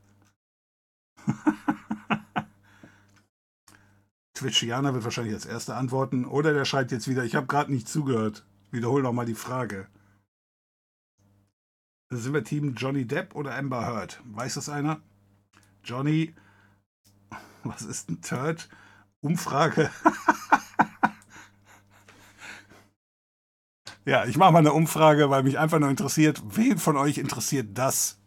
[4.34, 6.24] Twitchiana wird wahrscheinlich als erster antworten.
[6.24, 8.44] Oder der schreibt jetzt wieder, ich habe gerade nicht zugehört.
[8.70, 9.88] Wiederhol noch mal die Frage.
[12.10, 14.20] Sind wir Team Johnny Depp oder Amber Heard?
[14.24, 15.00] Weiß das einer?
[15.84, 16.34] Johnny,
[17.64, 18.68] was ist ein Turd?
[19.20, 19.90] Umfrage.
[24.04, 27.78] ja, ich mache mal eine Umfrage, weil mich einfach nur interessiert, wen von euch interessiert
[27.78, 28.18] das?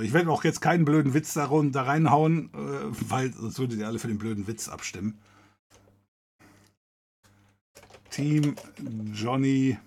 [0.00, 3.86] Ich werde auch jetzt keinen blöden Witz da, da reinhauen, äh, weil sonst würdet ihr
[3.86, 5.20] alle für den blöden Witz abstimmen.
[8.10, 8.56] Team
[9.12, 9.78] Johnny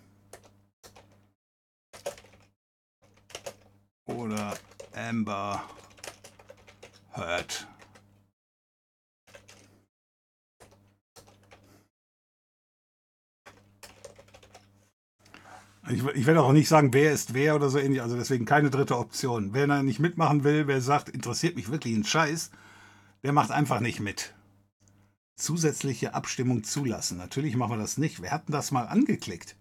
[4.06, 4.57] oder
[4.94, 5.64] Amber
[7.11, 7.68] Heard.
[15.90, 18.02] Ich, ich werde auch nicht sagen, wer ist wer oder so ähnlich.
[18.02, 19.53] Also deswegen keine dritte Option.
[19.53, 22.52] Wer da nicht mitmachen will, wer sagt, interessiert mich wirklich ein Scheiß,
[23.24, 24.34] der macht einfach nicht mit.
[25.36, 27.18] Zusätzliche Abstimmung zulassen.
[27.18, 28.22] Natürlich machen wir das nicht.
[28.22, 29.56] Wir hatten das mal angeklickt.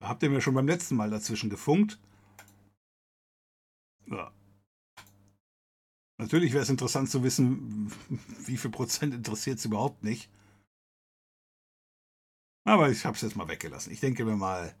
[0.00, 2.00] Da habt ihr mir schon beim letzten Mal dazwischen gefunkt.
[4.06, 4.32] Ja.
[6.18, 7.92] Natürlich wäre es interessant zu wissen,
[8.44, 10.30] wie viel Prozent interessiert es überhaupt nicht.
[12.64, 13.92] Aber ich habe es jetzt mal weggelassen.
[13.92, 14.74] Ich denke mir mal,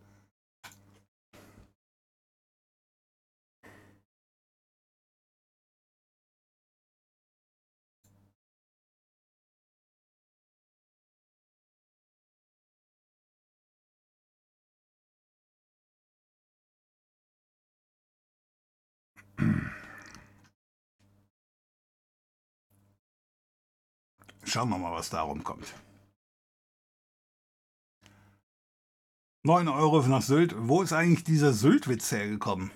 [24.50, 25.74] Schauen wir mal, was darum kommt.
[29.44, 30.56] 9 Euro nach Sylt.
[30.58, 32.72] Wo ist eigentlich dieser Sylt-Witz hergekommen?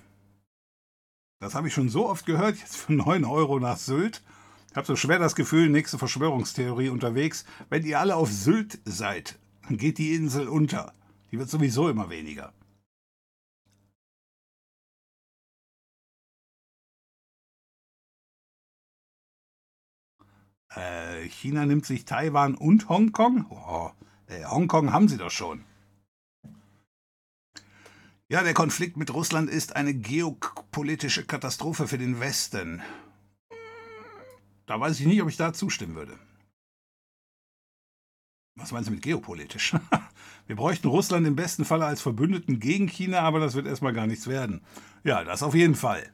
[1.41, 4.23] Das habe ich schon so oft gehört, jetzt für 9 Euro nach Sylt.
[4.71, 7.43] Ich habe so schwer das Gefühl, nächste Verschwörungstheorie unterwegs.
[7.69, 10.93] Wenn ihr alle auf Sylt seid, dann geht die Insel unter.
[11.33, 12.53] Die wird sowieso immer weniger.
[20.75, 23.45] Äh, China nimmt sich Taiwan und Hongkong?
[23.49, 23.91] Oh,
[24.27, 25.63] äh, Hongkong haben sie doch schon.
[28.27, 32.81] Ja, der Konflikt mit Russland ist eine geopolitische Katastrophe für den Westen.
[34.65, 36.17] Da weiß ich nicht, ob ich da zustimmen würde.
[38.55, 39.75] Was meinst du mit geopolitisch?
[40.47, 44.07] Wir bräuchten Russland im besten Falle als Verbündeten gegen China, aber das wird erstmal gar
[44.07, 44.61] nichts werden.
[45.03, 46.11] Ja, das auf jeden Fall.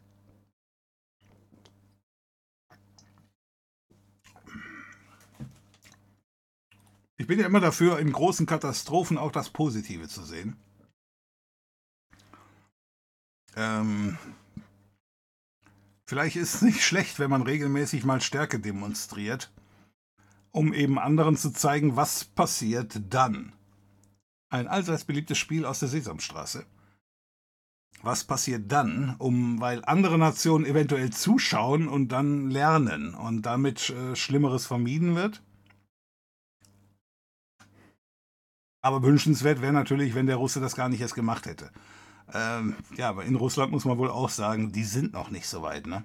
[7.22, 10.56] Ich bin ja immer dafür, in großen Katastrophen auch das Positive zu sehen.
[13.56, 14.18] Ähm,
[16.08, 19.52] vielleicht ist es nicht schlecht, wenn man regelmäßig mal Stärke demonstriert,
[20.50, 23.54] um eben anderen zu zeigen, was passiert dann.
[24.50, 26.66] Ein allseits beliebtes Spiel aus der Sesamstraße.
[28.02, 34.16] Was passiert dann, um, weil andere Nationen eventuell zuschauen und dann lernen und damit äh,
[34.16, 35.44] Schlimmeres vermieden wird?
[38.84, 41.72] Aber wünschenswert wäre natürlich, wenn der Russe das gar nicht erst gemacht hätte.
[42.34, 45.62] Ähm, ja, aber in Russland muss man wohl auch sagen, die sind noch nicht so
[45.64, 46.04] weit, ne?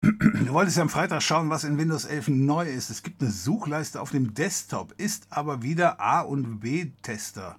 [0.00, 2.90] Du wolltest ja am Freitag schauen, was in Windows 11 neu ist.
[2.90, 7.56] Es gibt eine Suchleiste auf dem Desktop, ist aber wieder A- und B-Tester.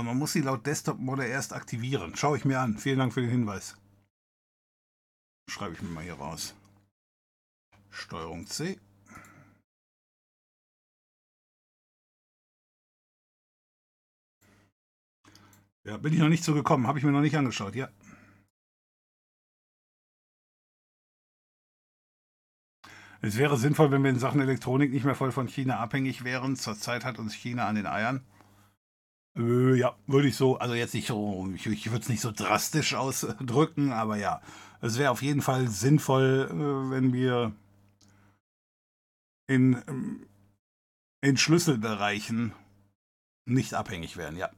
[0.00, 2.16] Und man muss sie laut Desktop-Modder erst aktivieren.
[2.16, 2.78] Schaue ich mir an.
[2.78, 3.76] Vielen Dank für den Hinweis.
[5.46, 6.54] Schreibe ich mir mal hier raus.
[7.90, 8.80] Steuerung C.
[15.84, 16.86] Ja, bin ich noch nicht zugekommen.
[16.86, 17.74] Habe ich mir noch nicht angeschaut.
[17.74, 17.90] Ja.
[23.20, 26.56] Es wäre sinnvoll, wenn wir in Sachen Elektronik nicht mehr voll von China abhängig wären.
[26.56, 28.24] Zurzeit hat uns China an den Eiern.
[29.36, 32.32] Äh, ja, würde ich so, also jetzt nicht so, ich, ich würde es nicht so
[32.32, 34.40] drastisch ausdrücken, aber ja,
[34.80, 37.52] es wäre auf jeden Fall sinnvoll, äh, wenn wir
[39.46, 40.26] in, ähm,
[41.20, 42.52] in Schlüsselbereichen
[43.46, 44.50] nicht abhängig wären, ja.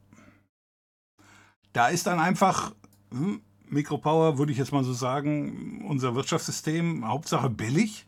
[1.72, 2.74] Da ist dann einfach
[3.10, 3.42] hm,
[3.72, 8.06] Mikropower, würde ich jetzt mal so sagen, unser Wirtschaftssystem, Hauptsache billig,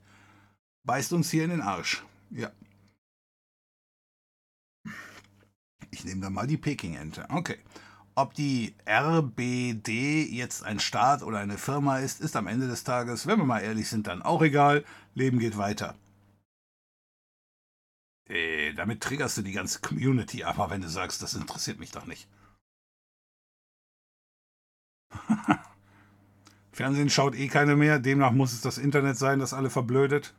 [0.85, 2.05] beißt uns hier in den Arsch.
[2.31, 2.51] Ja.
[5.95, 7.27] Ich nehme da mal die Peking-Ente.
[7.29, 7.59] Okay.
[8.16, 13.29] Ob die RBD jetzt ein Staat oder eine Firma ist, ist am Ende des Tages,
[13.29, 14.85] wenn wir mal ehrlich sind, dann auch egal.
[15.15, 15.95] Leben geht weiter.
[18.27, 22.07] Äh, damit triggerst du die ganze Community, aber wenn du sagst, das interessiert mich doch
[22.07, 22.29] nicht.
[26.73, 30.35] Fernsehen schaut eh keine mehr, demnach muss es das Internet sein, das alle verblödet.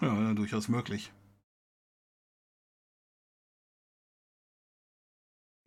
[0.00, 1.12] Ja, durchaus möglich.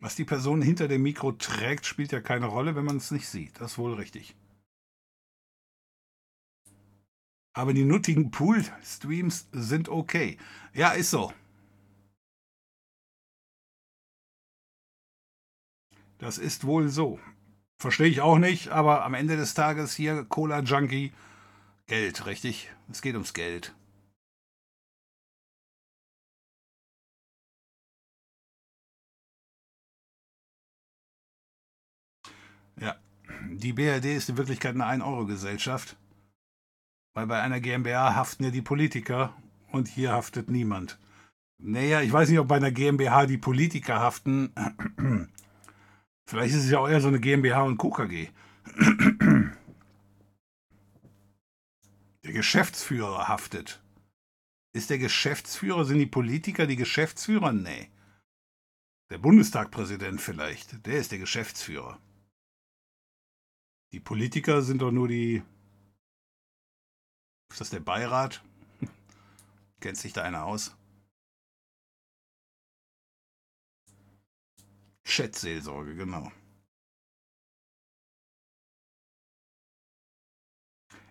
[0.02, 3.28] Was die Person hinter dem Mikro trägt, spielt ja keine Rolle, wenn man es nicht
[3.28, 3.60] sieht.
[3.60, 4.34] Das ist wohl richtig.
[7.54, 10.38] Aber die nuttigen Pool-Streams sind okay.
[10.74, 11.32] Ja, ist so.
[16.18, 17.20] Das ist wohl so.
[17.78, 21.12] Verstehe ich auch nicht, aber am Ende des Tages hier Cola Junkie,
[21.86, 22.72] Geld, richtig?
[22.90, 23.72] Es geht ums Geld.
[32.80, 32.96] Ja,
[33.50, 35.96] die BRD ist in Wirklichkeit eine 1-Euro-Gesellschaft.
[37.14, 39.36] Weil bei einer GmbH haften ja die Politiker
[39.70, 40.98] und hier haftet niemand.
[41.58, 44.52] Naja, ich weiß nicht, ob bei einer GmbH die Politiker haften.
[46.26, 48.28] Vielleicht ist es ja auch eher so eine GmbH und KKG.
[52.24, 53.82] Der Geschäftsführer haftet.
[54.74, 57.52] Ist der Geschäftsführer, sind die Politiker die Geschäftsführer?
[57.52, 57.90] Nee.
[59.10, 61.98] Der Bundestagpräsident vielleicht, der ist der Geschäftsführer.
[63.92, 65.42] Die Politiker sind doch nur die.
[67.50, 68.42] Ist das der Beirat?
[69.80, 70.74] Kennt sich da einer aus?
[75.04, 76.32] Chat-Seelsorge, genau.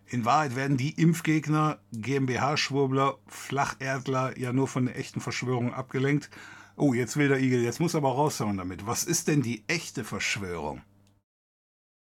[0.08, 6.32] In Wahrheit werden die Impfgegner, GmbH-Schwurbler, Flacherdler ja nur von der echten Verschwörung abgelenkt.
[6.76, 8.88] Oh, jetzt will der Igel, jetzt muss aber raushauen damit.
[8.88, 10.82] Was ist denn die echte Verschwörung?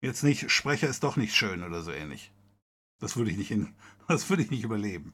[0.04, 2.34] Jetzt nicht, Sprecher ist doch nicht schön oder so ähnlich.
[3.00, 3.74] Das würde ich nicht in,
[4.10, 5.14] das würde ich nicht überleben.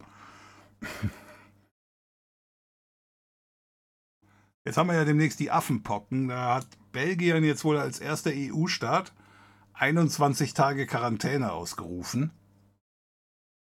[4.65, 6.29] Jetzt haben wir ja demnächst die Affenpocken.
[6.29, 9.13] Da hat Belgien jetzt wohl als erster EU-Staat
[9.73, 12.31] 21 Tage Quarantäne ausgerufen.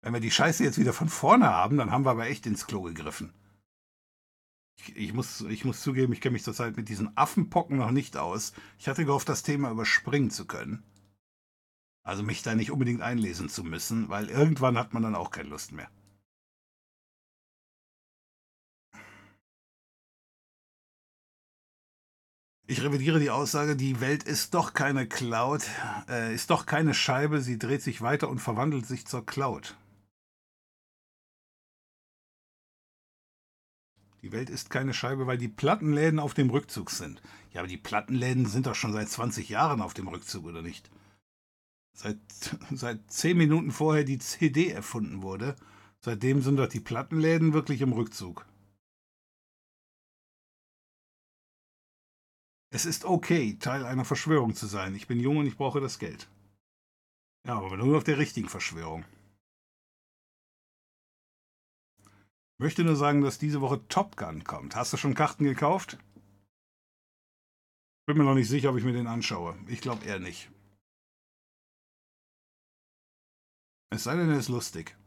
[0.04, 2.68] Wenn wir die Scheiße jetzt wieder von vorne haben, dann haben wir aber echt ins
[2.68, 3.34] Klo gegriffen.
[4.80, 8.18] Ich, ich muss, ich muss zugeben, ich kenne mich zurzeit mit diesen Affenpocken noch nicht
[8.18, 8.54] aus.
[8.78, 10.84] Ich hatte gehofft, das Thema überspringen zu können.
[12.08, 15.50] Also mich da nicht unbedingt einlesen zu müssen, weil irgendwann hat man dann auch keine
[15.50, 15.90] Lust mehr.
[22.66, 25.64] Ich revidiere die Aussage, die Welt ist doch keine Cloud,
[26.08, 29.76] äh, ist doch keine Scheibe, sie dreht sich weiter und verwandelt sich zur Cloud.
[34.22, 37.22] Die Welt ist keine Scheibe, weil die Plattenläden auf dem Rückzug sind.
[37.52, 40.90] Ja, aber die Plattenläden sind doch schon seit 20 Jahren auf dem Rückzug, oder nicht?
[41.98, 42.20] Seit,
[42.72, 45.56] seit 10 Minuten vorher die CD erfunden wurde,
[46.00, 48.46] seitdem sind doch die Plattenläden wirklich im Rückzug.
[52.70, 54.94] Es ist okay, Teil einer Verschwörung zu sein.
[54.94, 56.30] Ich bin jung und ich brauche das Geld.
[57.48, 59.06] Ja, aber nur auf der richtigen Verschwörung.
[62.60, 64.76] Möchte nur sagen, dass diese Woche Top Gun kommt.
[64.76, 65.98] Hast du schon Karten gekauft?
[68.06, 69.58] Bin mir noch nicht sicher, ob ich mir den anschaue.
[69.68, 70.52] Ich glaube eher nicht.
[73.90, 74.98] Es sei denn, er ist lustig.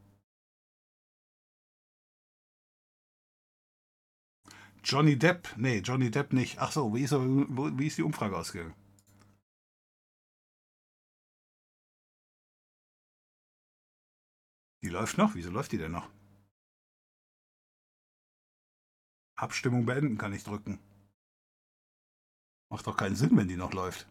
[4.82, 5.54] Johnny Depp?
[5.56, 6.58] Nee, Johnny Depp nicht.
[6.58, 8.74] Ach so, wie ist, er, wie ist die Umfrage ausgegangen?
[14.82, 15.34] Die läuft noch?
[15.34, 16.08] Wieso läuft die denn noch?
[19.36, 20.78] Abstimmung beenden kann ich drücken.
[22.70, 24.08] Macht doch keinen Sinn, wenn die noch läuft.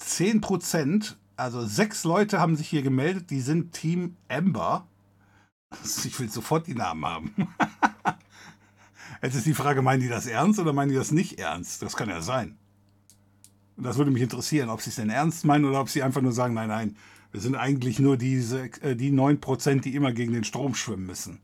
[0.00, 4.86] 10%, also sechs Leute haben sich hier gemeldet, die sind Team Amber.
[6.04, 7.34] Ich will sofort die Namen haben.
[9.22, 11.80] Jetzt ist die Frage, meinen die das ernst oder meinen die das nicht ernst?
[11.80, 12.58] Das kann ja sein.
[13.78, 16.32] Das würde mich interessieren, ob sie es denn ernst meinen oder ob sie einfach nur
[16.32, 16.96] sagen, nein, nein,
[17.30, 21.40] wir sind eigentlich nur diese, äh, die 9%, die immer gegen den Strom schwimmen müssen.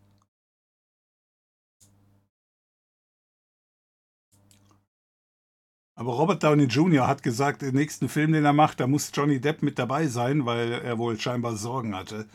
[5.98, 7.08] Aber Robert Downey Jr.
[7.08, 10.46] hat gesagt, im nächsten Film, den er macht, da muss Johnny Depp mit dabei sein,
[10.46, 12.28] weil er wohl scheinbar Sorgen hatte,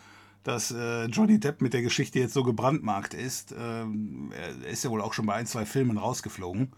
[0.43, 3.55] dass äh, Johnny Depp mit der Geschichte jetzt so gebrandmarkt ist.
[3.57, 6.73] Ähm, er ist ja wohl auch schon bei ein, zwei Filmen rausgeflogen,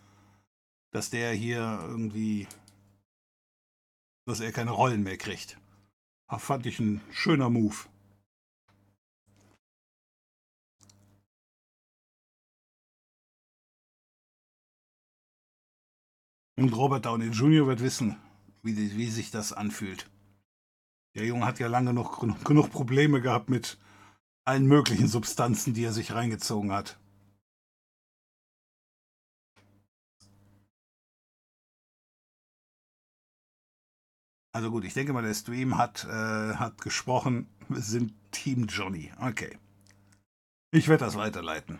[0.91, 2.47] dass der hier irgendwie,
[4.27, 5.57] dass er keine Rollen mehr kriegt.
[6.29, 7.77] Das fand ich ein schöner Move.
[16.57, 17.67] Und Robert Downey Jr.
[17.67, 18.17] wird wissen,
[18.63, 20.09] wie, wie sich das anfühlt.
[21.15, 23.77] Der Junge hat ja lange noch genug Probleme gehabt mit
[24.45, 26.99] allen möglichen Substanzen, die er sich reingezogen hat.
[34.53, 37.49] Also gut, ich denke mal, der Stream hat, äh, hat gesprochen.
[37.67, 39.11] Wir sind Team Johnny.
[39.19, 39.57] Okay.
[40.71, 41.79] Ich werde das weiterleiten.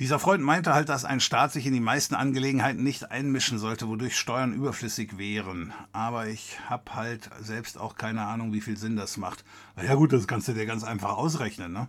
[0.00, 3.88] Dieser Freund meinte halt, dass ein Staat sich in die meisten Angelegenheiten nicht einmischen sollte,
[3.88, 5.72] wodurch Steuern überflüssig wären.
[5.92, 9.44] Aber ich habe halt selbst auch keine Ahnung, wie viel Sinn das macht.
[9.76, 11.86] Na ja gut, das kannst du dir ganz einfach ausrechnen, ne?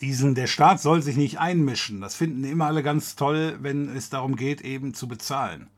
[0.00, 2.00] Diesen, der Staat soll sich nicht einmischen.
[2.00, 5.68] Das finden immer alle ganz toll, wenn es darum geht, eben zu bezahlen.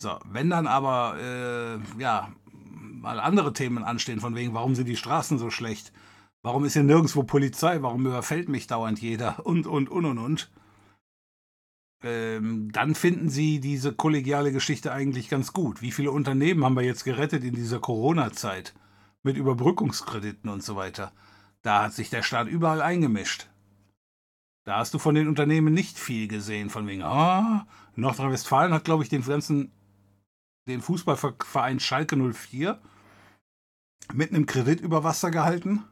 [0.00, 4.96] So, wenn dann aber, äh, ja, mal andere Themen anstehen, von wegen, warum sind die
[4.96, 5.92] Straßen so schlecht?
[6.42, 7.82] Warum ist hier nirgendwo Polizei?
[7.82, 9.38] Warum überfällt mich dauernd jeder?
[9.46, 10.50] Und, und, und, und, und.
[12.02, 15.82] Ähm, dann finden sie diese kollegiale Geschichte eigentlich ganz gut.
[15.82, 18.74] Wie viele Unternehmen haben wir jetzt gerettet in dieser Corona-Zeit?
[19.24, 21.12] Mit Überbrückungskrediten und so weiter.
[21.62, 23.48] Da hat sich der Staat überall eingemischt.
[24.64, 27.66] Da hast du von den Unternehmen nicht viel gesehen, von wegen, ah,
[27.96, 29.72] Nordrhein-Westfalen hat, glaube ich, den ganzen,
[30.68, 32.78] den Fußballverein Schalke 04
[34.12, 35.84] mit einem Kredit über Wasser gehalten.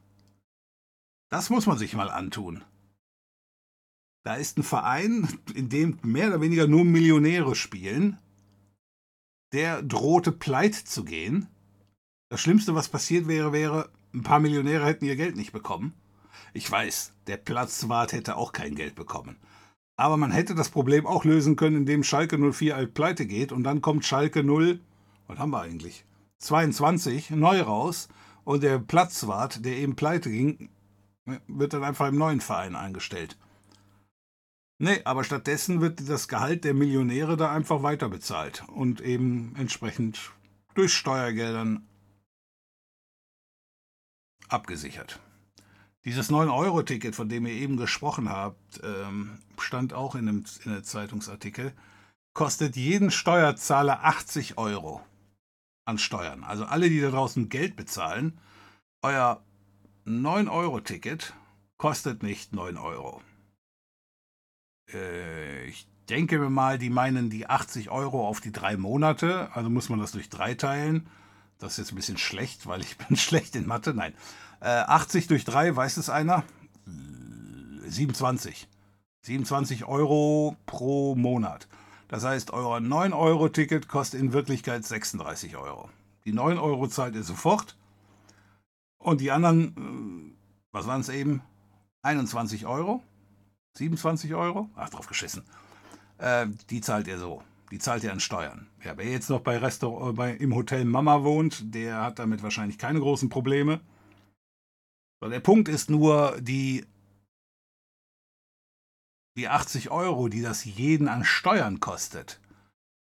[1.28, 2.64] Das muss man sich mal antun.
[4.24, 8.18] Da ist ein Verein, in dem mehr oder weniger nur Millionäre spielen.
[9.52, 11.48] Der drohte pleit zu gehen.
[12.28, 15.94] Das Schlimmste, was passiert wäre, wäre, ein paar Millionäre hätten ihr Geld nicht bekommen.
[16.54, 19.36] Ich weiß, der Platzwart hätte auch kein Geld bekommen.
[19.96, 23.62] Aber man hätte das Problem auch lösen können, indem Schalke 04 alt pleite geht und
[23.64, 24.80] dann kommt Schalke 0,
[25.26, 26.04] was haben wir eigentlich?
[26.38, 28.08] 22 neu raus
[28.44, 30.68] und der Platzwart, der eben pleite ging,
[31.46, 33.36] wird dann einfach im neuen Verein eingestellt.
[34.78, 40.32] Nee, aber stattdessen wird das Gehalt der Millionäre da einfach weiter bezahlt und eben entsprechend
[40.74, 41.88] durch Steuergeldern
[44.48, 45.18] abgesichert.
[46.04, 50.84] Dieses 9-Euro-Ticket, von dem ihr eben gesprochen habt, ähm, stand auch in einem, in einem
[50.84, 51.72] Zeitungsartikel,
[52.34, 55.00] kostet jeden Steuerzahler 80 Euro
[55.86, 56.44] an Steuern.
[56.44, 58.38] Also alle, die da draußen Geld bezahlen,
[59.02, 59.42] euer
[60.06, 61.34] 9-Euro-Ticket
[61.78, 63.22] kostet nicht 9 Euro.
[64.92, 69.88] Äh, ich denke mal, die meinen die 80 Euro auf die drei Monate, also muss
[69.88, 71.08] man das durch drei teilen.
[71.58, 73.94] Das ist jetzt ein bisschen schlecht, weil ich bin schlecht in Mathe.
[73.94, 74.14] Nein.
[74.60, 76.44] Äh, 80 durch 3, weiß es einer?
[76.86, 78.68] 27.
[79.22, 81.66] 27 Euro pro Monat.
[82.06, 85.90] Das heißt, euer 9-Euro-Ticket kostet in Wirklichkeit 36 Euro.
[86.24, 87.76] Die 9 Euro zahlt ihr sofort.
[89.06, 90.36] Und die anderen, äh,
[90.72, 91.42] was waren es eben?
[92.02, 93.02] 21 Euro?
[93.76, 94.68] 27 Euro?
[94.74, 95.44] Ach, drauf geschissen.
[96.18, 98.68] Äh, die zahlt ihr so die zahlt ja an Steuern.
[98.84, 102.42] Ja, wer jetzt noch bei Restaurant, äh, bei, im Hotel Mama wohnt, der hat damit
[102.42, 103.80] wahrscheinlich keine großen Probleme.
[105.20, 106.84] So, der Punkt ist nur, die,
[109.36, 112.40] die 80 Euro, die das jeden an Steuern kostet,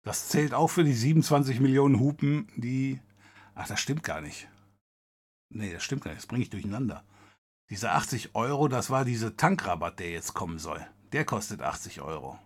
[0.03, 2.99] das zählt auch für die 27 Millionen Hupen, die.
[3.55, 4.49] Ach, das stimmt gar nicht.
[5.53, 6.21] Nee, das stimmt gar nicht.
[6.21, 7.03] Das bringe ich durcheinander.
[7.69, 10.85] Diese 80 Euro, das war dieser Tankrabatt, der jetzt kommen soll.
[11.11, 12.39] Der kostet 80 Euro.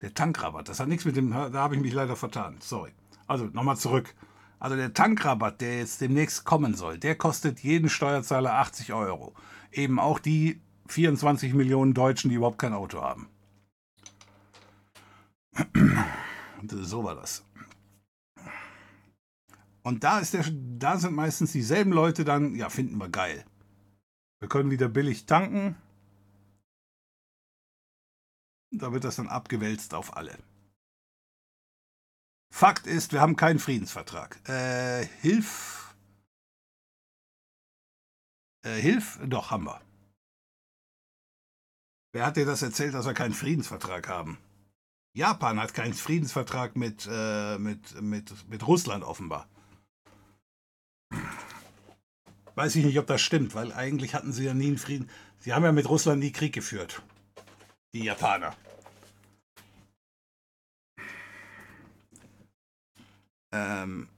[0.00, 2.56] Der Tankrabatt, das hat nichts mit dem, da habe ich mich leider vertan.
[2.60, 2.92] Sorry.
[3.26, 4.14] Also nochmal zurück.
[4.60, 9.34] Also der Tankrabatt, der jetzt demnächst kommen soll, der kostet jeden Steuerzahler 80 Euro.
[9.72, 13.28] Eben auch die 24 Millionen Deutschen, die überhaupt kein Auto haben.
[16.70, 17.44] So war das.
[19.82, 23.44] Und da, ist der, da sind meistens dieselben Leute dann, ja, finden wir geil.
[24.40, 25.76] Wir können wieder billig tanken.
[28.70, 30.38] Da wird das dann abgewälzt auf alle.
[32.50, 34.38] Fakt ist, wir haben keinen Friedensvertrag.
[34.48, 35.94] Äh, Hilf.
[38.64, 39.18] Äh, Hilf?
[39.24, 39.80] Doch, haben wir.
[42.12, 44.38] Wer hat dir das erzählt, dass wir keinen Friedensvertrag haben?
[45.14, 49.48] Japan hat keinen Friedensvertrag mit, äh, mit, mit, mit Russland offenbar.
[52.54, 55.08] Weiß ich nicht, ob das stimmt, weil eigentlich hatten sie ja nie einen Frieden.
[55.38, 57.02] Sie haben ja mit Russland nie Krieg geführt
[57.92, 58.54] die Japaner.
[63.50, 64.08] Ähm,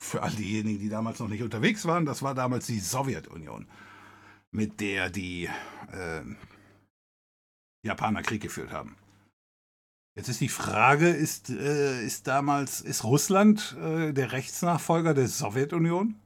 [0.00, 3.68] für all diejenigen, die damals noch nicht unterwegs waren, das war damals die Sowjetunion,
[4.52, 5.50] mit der die
[5.92, 6.22] äh,
[7.82, 8.96] Japaner Krieg geführt haben.
[10.16, 16.16] Jetzt ist die Frage, ist, äh, ist damals, ist Russland äh, der Rechtsnachfolger der Sowjetunion?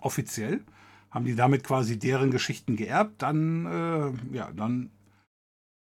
[0.00, 0.62] Offiziell?
[1.10, 4.90] haben die damit quasi deren Geschichten geerbt, dann, äh, ja, dann,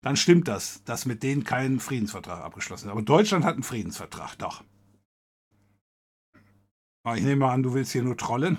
[0.03, 2.93] dann stimmt das, dass mit denen kein Friedensvertrag abgeschlossen ist.
[2.93, 4.65] Aber Deutschland hat einen Friedensvertrag, doch.
[7.03, 8.59] Aber ich nehme mal an, du willst hier nur trollen,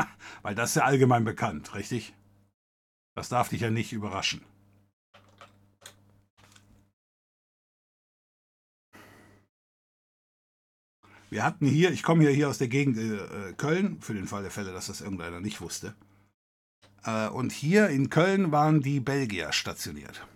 [0.42, 2.14] weil das ist ja allgemein bekannt, richtig?
[3.14, 4.42] Das darf dich ja nicht überraschen.
[11.30, 14.42] Wir hatten hier, ich komme ja hier aus der Gegend äh, Köln, für den Fall
[14.42, 15.94] der Fälle, dass das irgendeiner nicht wusste.
[17.04, 20.26] Äh, und hier in Köln waren die Belgier stationiert.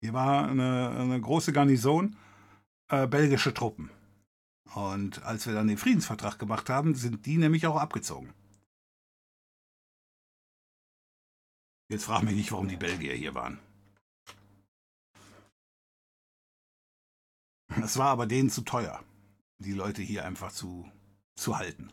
[0.00, 2.16] Hier war eine, eine große Garnison,
[2.88, 3.90] äh, belgische Truppen.
[4.74, 8.32] Und als wir dann den Friedensvertrag gemacht haben, sind die nämlich auch abgezogen.
[11.90, 13.58] Jetzt frag mich nicht, warum die Belgier hier waren.
[17.82, 19.02] Es war aber denen zu teuer
[19.58, 20.90] die Leute hier einfach zu,
[21.36, 21.90] zu halten.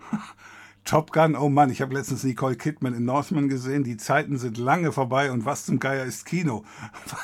[0.84, 3.84] Top Gun, oh Mann, ich habe letztens Nicole Kidman in Northman gesehen.
[3.84, 6.64] Die Zeiten sind lange vorbei und was zum Geier ist Kino?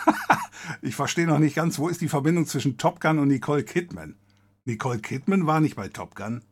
[0.83, 4.17] ich verstehe noch nicht ganz, wo ist die Verbindung zwischen Top Gun und Nicole Kidman?
[4.67, 6.43] Nicole Kidman war nicht bei Top Gun.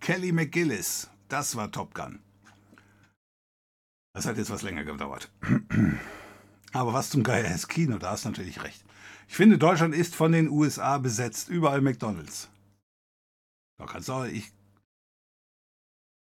[0.00, 2.20] Kelly McGillis, das war Top Gun.
[4.14, 5.30] Das hat jetzt was länger gedauert.
[6.72, 8.84] Aber was zum Geier ist Kino, da hast du natürlich recht.
[9.28, 11.48] Ich finde, Deutschland ist von den USA besetzt.
[11.48, 12.48] Überall McDonalds.
[13.78, 14.50] Da kannst du auch, ich.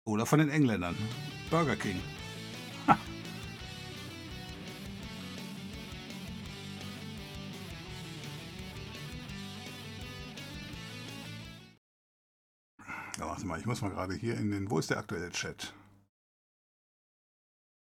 [0.05, 0.97] Oder von den Engländern.
[1.49, 2.01] Burger King.
[13.18, 14.69] Ja, warte mal, ich muss mal gerade hier in den.
[14.69, 15.73] Wo ist der aktuelle Chat?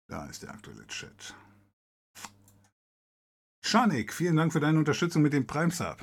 [0.07, 1.35] Da ist der aktuelle Chat.
[3.61, 5.97] Schanik, vielen Dank für deine Unterstützung mit dem Prime Sub.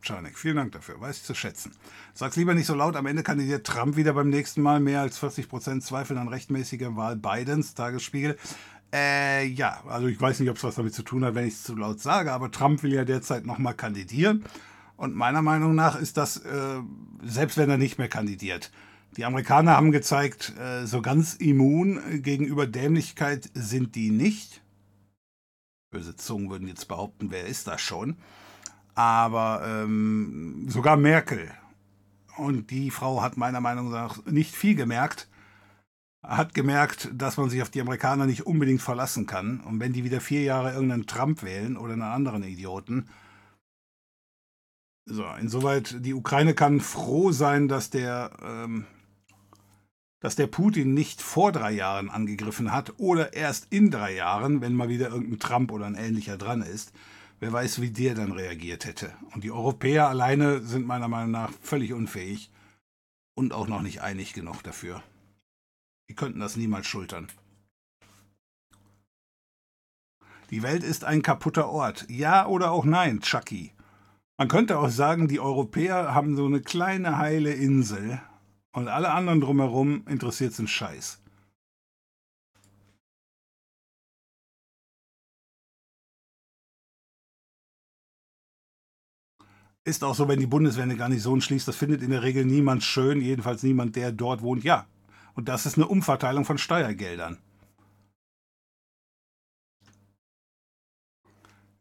[0.00, 1.72] Schanik, vielen Dank dafür, weiß ich zu schätzen.
[2.14, 4.80] Sag's lieber nicht so laut, am Ende kandidiert Trump wieder beim nächsten Mal.
[4.80, 8.38] Mehr als 40% Zweifel an rechtmäßiger Wahl Bidens, Tagesspiegel.
[8.94, 11.54] Äh, ja, also ich weiß nicht, ob es was damit zu tun hat, wenn ich
[11.54, 14.44] es zu laut sage, aber Trump will ja derzeit nochmal kandidieren.
[14.98, 16.80] Und meiner Meinung nach ist das, äh,
[17.22, 18.72] selbst wenn er nicht mehr kandidiert,
[19.16, 24.60] die Amerikaner haben gezeigt, äh, so ganz immun gegenüber Dämlichkeit sind die nicht.
[25.90, 28.16] Böse Zungen würden jetzt behaupten, wer ist das schon?
[28.96, 31.48] Aber ähm, sogar Merkel,
[32.36, 35.28] und die Frau hat meiner Meinung nach nicht viel gemerkt,
[36.24, 39.60] hat gemerkt, dass man sich auf die Amerikaner nicht unbedingt verlassen kann.
[39.60, 43.08] Und wenn die wieder vier Jahre irgendeinen Trump wählen oder einen anderen Idioten,
[45.08, 48.86] so, insoweit, die Ukraine kann froh sein, dass der ähm,
[50.20, 54.74] dass der Putin nicht vor drei Jahren angegriffen hat oder erst in drei Jahren, wenn
[54.74, 56.92] mal wieder irgendein Trump oder ein ähnlicher dran ist.
[57.40, 59.12] Wer weiß, wie der dann reagiert hätte.
[59.32, 62.50] Und die Europäer alleine sind meiner Meinung nach völlig unfähig
[63.36, 65.04] und auch noch nicht einig genug dafür.
[66.10, 67.28] Die könnten das niemals schultern.
[70.50, 72.06] Die Welt ist ein kaputter Ort.
[72.08, 73.72] Ja oder auch nein, Chucky.
[74.38, 78.20] Man könnte auch sagen, die Europäer haben so eine kleine heile Insel,
[78.72, 81.20] und alle anderen drumherum interessiert sind Scheiß.
[89.84, 92.84] Ist auch so, wenn die Bundeswehr eine Garnison schließt, das findet in der Regel niemand
[92.84, 94.62] schön, jedenfalls niemand, der dort wohnt.
[94.62, 94.86] Ja,
[95.34, 97.38] und das ist eine Umverteilung von Steuergeldern.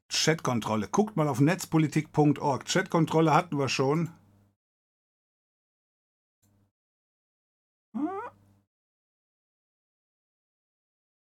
[0.10, 0.88] Chatkontrolle.
[0.88, 2.66] Guckt mal auf netzpolitik.org.
[2.66, 4.10] Chatkontrolle hatten wir schon.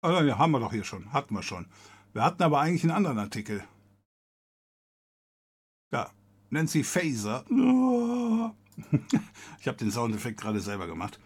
[0.04, 1.12] Oh, ja, haben wir doch hier schon.
[1.12, 1.68] Hatten wir schon.
[2.14, 3.64] Wir hatten aber eigentlich einen anderen Artikel.
[5.92, 6.12] Ja,
[6.50, 7.46] Nancy Faser.
[9.60, 11.20] Ich habe den Soundeffekt gerade selber gemacht.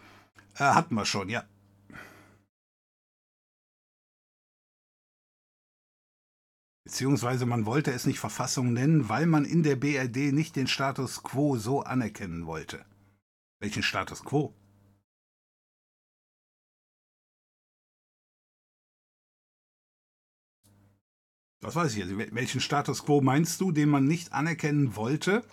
[0.56, 1.44] Äh, hatten wir schon, ja.
[6.92, 11.24] Beziehungsweise man wollte es nicht Verfassung nennen, weil man in der BRD nicht den Status
[11.24, 12.84] quo so anerkennen wollte.
[13.62, 14.54] Welchen Status quo?
[21.62, 22.36] Was weiß ich jetzt?
[22.36, 25.46] Welchen Status quo meinst du, den man nicht anerkennen wollte?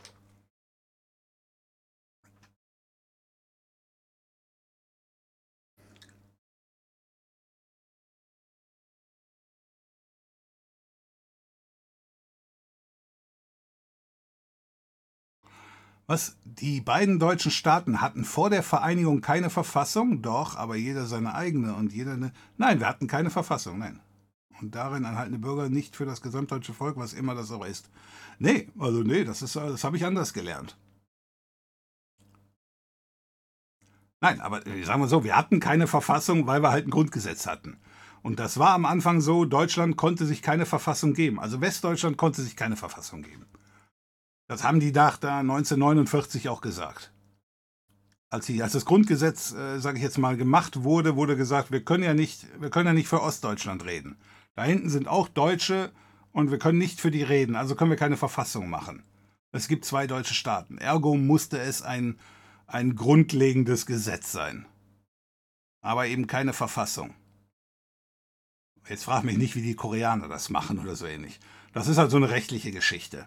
[16.08, 16.36] Was?
[16.44, 20.20] Die beiden deutschen Staaten hatten vor der Vereinigung keine Verfassung?
[20.22, 22.32] Doch, aber jeder seine eigene und jeder eine.
[22.56, 24.00] Nein, wir hatten keine Verfassung, nein
[24.60, 27.90] und darin anhaltende Bürger nicht für das gesamtdeutsche Volk, was immer das auch ist.
[28.38, 30.76] Nee, also nee, das, das habe ich anders gelernt.
[34.20, 37.78] Nein, aber sagen wir so, wir hatten keine Verfassung, weil wir halt ein Grundgesetz hatten.
[38.22, 41.38] Und das war am Anfang so, Deutschland konnte sich keine Verfassung geben.
[41.38, 43.46] Also Westdeutschland konnte sich keine Verfassung geben.
[44.48, 47.12] Das haben die da 1949 auch gesagt.
[48.30, 51.84] Als, die, als das Grundgesetz, äh, sage ich jetzt mal, gemacht wurde, wurde gesagt, wir
[51.84, 54.18] können ja nicht, wir können ja nicht für Ostdeutschland reden.
[54.54, 55.92] Da hinten sind auch Deutsche
[56.32, 59.02] und wir können nicht für die reden, also können wir keine Verfassung machen.
[59.52, 60.78] Es gibt zwei deutsche Staaten.
[60.78, 62.18] Ergo musste es ein,
[62.66, 64.66] ein grundlegendes Gesetz sein.
[65.80, 67.14] Aber eben keine Verfassung.
[68.88, 71.40] Jetzt frag mich nicht, wie die Koreaner das machen oder so ähnlich.
[71.72, 73.26] Das ist halt so eine rechtliche Geschichte.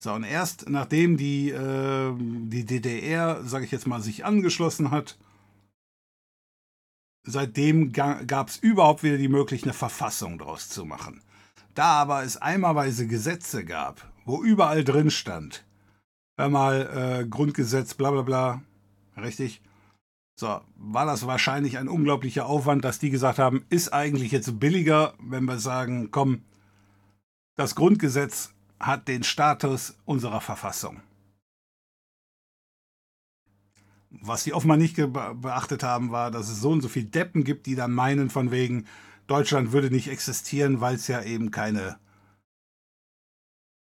[0.00, 5.18] So, und erst nachdem die, äh, die DDR, sage ich jetzt mal, sich angeschlossen hat,
[7.24, 11.20] seitdem gab es überhaupt wieder die Möglichkeit, eine Verfassung daraus zu machen.
[11.74, 15.64] Da aber es einmalweise Gesetze gab, wo überall drin stand,
[16.38, 18.62] hör mal, äh, Grundgesetz, bla bla bla,
[19.16, 19.60] richtig,
[20.38, 25.14] so, war das wahrscheinlich ein unglaublicher Aufwand, dass die gesagt haben, ist eigentlich jetzt billiger,
[25.18, 26.42] wenn wir sagen, komm,
[27.56, 31.02] das Grundgesetz hat den Status unserer Verfassung.
[34.10, 37.66] Was sie offenbar nicht beachtet haben, war, dass es so und so viele Deppen gibt,
[37.66, 38.86] die dann meinen, von wegen,
[39.26, 42.00] Deutschland würde nicht existieren, weil es ja eben keine,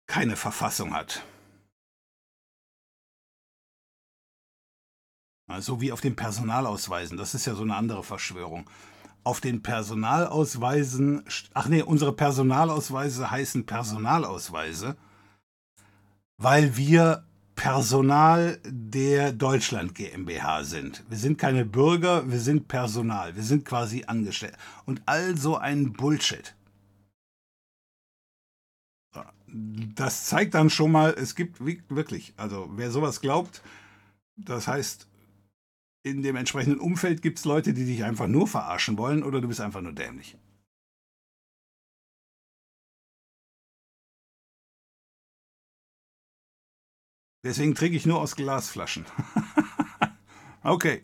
[0.09, 1.25] keine Verfassung hat.
[5.59, 7.17] So wie auf den Personalausweisen.
[7.17, 8.69] Das ist ja so eine andere Verschwörung.
[9.27, 14.97] Auf den Personalausweisen, ach nee, unsere Personalausweise heißen Personalausweise,
[16.37, 17.25] weil wir
[17.57, 21.03] Personal der Deutschland GmbH sind.
[21.09, 24.57] Wir sind keine Bürger, wir sind Personal, wir sind quasi angestellt.
[24.85, 26.55] Und all so ein Bullshit.
[29.49, 33.61] Das zeigt dann schon mal, es gibt wirklich, also wer sowas glaubt,
[34.37, 35.09] das heißt,
[36.07, 39.49] in dem entsprechenden Umfeld gibt es Leute, die dich einfach nur verarschen wollen oder du
[39.49, 40.39] bist einfach nur dämlich.
[47.45, 49.05] Deswegen trinke ich nur aus Glasflaschen.
[50.63, 51.03] okay.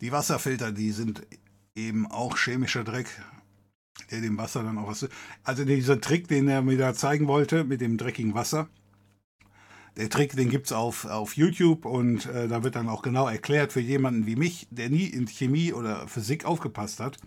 [0.00, 1.26] Die Wasserfilter, die sind
[1.74, 3.08] eben auch chemischer Dreck
[4.10, 5.08] der dem Wasser dann auch was.
[5.44, 8.68] Also dieser Trick, den er mir da zeigen wollte mit dem dreckigen Wasser.
[9.96, 13.28] Der Trick, den gibt es auf, auf YouTube und äh, da wird dann auch genau
[13.28, 17.18] erklärt für jemanden wie mich, der nie in Chemie oder Physik aufgepasst hat.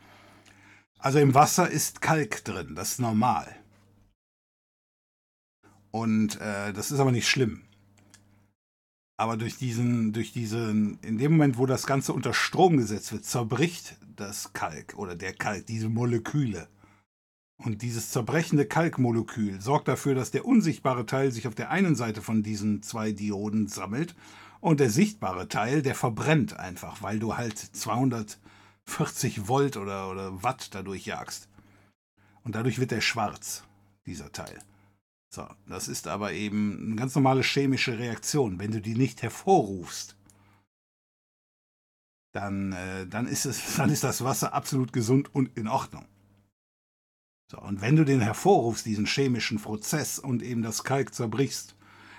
[0.98, 3.54] Also im Wasser ist Kalk drin, das ist normal.
[5.92, 7.64] Und äh, das ist aber nicht schlimm.
[9.18, 13.26] Aber durch diesen, durch diesen, in dem Moment, wo das Ganze unter Strom gesetzt wird,
[13.26, 16.68] zerbricht das Kalk oder der Kalk, diese Moleküle.
[17.64, 22.22] Und dieses zerbrechende Kalkmolekül sorgt dafür, dass der unsichtbare Teil sich auf der einen Seite
[22.22, 24.15] von diesen zwei Dioden sammelt
[24.60, 30.76] und der sichtbare Teil, der verbrennt einfach, weil du halt 240 Volt oder, oder Watt
[30.76, 31.48] dadurch jagst.
[32.44, 33.64] Und dadurch wird der schwarz,
[34.06, 34.60] dieser Teil.
[35.30, 38.60] So, das ist aber eben eine ganz normale chemische Reaktion.
[38.60, 40.18] Wenn du die nicht hervorrufst,
[42.34, 46.06] dann, äh, dann, ist es, dann ist das Wasser absolut gesund und in Ordnung.
[47.54, 51.76] So, und wenn du den hervorrufst, diesen chemischen Prozess und eben das Kalk zerbrichst,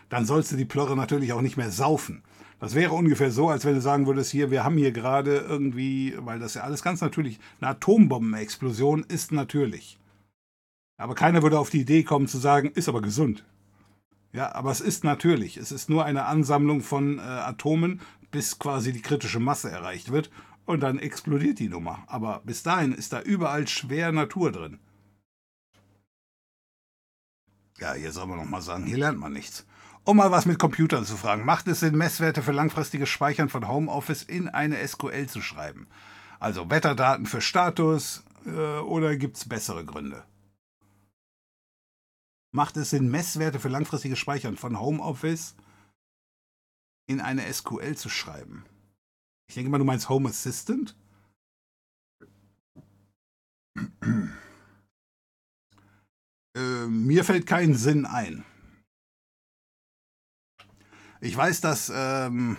[0.09, 2.23] dann sollst du die Plörre natürlich auch nicht mehr saufen.
[2.61, 6.15] Das wäre ungefähr so, als wenn du sagen würdest, hier, wir haben hier gerade irgendwie,
[6.19, 9.99] weil das ja alles ganz natürlich, eine Atombombenexplosion ist natürlich.
[10.99, 13.45] Aber keiner würde auf die Idee kommen zu sagen, ist aber gesund.
[14.33, 15.57] Ja, aber es ist natürlich.
[15.57, 18.01] Es ist nur eine Ansammlung von äh, Atomen,
[18.31, 20.31] bis quasi die kritische Masse erreicht wird
[20.65, 22.05] und dann explodiert die Nummer.
[22.07, 24.79] Aber bis dahin ist da überall schwer Natur drin.
[27.79, 29.67] Ja, hier soll man noch mal sagen, hier lernt man nichts.
[30.05, 33.67] Um mal was mit Computern zu fragen, macht es Sinn, Messwerte für langfristiges Speichern von
[33.67, 35.89] Homeoffice in eine SQL zu schreiben?
[36.39, 40.25] Also Wetterdaten für Status äh, oder gibt es bessere Gründe?
[42.53, 45.57] Macht es Sinn, Messwerte für langfristiges Speichern von Homeoffice
[47.07, 48.65] in eine SQL zu schreiben?
[49.49, 50.95] Ich denke mal, du meinst Home Assistant?
[56.57, 58.45] Äh, mir fällt kein Sinn ein.
[61.21, 61.91] Ich weiß, dass.
[61.95, 62.57] Ähm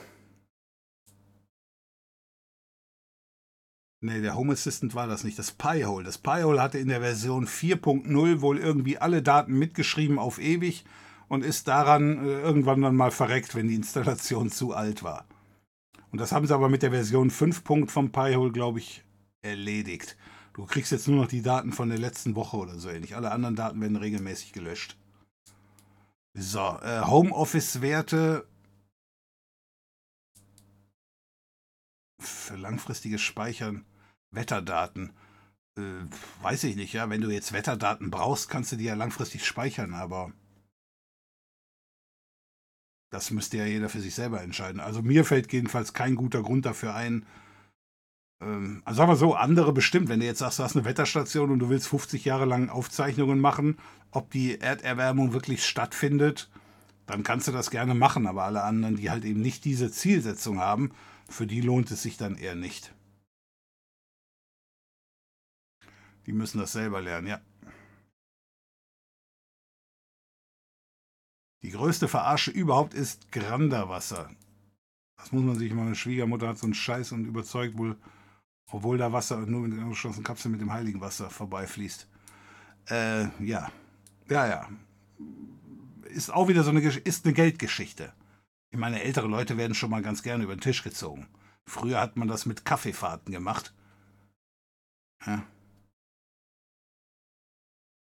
[4.06, 6.04] Ne, der Home Assistant war das nicht, das Pi-Hole.
[6.04, 10.86] Das Pi-Hole hatte in der Version 4.0 wohl irgendwie alle Daten mitgeschrieben auf ewig
[11.28, 15.26] und ist daran äh, irgendwann dann mal verreckt, wenn die Installation zu alt war.
[16.12, 17.64] Und das haben sie aber mit der Version 5.
[17.88, 19.04] vom Pi-Hole, glaube ich,
[19.42, 20.18] erledigt.
[20.56, 23.18] Du kriegst jetzt nur noch die Daten von der letzten Woche oder so ähnlich.
[23.18, 24.98] Alle anderen Daten werden regelmäßig gelöscht.
[26.34, 28.48] So, äh, Homeoffice-Werte
[32.22, 33.84] für langfristiges Speichern,
[34.32, 35.12] Wetterdaten.
[35.78, 36.06] Äh,
[36.42, 37.10] weiß ich nicht, ja.
[37.10, 40.32] Wenn du jetzt Wetterdaten brauchst, kannst du die ja langfristig speichern, aber
[43.12, 44.80] das müsste ja jeder für sich selber entscheiden.
[44.80, 47.26] Also mir fällt jedenfalls kein guter Grund dafür ein,
[48.42, 50.10] ähm, also sagen wir so, andere bestimmt.
[50.10, 53.40] Wenn du jetzt sagst, du hast eine Wetterstation und du willst 50 Jahre lang Aufzeichnungen
[53.40, 53.78] machen,
[54.12, 56.50] ob die Erderwärmung wirklich stattfindet,
[57.06, 58.28] dann kannst du das gerne machen.
[58.28, 60.92] Aber alle anderen, die halt eben nicht diese Zielsetzung haben,
[61.30, 62.94] für die lohnt es sich dann eher nicht.
[66.26, 67.42] Die müssen das selber lernen, ja.
[71.62, 74.30] Die größte Verarsche überhaupt ist Granderwasser.
[75.18, 77.98] Das muss man sich, meine Schwiegermutter hat so einen Scheiß und überzeugt wohl,
[78.72, 82.08] obwohl da Wasser nur mit der geschlossenen Kapsel mit dem heiligen Wasser vorbeifließt.
[82.90, 83.72] Äh, ja.
[84.30, 84.70] Ja, ja.
[86.06, 88.14] Ist auch wieder so eine, ist eine Geldgeschichte.
[88.72, 91.28] Ich meine, ältere Leute werden schon mal ganz gerne über den Tisch gezogen.
[91.66, 93.74] Früher hat man das mit Kaffeefahrten gemacht.
[95.26, 95.44] Ja.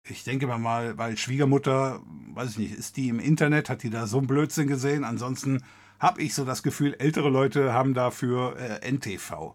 [0.06, 2.02] Ich denke mal, weil Schwiegermutter,
[2.34, 5.04] weiß ich nicht, ist die im Internet, hat die da so einen Blödsinn gesehen.
[5.04, 5.64] Ansonsten
[5.98, 9.54] habe ich so das Gefühl, ältere Leute haben dafür äh, NTV.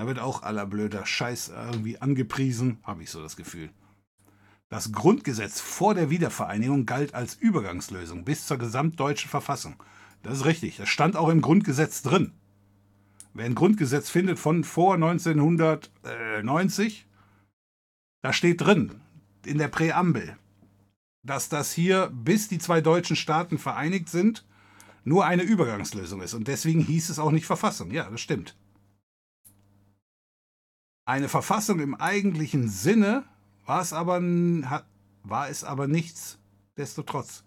[0.00, 3.68] Da wird auch aller blöder Scheiß irgendwie angepriesen, habe ich so das Gefühl.
[4.70, 9.74] Das Grundgesetz vor der Wiedervereinigung galt als Übergangslösung bis zur gesamtdeutschen Verfassung.
[10.22, 12.32] Das ist richtig, das stand auch im Grundgesetz drin.
[13.34, 17.06] Wer ein Grundgesetz findet von vor 1990,
[18.22, 19.02] da steht drin,
[19.44, 20.34] in der Präambel,
[21.22, 24.46] dass das hier, bis die zwei deutschen Staaten vereinigt sind,
[25.04, 26.32] nur eine Übergangslösung ist.
[26.32, 27.90] Und deswegen hieß es auch nicht Verfassung.
[27.90, 28.56] Ja, das stimmt.
[31.10, 33.24] Eine Verfassung im eigentlichen Sinne
[33.66, 34.20] war es aber,
[35.24, 36.38] war es aber nichts
[36.76, 37.42] destotrotz.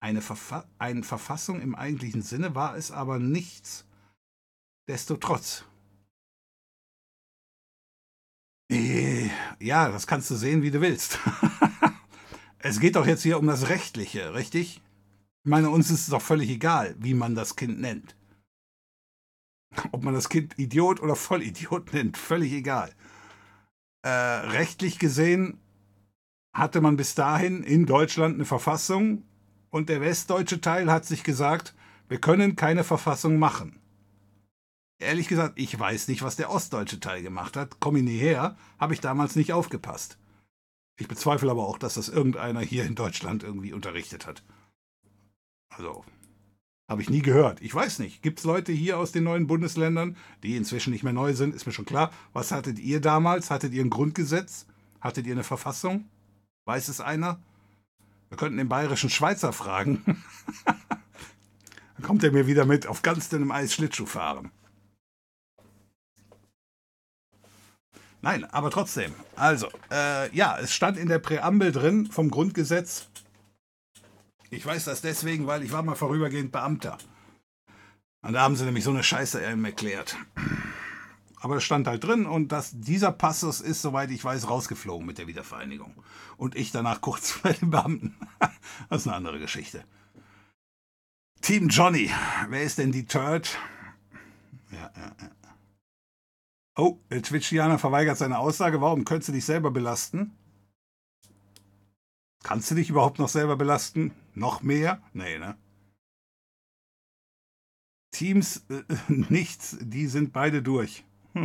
[0.00, 3.84] Eine, Verfa eine Verfassung im eigentlichen Sinne war es aber nichts
[4.88, 5.64] destotrotz.
[8.70, 9.28] Äh,
[9.58, 11.18] ja, das kannst du sehen, wie du willst.
[12.60, 14.80] es geht doch jetzt hier um das Rechtliche, richtig?
[15.42, 18.14] Ich meine, uns ist es doch völlig egal, wie man das Kind nennt.
[19.92, 22.92] Ob man das Kind Idiot oder Vollidiot nennt, völlig egal.
[24.02, 25.60] Äh, rechtlich gesehen
[26.54, 29.24] hatte man bis dahin in Deutschland eine Verfassung
[29.70, 31.74] und der westdeutsche Teil hat sich gesagt,
[32.08, 33.80] wir können keine Verfassung machen.
[34.98, 37.80] Ehrlich gesagt, ich weiß nicht, was der ostdeutsche Teil gemacht hat.
[37.80, 40.18] Komm ich nie her, habe ich damals nicht aufgepasst.
[40.96, 44.44] Ich bezweifle aber auch, dass das irgendeiner hier in Deutschland irgendwie unterrichtet hat.
[45.70, 46.04] Also,
[46.94, 47.60] habe ich nie gehört.
[47.60, 48.22] Ich weiß nicht.
[48.22, 51.52] Gibt es Leute hier aus den neuen Bundesländern, die inzwischen nicht mehr neu sind?
[51.52, 52.12] Ist mir schon klar.
[52.32, 53.50] Was hattet ihr damals?
[53.50, 54.66] Hattet ihr ein Grundgesetz?
[55.00, 56.04] Hattet ihr eine Verfassung?
[56.66, 57.40] Weiß es einer?
[58.28, 60.04] Wir könnten den bayerischen Schweizer fragen.
[60.64, 64.52] Dann kommt er mir wieder mit auf ganz dünnem Eis Schlittschuh fahren.
[68.22, 69.12] Nein, aber trotzdem.
[69.34, 73.08] Also, äh, ja, es stand in der Präambel drin vom Grundgesetz,
[74.54, 76.98] ich weiß das deswegen, weil ich war mal vorübergehend Beamter.
[78.22, 80.16] Und da haben sie nämlich so eine Scheiße eben erklärt.
[81.40, 85.18] Aber es stand halt drin und das, dieser Passus ist, soweit ich weiß, rausgeflogen mit
[85.18, 85.94] der Wiedervereinigung.
[86.38, 88.14] Und ich danach kurz bei den Beamten.
[88.88, 89.84] Das ist eine andere Geschichte.
[91.42, 92.10] Team Johnny.
[92.48, 93.58] Wer ist denn die Turd?
[94.72, 95.30] Ja, ja, ja.
[96.76, 98.80] Oh, Twitchianer verweigert seine Aussage.
[98.80, 100.32] Warum könntest du dich selber belasten?
[102.44, 104.12] Kannst du dich überhaupt noch selber belasten?
[104.34, 105.00] Noch mehr?
[105.14, 105.56] Nee, ne?
[108.12, 111.04] Teams äh, nichts, die sind beide durch.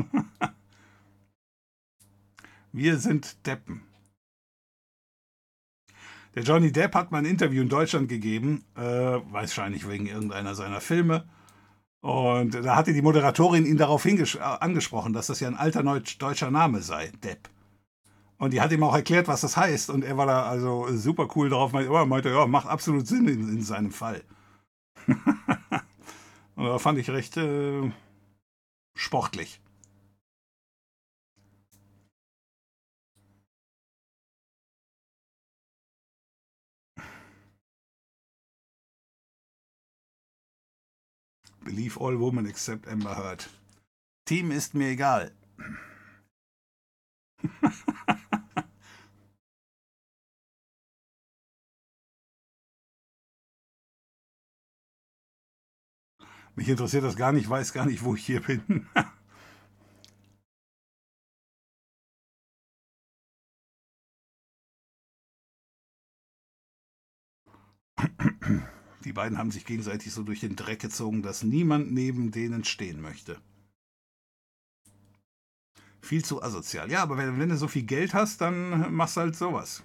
[2.71, 3.81] Wir sind Deppen.
[6.35, 10.81] Der Johnny Depp hat mal ein Interview in Deutschland gegeben, äh, wahrscheinlich wegen irgendeiner seiner
[10.81, 11.27] Filme.
[12.01, 16.81] Und da hatte die Moderatorin ihn darauf angesprochen, dass das ja ein alter deutscher Name
[16.81, 17.49] sei, Depp.
[18.39, 19.89] Und die hat ihm auch erklärt, was das heißt.
[19.89, 21.73] Und er war da also super cool drauf.
[21.73, 24.23] Er meinte, ja, macht absolut Sinn in, in seinem Fall.
[26.55, 27.91] und da fand ich recht äh,
[28.95, 29.61] sportlich.
[41.65, 43.49] Believe all women except Amber Heard.
[44.25, 45.33] Team ist mir egal.
[56.59, 58.85] Mich interessiert das gar nicht, weiß gar nicht, wo ich hier bin.
[69.05, 72.99] Die beiden haben sich gegenseitig so durch den Dreck gezogen, dass niemand neben denen stehen
[72.99, 73.39] möchte.
[76.01, 76.91] Viel zu asozial.
[76.91, 79.81] Ja, aber wenn, wenn du so viel Geld hast, dann machst du halt sowas.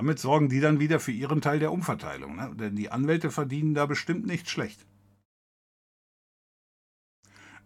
[0.00, 2.36] Damit sorgen die dann wieder für ihren Teil der Umverteilung.
[2.36, 2.56] Ne?
[2.58, 4.86] Denn die Anwälte verdienen da bestimmt nicht schlecht.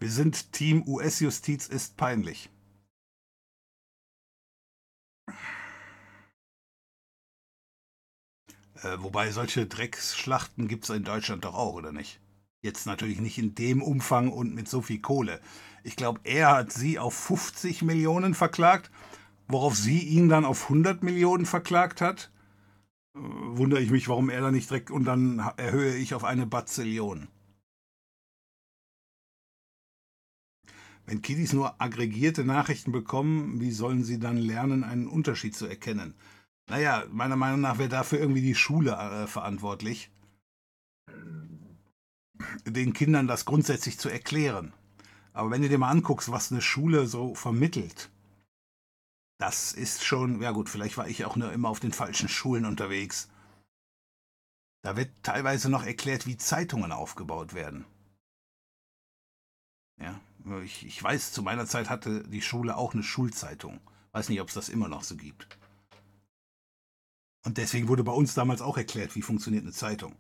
[0.01, 2.51] Wir sind Team US-Justiz ist peinlich.
[8.83, 12.19] Äh, wobei solche Drecksschlachten gibt es in Deutschland doch auch, oder nicht?
[12.63, 15.41] Jetzt natürlich nicht in dem Umfang und mit so viel Kohle.
[15.85, 18.91] Ich glaube, er hat sie auf 50 Millionen verklagt
[19.49, 22.31] worauf sie ihn dann auf 100 Millionen verklagt hat.
[23.15, 27.29] wundere ich mich, warum er da nicht direkt und dann erhöhe ich auf eine Bazillion.
[31.07, 36.15] Wenn Kiddies nur aggregierte Nachrichten bekommen, wie sollen sie dann lernen, einen Unterschied zu erkennen?
[36.69, 40.11] Naja, meiner Meinung nach wäre dafür irgendwie die Schule äh, verantwortlich,
[42.67, 44.73] den Kindern das grundsätzlich zu erklären.
[45.35, 48.11] Aber wenn du dir mal anguckst, was eine Schule so vermittelt,
[49.39, 52.65] das ist schon, ja gut, vielleicht war ich auch nur immer auf den falschen Schulen
[52.65, 53.29] unterwegs.
[54.83, 57.85] Da wird teilweise noch erklärt, wie Zeitungen aufgebaut werden.
[60.01, 60.21] Ja,
[60.63, 63.81] ich, ich weiß, zu meiner Zeit hatte die Schule auch eine Schulzeitung.
[64.13, 65.59] Weiß nicht, ob es das immer noch so gibt.
[67.45, 70.17] Und deswegen wurde bei uns damals auch erklärt, wie funktioniert eine Zeitung.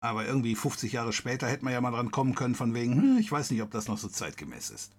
[0.00, 3.18] Aber irgendwie 50 Jahre später hätte man ja mal dran kommen können, von wegen, hm,
[3.18, 4.92] ich weiß nicht, ob das noch so zeitgemäß ist.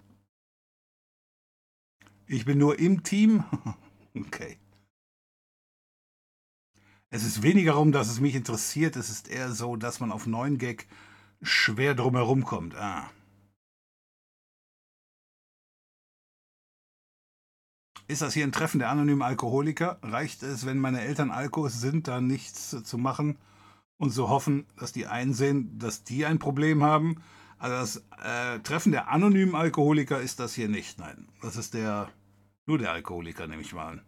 [2.28, 3.44] Ich bin nur im Team.
[4.16, 4.58] okay.
[7.10, 8.96] Es ist weniger darum, dass es mich interessiert.
[8.96, 10.88] Es ist eher so, dass man auf 9 Gag
[11.42, 12.76] schwer drumherum kommt.
[12.76, 13.10] Ah.
[18.08, 20.00] Ist das hier ein Treffen der anonymen Alkoholiker?
[20.02, 23.38] Reicht es, wenn meine Eltern Alkos sind, da nichts zu machen
[23.98, 27.24] und so hoffen, dass die einsehen, dass die ein Problem haben?
[27.66, 31.00] Also das äh, Treffen der anonymen Alkoholiker ist das hier nicht.
[31.00, 32.12] Nein, das ist der
[32.68, 34.06] nur der Alkoholiker, nehme ich mal an.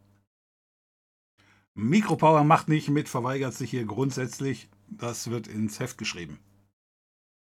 [1.73, 4.69] Mikropower macht nicht mit, verweigert sich hier grundsätzlich.
[4.85, 6.37] Das wird ins Heft geschrieben.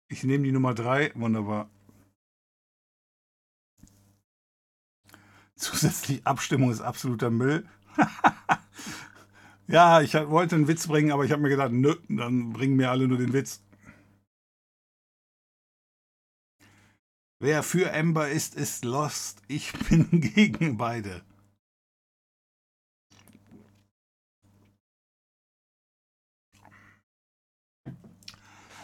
[0.08, 1.70] Ich nehme die Nummer 3, wunderbar.
[5.56, 7.70] Zusätzlich Abstimmung ist absoluter Müll.
[9.68, 12.90] ja, ich wollte einen Witz bringen, aber ich habe mir gedacht, nö, dann bringen mir
[12.90, 13.62] alle nur den Witz.
[17.42, 19.42] Wer für Ember ist, ist lost.
[19.48, 21.24] Ich bin gegen beide.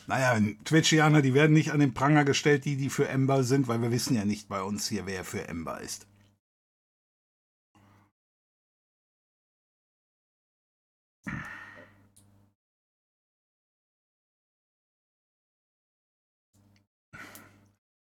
[0.07, 3.79] Naja, Twitchianer, die werden nicht an den Pranger gestellt, die, die für Ember sind, weil
[3.83, 6.06] wir wissen ja nicht bei uns hier, wer für Ember ist.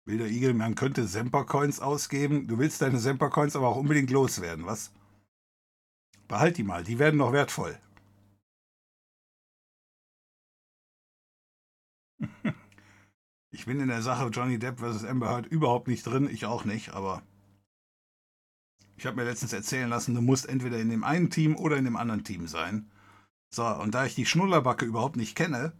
[0.07, 2.47] Wilder Igel, man könnte Semper-Coins ausgeben.
[2.47, 4.93] Du willst deine Semper-Coins aber auch unbedingt loswerden, was?
[6.29, 7.79] Behalt die mal, die werden noch wertvoll.
[13.53, 15.05] Ich bin in der Sache Johnny Depp vs.
[15.05, 17.23] Amber Heard überhaupt nicht drin, ich auch nicht, aber
[18.97, 21.87] ich habe mir letztens erzählen lassen, du musst entweder in dem einen Team oder in
[21.87, 22.91] dem anderen Team sein.
[23.49, 25.73] So, und da ich die Schnullerbacke überhaupt nicht kenne,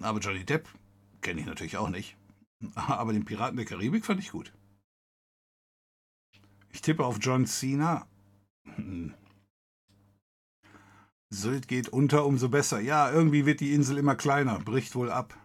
[0.00, 0.68] aber Johnny Depp
[1.20, 2.16] kenne ich natürlich auch nicht,
[2.74, 4.52] aber den Piraten der Karibik fand ich gut.
[6.72, 8.06] Ich tippe auf John Cena.
[8.64, 9.14] Hm.
[11.32, 12.80] Sylt geht unter, umso besser.
[12.80, 15.36] Ja, irgendwie wird die Insel immer kleiner, bricht wohl ab.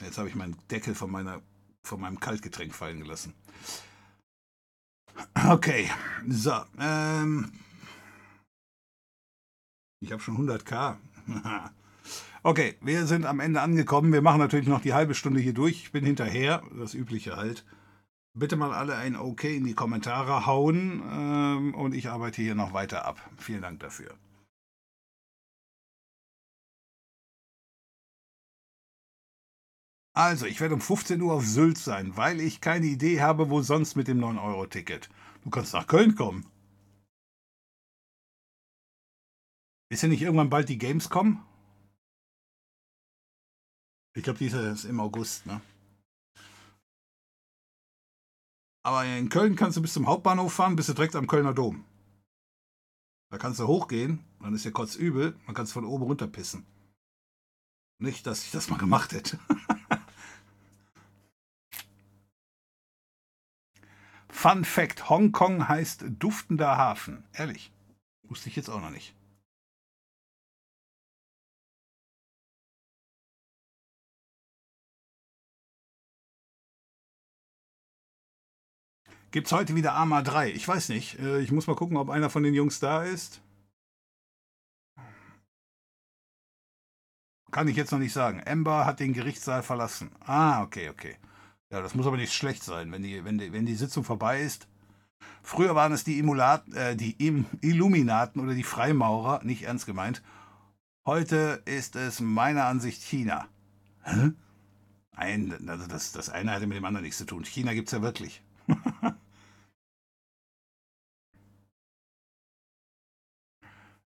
[0.00, 1.42] Jetzt habe ich meinen Deckel von, meiner,
[1.84, 3.34] von meinem Kaltgetränk fallen gelassen.
[5.48, 5.90] Okay,
[6.28, 6.64] so.
[6.78, 7.52] Ähm,
[10.00, 10.96] ich habe schon 100k.
[12.46, 14.12] Okay, wir sind am Ende angekommen.
[14.12, 15.82] Wir machen natürlich noch die halbe Stunde hier durch.
[15.82, 17.64] Ich bin hinterher, das Übliche halt.
[18.34, 22.72] Bitte mal alle ein OK in die Kommentare hauen ähm, und ich arbeite hier noch
[22.72, 23.18] weiter ab.
[23.36, 24.14] Vielen Dank dafür.
[30.14, 33.60] Also, ich werde um 15 Uhr auf Sylt sein, weil ich keine Idee habe, wo
[33.62, 35.08] sonst mit dem 9-Euro-Ticket.
[35.42, 36.46] Du kannst nach Köln kommen.
[39.88, 41.42] Ist ja nicht irgendwann bald die Gamescom?
[44.16, 45.60] Ich glaube, dieser ist im August, ne?
[48.82, 51.84] Aber in Köln kannst du bis zum Hauptbahnhof fahren, bist du direkt am Kölner Dom.
[53.30, 56.28] Da kannst du hochgehen, dann ist ja kurz übel, man kann es von oben runter
[56.28, 56.64] pissen.
[57.98, 59.38] Nicht, dass ich das mal gemacht hätte.
[64.30, 67.24] Fun Fact: Hongkong heißt duftender Hafen.
[67.32, 67.72] Ehrlich.
[68.22, 69.15] Wusste ich jetzt auch noch nicht.
[79.30, 80.52] Gibt es heute wieder Arma 3?
[80.52, 81.18] Ich weiß nicht.
[81.18, 83.40] Äh, ich muss mal gucken, ob einer von den Jungs da ist.
[87.50, 88.42] Kann ich jetzt noch nicht sagen.
[88.46, 90.10] Amber hat den Gerichtssaal verlassen.
[90.20, 91.16] Ah, okay, okay.
[91.70, 94.42] Ja, das muss aber nicht schlecht sein, wenn die, wenn die, wenn die Sitzung vorbei
[94.42, 94.68] ist.
[95.42, 97.16] Früher waren es die, Emulat, äh, die
[97.60, 100.22] Illuminaten oder die Freimaurer, nicht ernst gemeint.
[101.04, 103.48] Heute ist es meiner Ansicht China.
[104.02, 104.32] Hä?
[105.12, 107.44] Ein, also das, das eine hatte mit dem anderen nichts zu tun.
[107.44, 108.42] China gibt es ja wirklich.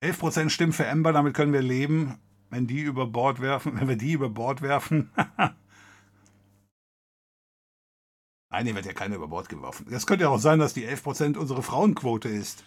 [0.03, 2.17] 11% stimmen für Amber, damit können wir leben,
[2.49, 5.11] wenn die über Bord werfen, wenn wir die über Bord werfen.
[8.51, 9.87] Nein, hier wird ja keiner über Bord geworfen.
[9.89, 12.65] Das könnte ja auch sein, dass die 11% unsere Frauenquote ist.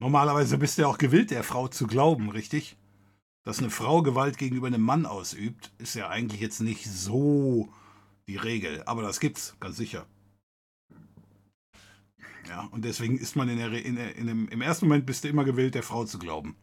[0.00, 2.76] Normalerweise bist du ja auch gewillt, der Frau zu glauben, richtig?
[3.44, 7.72] Dass eine Frau Gewalt gegenüber einem Mann ausübt, ist ja eigentlich jetzt nicht so
[8.26, 8.82] die Regel.
[8.84, 10.06] Aber das gibt's, ganz sicher.
[12.48, 15.28] Ja, und deswegen ist man in der, in in dem, im ersten Moment bist du
[15.28, 16.56] immer gewillt, der Frau zu glauben.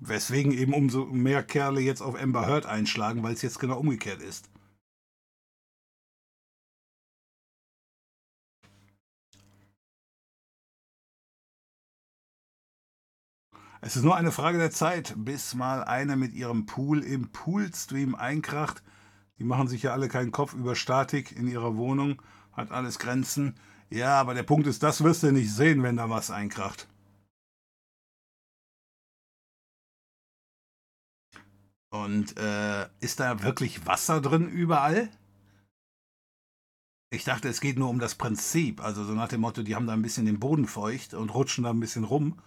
[0.00, 4.22] Weswegen eben umso mehr Kerle jetzt auf Amber Heard einschlagen, weil es jetzt genau umgekehrt
[4.22, 4.50] ist.
[13.82, 18.14] Es ist nur eine Frage der Zeit, bis mal einer mit ihrem Pool im Poolstream
[18.14, 18.82] einkracht.
[19.38, 22.20] Die machen sich ja alle keinen Kopf über Statik in ihrer Wohnung,
[22.60, 23.54] hat alles Grenzen.
[23.90, 26.86] Ja, aber der Punkt ist, das wirst du nicht sehen, wenn da was einkracht.
[31.92, 35.10] Und äh, ist da wirklich Wasser drin überall?
[37.12, 38.80] Ich dachte, es geht nur um das Prinzip.
[38.80, 41.64] Also so nach dem Motto, die haben da ein bisschen den Boden feucht und rutschen
[41.64, 42.40] da ein bisschen rum.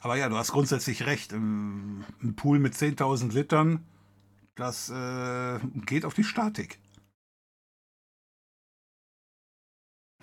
[0.00, 1.32] Aber ja, du hast grundsätzlich recht.
[1.32, 3.86] Ein Pool mit 10.000 Litern,
[4.56, 6.80] das äh, geht auf die Statik.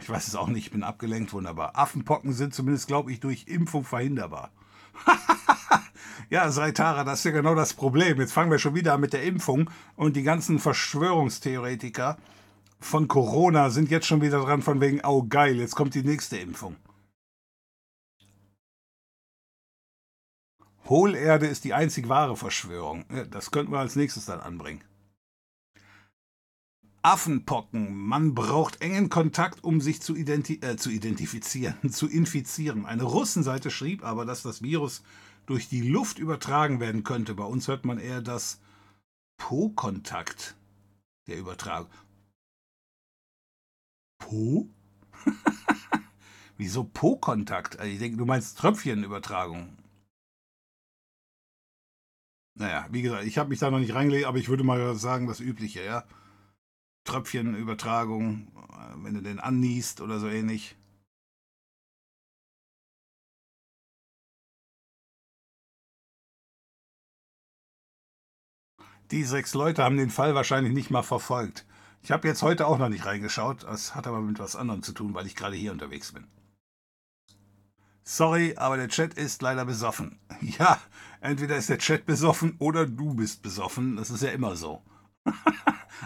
[0.01, 1.77] Ich weiß es auch nicht, ich bin abgelenkt, wunderbar.
[1.77, 4.51] Affenpocken sind zumindest, glaube ich, durch Impfung verhinderbar.
[6.30, 8.19] ja, Saitara, das ist ja genau das Problem.
[8.19, 12.18] Jetzt fangen wir schon wieder an mit der Impfung und die ganzen Verschwörungstheoretiker
[12.81, 16.38] von Corona sind jetzt schon wieder dran von wegen, oh geil, jetzt kommt die nächste
[16.38, 16.76] Impfung.
[20.85, 23.05] Hohlerde ist die einzig wahre Verschwörung.
[23.30, 24.84] Das könnten wir als nächstes dann anbringen.
[27.03, 27.95] Affenpocken.
[27.95, 32.85] Man braucht engen Kontakt, um sich zu, identi äh, zu identifizieren, zu infizieren.
[32.85, 35.03] Eine Russenseite schrieb aber, dass das Virus
[35.45, 37.35] durch die Luft übertragen werden könnte.
[37.35, 38.61] Bei uns hört man eher das
[39.38, 40.55] Po-Kontakt
[41.27, 41.91] der Übertragung.
[44.18, 44.69] Po?
[46.57, 47.80] Wieso Po-Kontakt?
[47.80, 49.76] Also ich denke, du meinst Tröpfchenübertragung.
[52.55, 55.27] Naja, wie gesagt, ich habe mich da noch nicht reingelegt, aber ich würde mal sagen,
[55.27, 56.03] das Übliche, ja.
[57.05, 60.75] Tröpfchenübertragung, äh, wenn du den anniest oder so ähnlich.
[69.11, 71.65] Die sechs Leute haben den Fall wahrscheinlich nicht mal verfolgt.
[72.01, 73.63] Ich habe jetzt heute auch noch nicht reingeschaut.
[73.63, 76.27] Das hat aber mit was anderem zu tun, weil ich gerade hier unterwegs bin.
[78.03, 80.19] Sorry, aber der Chat ist leider besoffen.
[80.41, 80.80] Ja,
[81.23, 83.95] entweder ist der Chat besoffen oder du bist besoffen.
[83.95, 84.81] Das ist ja immer so.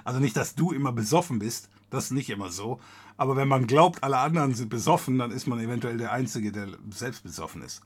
[0.04, 1.70] also nicht, dass du immer besoffen bist.
[1.90, 2.80] Das ist nicht immer so.
[3.18, 6.68] Aber wenn man glaubt, alle anderen sind besoffen, dann ist man eventuell der Einzige, der
[6.90, 7.82] selbst besoffen ist.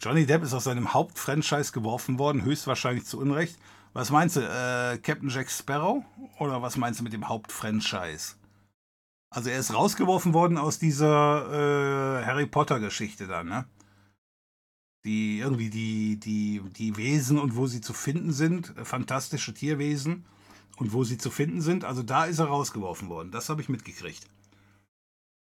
[0.00, 3.56] Johnny Depp ist aus seinem Hauptfranchise geworfen worden, höchstwahrscheinlich zu Unrecht.
[3.92, 6.04] Was meinst du, äh, Captain Jack Sparrow?
[6.40, 8.34] Oder was meinst du mit dem Hauptfranchise?
[9.34, 13.64] Also er ist rausgeworfen worden aus dieser äh, Harry Potter-Geschichte dann, ne?
[15.04, 20.24] Die irgendwie die, die, die Wesen und wo sie zu finden sind, äh, fantastische Tierwesen
[20.76, 21.84] und wo sie zu finden sind.
[21.84, 23.32] Also da ist er rausgeworfen worden.
[23.32, 24.24] Das habe ich mitgekriegt.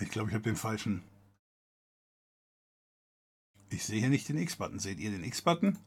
[0.00, 1.02] Ich glaube, ich habe den falschen.
[3.70, 4.78] Ich sehe hier nicht den X-Button.
[4.78, 5.78] Seht ihr den X-Button?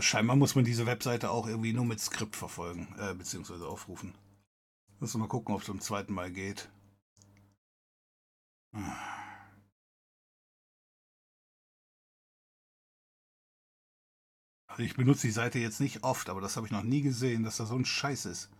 [0.00, 4.14] Scheinbar muss man diese Webseite auch irgendwie nur mit Skript verfolgen, äh, beziehungsweise aufrufen.
[4.98, 6.68] Müssen wir mal gucken, ob es zum zweiten Mal geht.
[14.66, 17.44] Also ich benutze die Seite jetzt nicht oft, aber das habe ich noch nie gesehen,
[17.44, 18.50] dass da so ein Scheiß ist.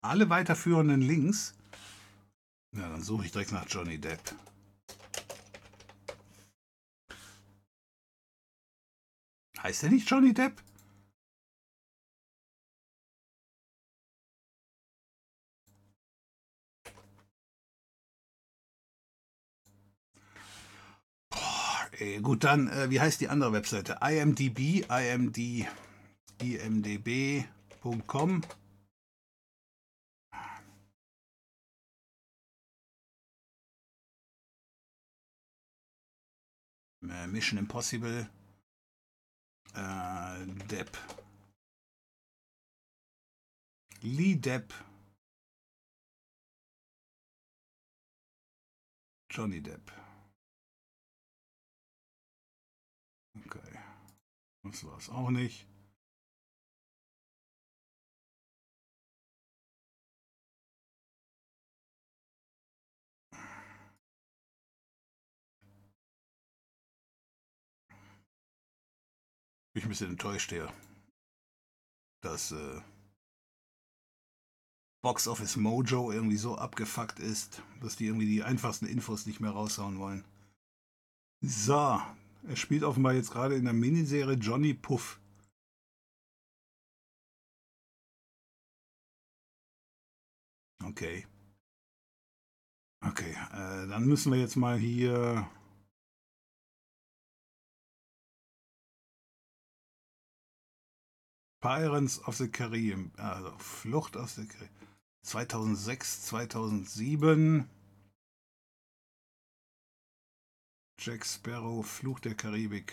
[0.00, 1.54] Alle weiterführenden Links
[2.74, 4.20] ja, dann suche ich direkt nach Johnny Depp.
[9.62, 10.60] Heißt er nicht Johnny Depp?
[22.22, 23.98] Gut, dann, äh, wie heißt die andere Webseite?
[24.02, 25.66] IMDb, IMD,
[26.40, 27.44] imdb.com.
[37.02, 38.28] Mission Impossible.
[39.74, 40.96] Äh, Depp.
[44.02, 44.72] Lee Depp.
[49.30, 49.90] Johnny Depp.
[53.46, 53.78] Okay.
[54.62, 55.66] Das war's auch nicht.
[69.74, 70.72] Ich ein bisschen enttäuscht hier,
[72.20, 72.80] dass äh,
[75.02, 79.50] Box Office Mojo irgendwie so abgefuckt ist, dass die irgendwie die einfachsten Infos nicht mehr
[79.50, 80.24] raushauen wollen.
[81.40, 82.00] So,
[82.44, 85.18] er spielt offenbar jetzt gerade in der Miniserie Johnny Puff.
[90.84, 91.26] Okay.
[93.04, 95.48] Okay, äh, dann müssen wir jetzt mal hier
[101.62, 104.70] Pirates of the Caribbean, also Flucht aus der Karibik.
[105.24, 107.68] 2006, 2007.
[110.98, 112.92] Jack Sparrow, Fluch der Karibik.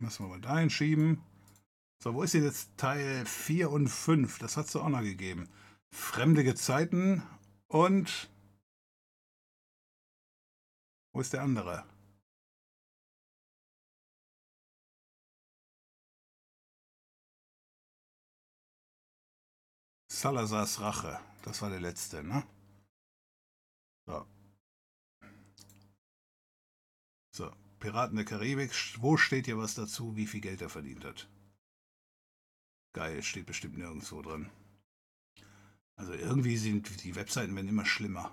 [0.00, 1.20] Müssen wir mal da hinschieben.
[2.02, 4.38] So, wo ist denn jetzt Teil 4 und 5?
[4.38, 5.48] Das hat es auch noch gegeben.
[5.92, 7.22] Fremde Gezeiten
[7.66, 8.30] und...
[11.12, 11.84] Wo ist der andere?
[20.20, 21.18] Salazars Rache.
[21.44, 22.46] Das war der letzte, ne?
[24.06, 24.26] So.
[27.34, 28.70] So, Piraten der Karibik.
[28.98, 31.26] Wo steht hier was dazu, wie viel Geld er verdient hat?
[32.92, 34.50] Geil, steht bestimmt nirgendwo drin.
[35.96, 38.30] Also irgendwie sind die Webseiten werden immer schlimmer.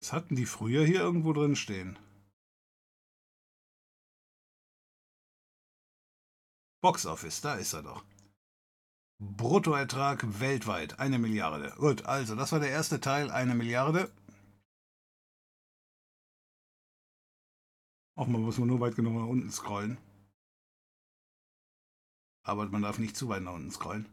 [0.00, 2.00] Was hatten die früher hier irgendwo drin stehen?
[6.80, 8.04] Box Office, da ist er doch.
[9.20, 11.74] Bruttoertrag weltweit, eine Milliarde.
[11.78, 14.10] Gut, also das war der erste Teil, eine Milliarde.
[18.16, 19.98] Offenbar muss man nur weit genug nach unten scrollen.
[22.44, 24.06] Aber man darf nicht zu weit nach unten scrollen.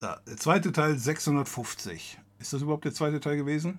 [0.00, 2.18] Da, der zweite Teil 650.
[2.38, 3.78] Ist das überhaupt der zweite Teil gewesen?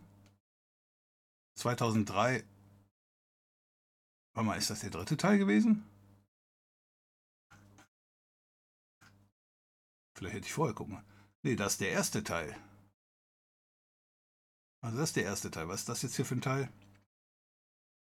[1.56, 2.44] 2003.
[4.34, 5.86] Warte mal, ist das der dritte Teil gewesen?
[10.16, 11.04] Vielleicht hätte ich vorher gucken.
[11.44, 12.56] Nee, das ist der erste Teil.
[14.82, 15.68] Also das ist der erste Teil.
[15.68, 16.70] Was ist das jetzt hier für ein Teil?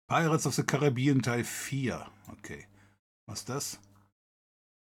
[0.09, 2.11] Pirates of the Caribbean Teil 4.
[2.29, 2.67] Okay.
[3.27, 3.81] Was ist das?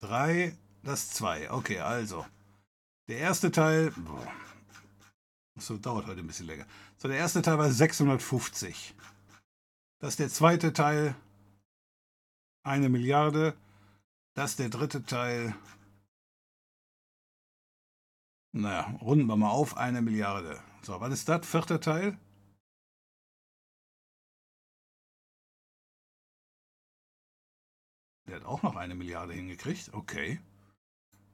[0.02, 1.52] 3, das 2.
[1.52, 2.26] Okay, also.
[3.08, 3.92] Der erste Teil.
[3.92, 4.34] Boah.
[5.58, 6.66] So, dauert heute ein bisschen länger.
[6.98, 8.96] So, der erste Teil war 650.
[10.00, 11.16] Das ist der zweite Teil.
[12.64, 13.56] Eine Milliarde.
[14.34, 15.56] Das ist der dritte Teil.
[18.54, 20.62] Naja, runden wir mal auf, eine Milliarde.
[20.82, 21.48] So, was ist das?
[21.48, 22.18] Vierter Teil?
[28.28, 29.94] Der hat auch noch eine Milliarde hingekriegt.
[29.94, 30.42] Okay.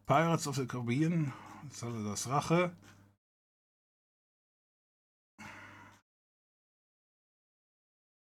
[0.06, 1.34] Pirates of the Caribbean
[1.70, 2.76] das Rache.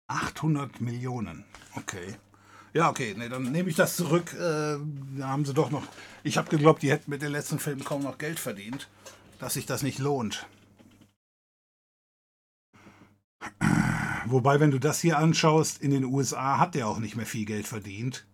[0.07, 1.45] Achthundert Millionen.
[1.75, 2.17] Okay.
[2.73, 4.33] Ja, okay, nee, dann nehme ich das zurück.
[4.33, 4.77] Äh,
[5.17, 5.85] da haben sie doch noch.
[6.23, 8.87] Ich habe geglaubt, die hätten mit den letzten Filmen kaum noch Geld verdient,
[9.39, 10.47] dass sich das nicht lohnt.
[14.25, 17.45] Wobei, wenn du das hier anschaust, in den USA hat der auch nicht mehr viel
[17.45, 18.25] Geld verdient.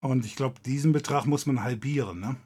[0.00, 2.36] Und ich glaube, diesen Betrag muss man halbieren, ne?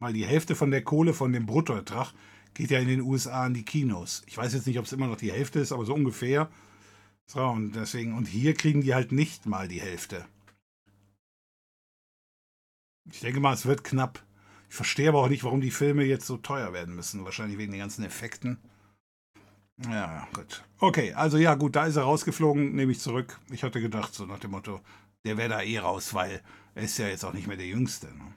[0.00, 2.12] Weil die Hälfte von der Kohle von dem Bruttoertrag
[2.52, 4.22] geht ja in den USA an die Kinos.
[4.26, 6.50] Ich weiß jetzt nicht, ob es immer noch die Hälfte ist, aber so ungefähr.
[7.26, 10.26] So, und deswegen, und hier kriegen die halt nicht mal die Hälfte.
[13.10, 14.24] Ich denke mal, es wird knapp.
[14.68, 17.24] Ich verstehe aber auch nicht, warum die Filme jetzt so teuer werden müssen.
[17.24, 18.58] Wahrscheinlich wegen den ganzen Effekten.
[19.84, 20.64] Ja, gut.
[20.78, 23.38] Okay, also ja, gut, da ist er rausgeflogen, nehme ich zurück.
[23.50, 24.80] Ich hatte gedacht, so nach dem Motto,
[25.24, 26.42] der wäre da eh raus, weil
[26.74, 28.06] er ist ja jetzt auch nicht mehr der Jüngste.
[28.06, 28.34] Ne?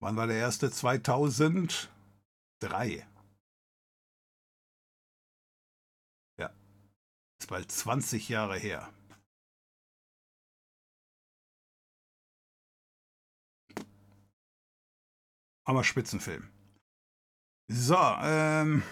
[0.00, 0.70] Wann war der erste?
[0.70, 3.06] 2003.
[7.42, 8.88] Ist bald 20 Jahre her.
[15.64, 16.48] Aber Spitzenfilm.
[17.66, 18.84] So, ähm.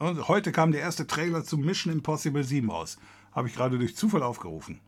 [0.00, 2.98] Und heute kam der erste Trailer zu Mission Impossible 7 raus.
[3.30, 4.80] Habe ich gerade durch Zufall aufgerufen.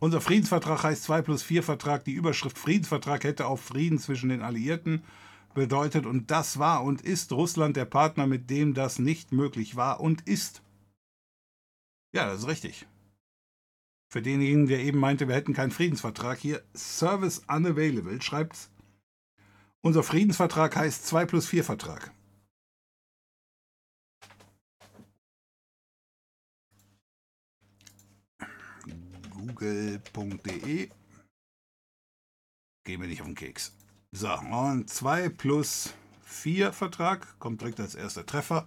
[0.00, 2.02] Unser Friedensvertrag heißt 2 plus 4 Vertrag.
[2.02, 5.04] Die Überschrift Friedensvertrag hätte auf Frieden zwischen den Alliierten
[5.54, 6.06] bedeutet.
[6.06, 10.26] Und das war und ist Russland der Partner, mit dem das nicht möglich war und
[10.26, 10.62] ist.
[12.12, 12.86] Ja, das ist richtig.
[14.10, 18.70] Für denjenigen, der eben meinte, wir hätten keinen Friedensvertrag, hier Service Unavailable schreibt,
[19.82, 22.12] unser Friedensvertrag heißt 2 plus 4 Vertrag.
[29.58, 30.90] google.de.
[32.84, 33.77] Gehen wir nicht auf den Keks.
[34.12, 38.66] So, und 2 plus 4 Vertrag kommt direkt als erster Treffer.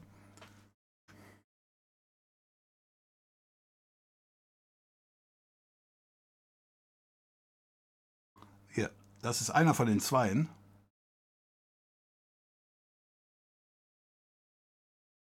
[8.69, 10.47] Hier, das ist einer von den Zweien.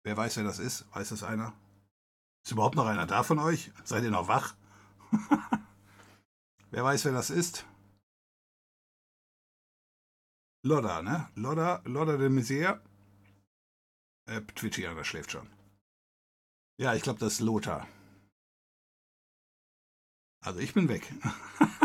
[0.03, 0.85] Wer weiß, wer das ist?
[0.95, 1.53] Weiß das einer?
[2.43, 3.71] Ist überhaupt noch einer da von euch?
[3.83, 4.55] Seid ihr noch wach?
[6.71, 7.65] wer weiß, wer das ist?
[10.65, 11.27] Lodda, ne?
[11.35, 12.79] Lodda, Lodda de Maizière.
[14.25, 15.47] Äh, Twitchianer schläft schon.
[16.79, 17.85] Ja, ich glaube, das ist Lothar.
[20.41, 21.11] Also ich bin weg.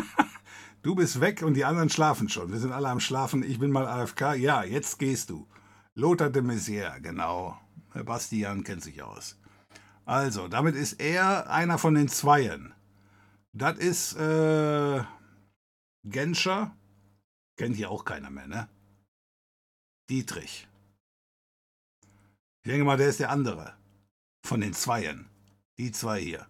[0.82, 2.52] du bist weg und die anderen schlafen schon.
[2.52, 3.42] Wir sind alle am Schlafen.
[3.42, 4.34] Ich bin mal AFK.
[4.36, 5.48] Ja, jetzt gehst du.
[5.94, 7.58] Lothar de Maizière, genau.
[8.04, 9.36] Bastian kennt sich aus.
[10.04, 12.72] Also, damit ist er einer von den Zweien.
[13.52, 15.02] Das ist äh,
[16.04, 16.76] Genscher.
[17.58, 18.68] Kennt hier auch keiner mehr, ne?
[20.08, 20.68] Dietrich.
[22.62, 23.74] Ich denke mal, der ist der andere.
[24.46, 25.28] Von den Zweien.
[25.76, 26.46] Die zwei hier.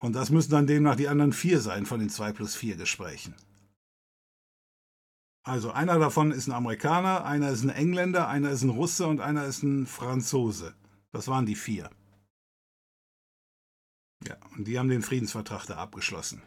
[0.00, 3.34] Und das müssen dann demnach die anderen vier sein von den 2 plus 4 Gesprächen.
[5.42, 9.20] Also einer davon ist ein Amerikaner, einer ist ein Engländer, einer ist ein Russe und
[9.20, 10.74] einer ist ein Franzose.
[11.10, 11.90] Das waren die vier.
[14.26, 16.42] Ja, und die haben den Friedensvertrag da abgeschlossen.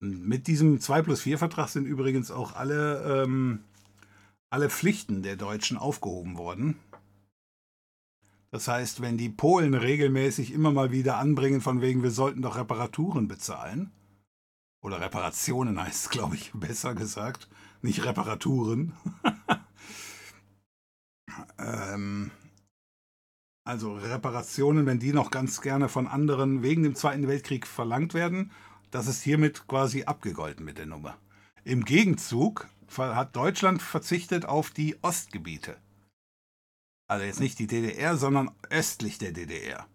[0.00, 3.60] Mit diesem 2 plus 4 Vertrag sind übrigens auch alle, ähm,
[4.50, 6.78] alle Pflichten der Deutschen aufgehoben worden.
[8.50, 12.56] Das heißt, wenn die Polen regelmäßig immer mal wieder anbringen, von wegen, wir sollten doch
[12.56, 13.90] Reparaturen bezahlen,
[14.82, 17.48] oder Reparationen heißt es, glaube ich, besser gesagt,
[17.82, 18.92] nicht Reparaturen.
[21.58, 22.30] ähm,
[23.64, 28.52] also Reparationen, wenn die noch ganz gerne von anderen wegen dem Zweiten Weltkrieg verlangt werden,
[28.90, 31.16] das ist hiermit quasi abgegolten mit der Nummer.
[31.64, 35.76] Im Gegenzug hat Deutschland verzichtet auf die Ostgebiete.
[37.08, 39.86] Also jetzt nicht die DDR, sondern östlich der DDR.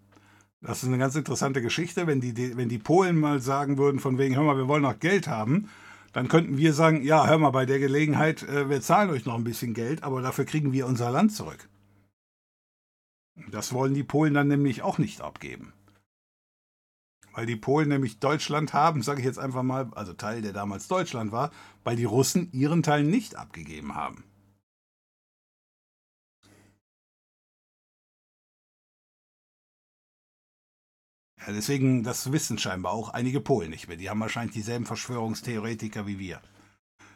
[0.62, 2.08] Das ist eine ganz interessante Geschichte.
[2.08, 5.00] Wenn die, wenn die Polen mal sagen würden, von wegen, hör mal, wir wollen noch
[5.00, 5.70] Geld haben,
[6.14, 9.36] dann könnten wir sagen, ja, hör mal, bei der Gelegenheit, äh, wir zahlen euch noch
[9.36, 11.68] ein bisschen Geld, aber dafür kriegen wir unser Land zurück.
[13.50, 15.74] Das wollen die Polen dann nämlich auch nicht abgeben.
[17.34, 20.88] Weil die Polen nämlich Deutschland haben, sage ich jetzt einfach mal, also Teil, der damals
[20.88, 21.52] Deutschland war,
[21.84, 24.24] weil die Russen ihren Teil nicht abgegeben haben.
[31.40, 33.98] Ja, deswegen, das wissen scheinbar auch einige Polen nicht mehr.
[33.98, 36.40] Die haben wahrscheinlich dieselben Verschwörungstheoretiker wie wir.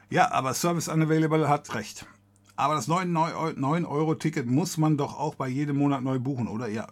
[0.09, 2.07] Ja, aber Service Unavailable hat recht.
[2.55, 6.67] Aber das 9-Euro-Ticket muss man doch auch bei jedem Monat neu buchen, oder?
[6.67, 6.87] Ja.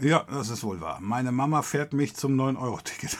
[0.00, 1.00] Ja, das ist wohl wahr.
[1.00, 3.18] Meine Mama fährt mich zum 9-Euro-Ticket.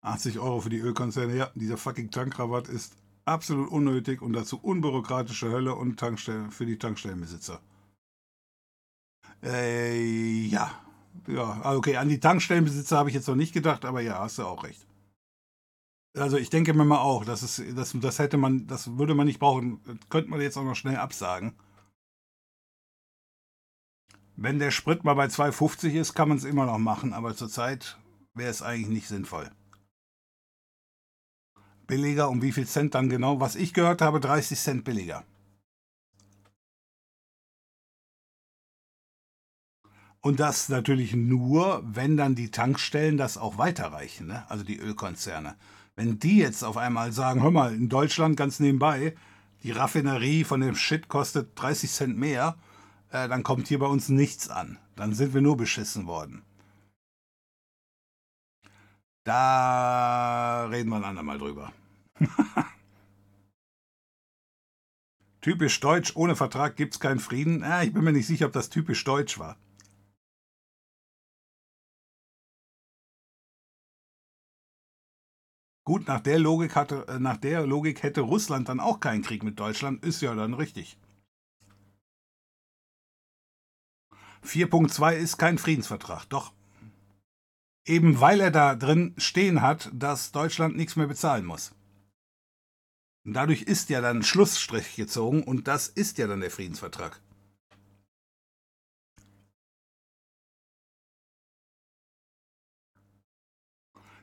[0.00, 1.36] 80 Euro für die Ölkonzerne.
[1.36, 6.78] Ja, dieser fucking Tankrabatt ist absolut unnötig und dazu unbürokratische Hölle und Tankstellen für die
[6.78, 7.60] Tankstellenbesitzer.
[9.42, 10.70] Äh, ja.
[11.26, 14.44] Ja, okay, an die Tankstellenbesitzer habe ich jetzt noch nicht gedacht, aber ja, hast du
[14.44, 14.86] auch recht.
[16.16, 19.26] Also ich denke mir mal auch, das, ist, das, das hätte man, das würde man
[19.26, 19.80] nicht brauchen.
[20.08, 21.54] könnte man jetzt auch noch schnell absagen.
[24.34, 27.98] Wenn der Sprit mal bei 2,50 ist, kann man es immer noch machen, aber zurzeit
[28.34, 29.50] wäre es eigentlich nicht sinnvoll.
[31.86, 33.40] Billiger, um wie viel Cent dann genau?
[33.40, 35.24] Was ich gehört habe, 30 Cent billiger.
[40.20, 44.50] Und das natürlich nur, wenn dann die Tankstellen das auch weiterreichen, ne?
[44.50, 45.56] also die Ölkonzerne.
[45.96, 49.16] Wenn die jetzt auf einmal sagen, hör mal, in Deutschland ganz nebenbei,
[49.62, 52.56] die Raffinerie von dem Shit kostet 30 Cent mehr,
[53.10, 54.78] äh, dann kommt hier bei uns nichts an.
[54.94, 56.42] Dann sind wir nur beschissen worden.
[59.24, 61.72] Da reden wir ein andermal drüber.
[65.40, 67.60] typisch deutsch, ohne Vertrag gibt es keinen Frieden.
[67.60, 69.56] Ja, ich bin mir nicht sicher, ob das typisch deutsch war.
[75.86, 79.44] Gut, nach der Logik hatte, äh, nach der Logik hätte Russland dann auch keinen Krieg
[79.44, 80.98] mit Deutschland, ist ja dann richtig.
[84.42, 86.52] 4.2 ist kein Friedensvertrag, doch
[87.86, 91.72] eben weil er da drin stehen hat, dass Deutschland nichts mehr bezahlen muss.
[93.24, 97.20] Und dadurch ist ja dann Schlussstrich gezogen und das ist ja dann der Friedensvertrag.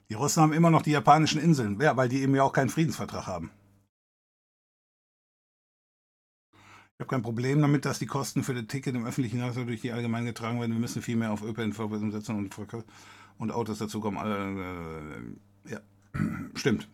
[0.09, 2.69] Die Russen haben immer noch die japanischen Inseln, ja, weil die eben ja auch keinen
[2.69, 3.51] Friedensvertrag haben.
[6.53, 9.81] Ich habe kein Problem damit, dass die Kosten für das Ticket im öffentlichen Nahverkehr durch
[9.81, 10.73] die allgemein getragen werden.
[10.73, 12.55] Wir müssen viel mehr auf ÖPNV setzen und,
[13.39, 14.19] und Autos dazukommen.
[15.65, 15.79] Äh, ja,
[16.55, 16.87] stimmt.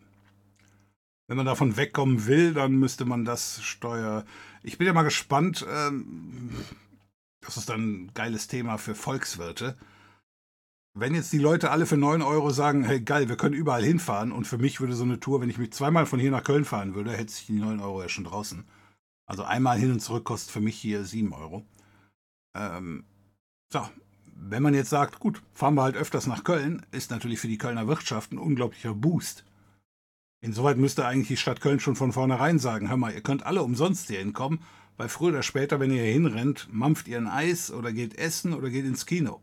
[1.28, 4.26] Wenn man davon wegkommen will, dann müsste man das Steuer.
[4.64, 5.66] Ich bin ja mal gespannt.
[5.70, 6.50] Ähm,
[7.42, 9.78] das ist dann ein geiles Thema für Volkswirte.
[10.94, 14.32] Wenn jetzt die Leute alle für 9 Euro sagen, hey geil, wir können überall hinfahren
[14.32, 16.66] und für mich würde so eine Tour, wenn ich mich zweimal von hier nach Köln
[16.66, 18.66] fahren würde, hätte sich die 9 Euro ja schon draußen.
[19.26, 21.64] Also einmal hin und zurück kostet für mich hier 7 Euro.
[22.56, 23.06] Ähm,
[23.72, 23.88] so,
[24.34, 27.60] wenn man jetzt sagt, gut, fahren wir halt öfters nach Köln, ist natürlich für die
[27.60, 29.46] Kölner Wirtschaft ein unglaublicher Boost.
[30.42, 33.62] Insoweit müsste eigentlich die Stadt Köln schon von vornherein sagen, hör mal, ihr könnt alle
[33.62, 34.62] umsonst hier hinkommen,
[34.98, 38.54] weil früher oder später, wenn ihr hier hinrennt, mampft ihr ein Eis oder geht essen
[38.54, 39.42] oder geht ins Kino.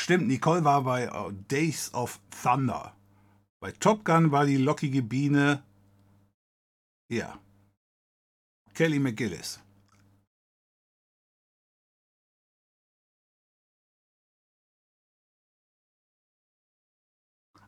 [0.00, 2.96] Stimmt, Nicole war bei uh, Days of Thunder.
[3.60, 5.62] Bei Top Gun war die lockige Biene
[7.10, 7.38] ja.
[8.72, 9.60] Kelly McGillis.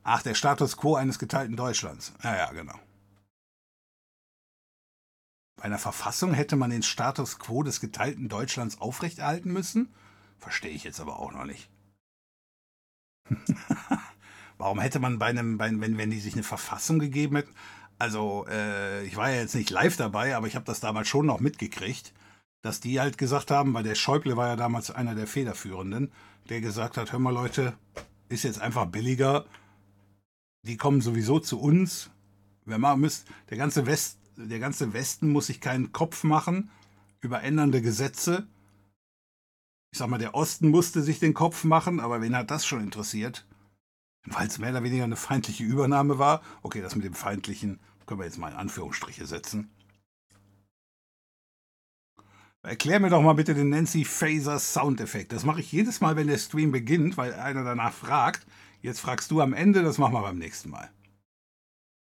[0.03, 2.15] Ach, der Status quo eines geteilten Deutschlands.
[2.23, 2.81] Ja, ja, genau.
[5.57, 9.95] Bei einer Verfassung hätte man den Status quo des geteilten Deutschlands aufrechterhalten müssen?
[10.39, 11.72] Verstehe ich jetzt aber auch noch nicht.
[14.59, 17.55] Warum hätte man bei einem, bei, wenn, wenn die sich eine Verfassung gegeben hätten,
[17.99, 21.27] also äh, ich war ja jetzt nicht live dabei, aber ich habe das damals schon
[21.27, 22.13] noch mitgekriegt,
[22.63, 26.11] dass die halt gesagt haben, weil der Schäuble war ja damals einer der Federführenden,
[26.49, 27.75] der gesagt hat, hör mal Leute,
[28.29, 29.45] ist jetzt einfach billiger,
[30.63, 32.11] die kommen sowieso zu uns.
[32.65, 36.71] Wir müssen, der ganze West, der ganze Westen muss sich keinen Kopf machen
[37.21, 38.47] über ändernde Gesetze.
[39.93, 42.81] Ich sag mal, der Osten musste sich den Kopf machen, aber wen hat das schon
[42.81, 43.47] interessiert?
[44.25, 46.41] Weil es mehr oder weniger eine feindliche Übernahme war.
[46.63, 49.71] Okay, das mit dem feindlichen können wir jetzt mal in Anführungsstriche setzen.
[52.63, 55.33] Erklär mir doch mal bitte den Nancy Phaser Soundeffekt.
[55.33, 58.47] Das mache ich jedes Mal, wenn der Stream beginnt, weil einer danach fragt.
[58.81, 60.91] Jetzt fragst du am Ende, das machen wir beim nächsten Mal.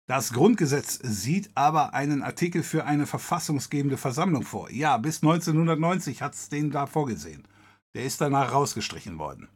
[0.06, 4.69] Das Grundgesetz sieht aber einen Artikel für eine verfassungsgebende Versammlung vor.
[4.69, 7.48] Ja, bis 1990 hat es den da vorgesehen.
[7.94, 9.50] Der ist danach rausgestrichen worden.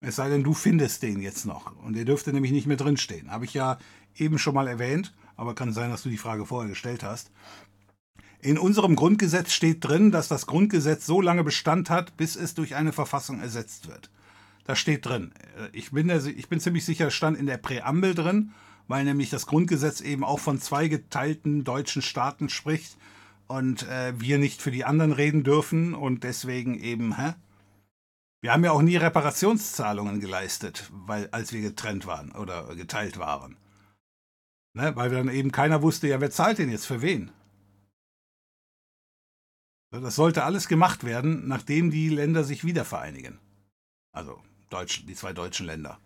[0.00, 1.76] Es sei denn, du findest den jetzt noch.
[1.82, 3.30] Und der dürfte nämlich nicht mehr drinstehen.
[3.30, 3.78] Habe ich ja
[4.16, 7.30] eben schon mal erwähnt, aber kann sein, dass du die Frage vorher gestellt hast.
[8.40, 12.74] In unserem Grundgesetz steht drin, dass das Grundgesetz so lange Bestand hat, bis es durch
[12.74, 14.10] eine Verfassung ersetzt wird.
[14.64, 15.32] Das steht drin.
[15.72, 18.52] Ich bin, der, ich bin ziemlich sicher, es stand in der Präambel drin,
[18.88, 22.96] weil nämlich das Grundgesetz eben auch von zwei geteilten deutschen Staaten spricht
[23.52, 27.34] und äh, wir nicht für die anderen reden dürfen und deswegen eben, hä?
[28.40, 33.58] Wir haben ja auch nie Reparationszahlungen geleistet, weil als wir getrennt waren oder geteilt waren.
[34.72, 34.96] Ne?
[34.96, 37.30] Weil dann eben keiner wusste, ja, wer zahlt denn jetzt für wen?
[39.90, 43.38] Das sollte alles gemacht werden, nachdem die Länder sich wieder vereinigen.
[44.12, 44.40] Also
[44.70, 46.00] Deutsch, die zwei deutschen Länder.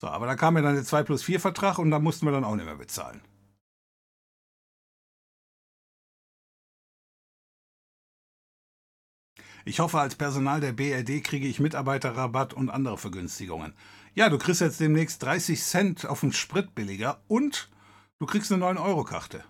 [0.00, 2.32] So, aber da kam ja dann der 2 plus 4 Vertrag und da mussten wir
[2.32, 3.20] dann auch nicht mehr bezahlen.
[9.64, 13.74] Ich hoffe, als Personal der BRD kriege ich Mitarbeiterrabatt und andere Vergünstigungen.
[14.14, 17.70] Ja, du kriegst jetzt demnächst 30 Cent auf den Sprit billiger und
[18.18, 19.44] du kriegst eine 9-Euro-Karte.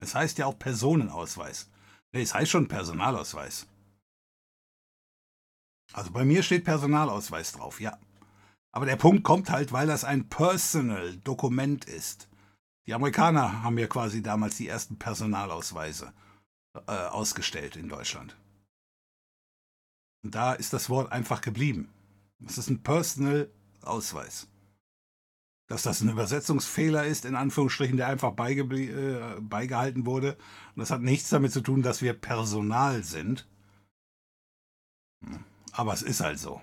[0.00, 1.70] Es heißt ja auch Personenausweis.
[2.12, 3.66] Nee, es heißt schon Personalausweis.
[5.92, 7.98] Also bei mir steht Personalausweis drauf, ja.
[8.72, 12.28] Aber der Punkt kommt halt, weil das ein Personal-Dokument ist.
[12.86, 16.12] Die Amerikaner haben ja quasi damals die ersten Personalausweise
[16.86, 18.36] äh, ausgestellt in Deutschland.
[20.24, 21.88] Und da ist das Wort einfach geblieben.
[22.44, 24.48] Es ist ein Personal-Ausweis.
[25.68, 30.36] Dass das ein Übersetzungsfehler ist, in Anführungsstrichen, der einfach äh, beigehalten wurde.
[30.74, 33.46] Und das hat nichts damit zu tun, dass wir Personal sind.
[35.24, 35.44] Hm.
[35.72, 36.62] Aber es ist halt so.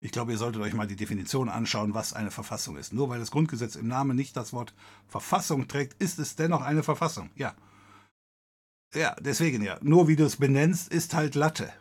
[0.00, 2.92] Ich glaube, ihr solltet euch mal die Definition anschauen, was eine Verfassung ist.
[2.92, 4.72] Nur weil das Grundgesetz im Namen nicht das Wort
[5.08, 7.30] Verfassung trägt, ist es dennoch eine Verfassung.
[7.34, 7.54] Ja.
[8.94, 9.78] Ja, deswegen ja.
[9.82, 11.72] Nur wie du es benennst, ist halt Latte.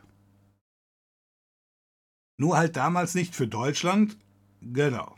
[2.37, 4.17] Nur halt damals nicht für Deutschland.
[4.61, 5.15] Genau.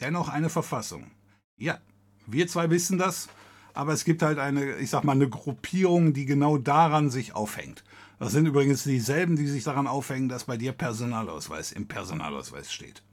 [0.00, 1.10] Dennoch eine Verfassung.
[1.58, 1.80] Ja,
[2.26, 3.28] wir zwei wissen das,
[3.74, 7.84] aber es gibt halt eine, ich sag mal, eine Gruppierung, die genau daran sich aufhängt.
[8.18, 13.04] Das sind übrigens dieselben, die sich daran aufhängen, dass bei dir Personalausweis im Personalausweis steht.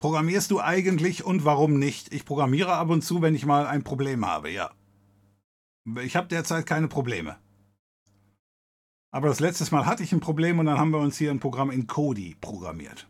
[0.00, 2.12] Programmierst du eigentlich und warum nicht?
[2.14, 4.70] Ich programmiere ab und zu, wenn ich mal ein Problem habe, ja.
[6.02, 7.38] Ich habe derzeit keine Probleme.
[9.10, 11.40] Aber das letzte Mal hatte ich ein Problem und dann haben wir uns hier ein
[11.40, 13.08] Programm in Kodi programmiert.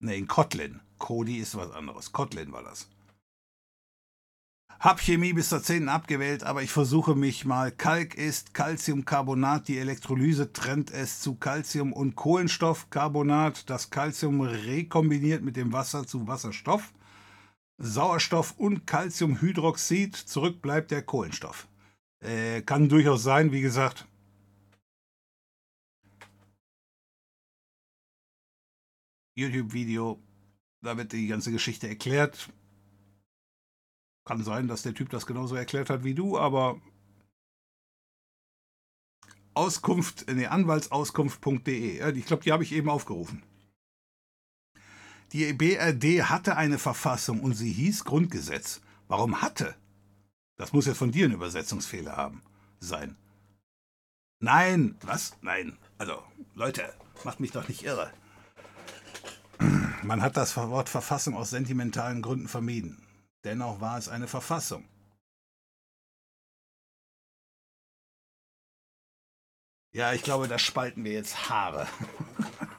[0.00, 0.80] Ne, in Kotlin.
[0.98, 2.12] Kodi ist was anderes.
[2.12, 2.88] Kotlin war das.
[4.80, 5.88] Hab Chemie bis zur 10.
[5.88, 7.72] abgewählt, aber ich versuche mich mal.
[7.72, 9.68] Kalk ist Calciumcarbonat.
[9.68, 13.70] Die Elektrolyse trennt es zu Calcium und Kohlenstoffcarbonat.
[13.70, 16.92] Das Calcium rekombiniert mit dem Wasser zu Wasserstoff.
[17.78, 20.14] Sauerstoff und Calciumhydroxid.
[20.16, 21.66] Zurück bleibt der Kohlenstoff.
[22.20, 24.06] Äh, kann durchaus sein, wie gesagt.
[29.36, 30.22] YouTube-Video,
[30.80, 32.48] da wird die ganze Geschichte erklärt.
[34.24, 36.80] Kann sein, dass der Typ das genauso erklärt hat wie du, aber
[39.54, 42.16] Auskunft, nee, Anwaltsauskunft.de.
[42.16, 43.42] Ich glaube, die habe ich eben aufgerufen.
[45.32, 48.80] Die BRD hatte eine Verfassung und sie hieß Grundgesetz.
[49.08, 49.74] Warum hatte?
[50.56, 52.42] Das muss jetzt von dir ein Übersetzungsfehler haben
[52.80, 53.16] sein.
[54.40, 55.36] Nein, was?
[55.40, 55.78] Nein.
[55.98, 56.22] Also,
[56.54, 56.92] Leute,
[57.24, 58.12] macht mich doch nicht irre.
[60.02, 63.03] Man hat das Wort Verfassung aus sentimentalen Gründen vermieden.
[63.44, 64.88] Dennoch war es eine Verfassung.
[69.92, 71.86] Ja, ich glaube, da spalten wir jetzt Haare.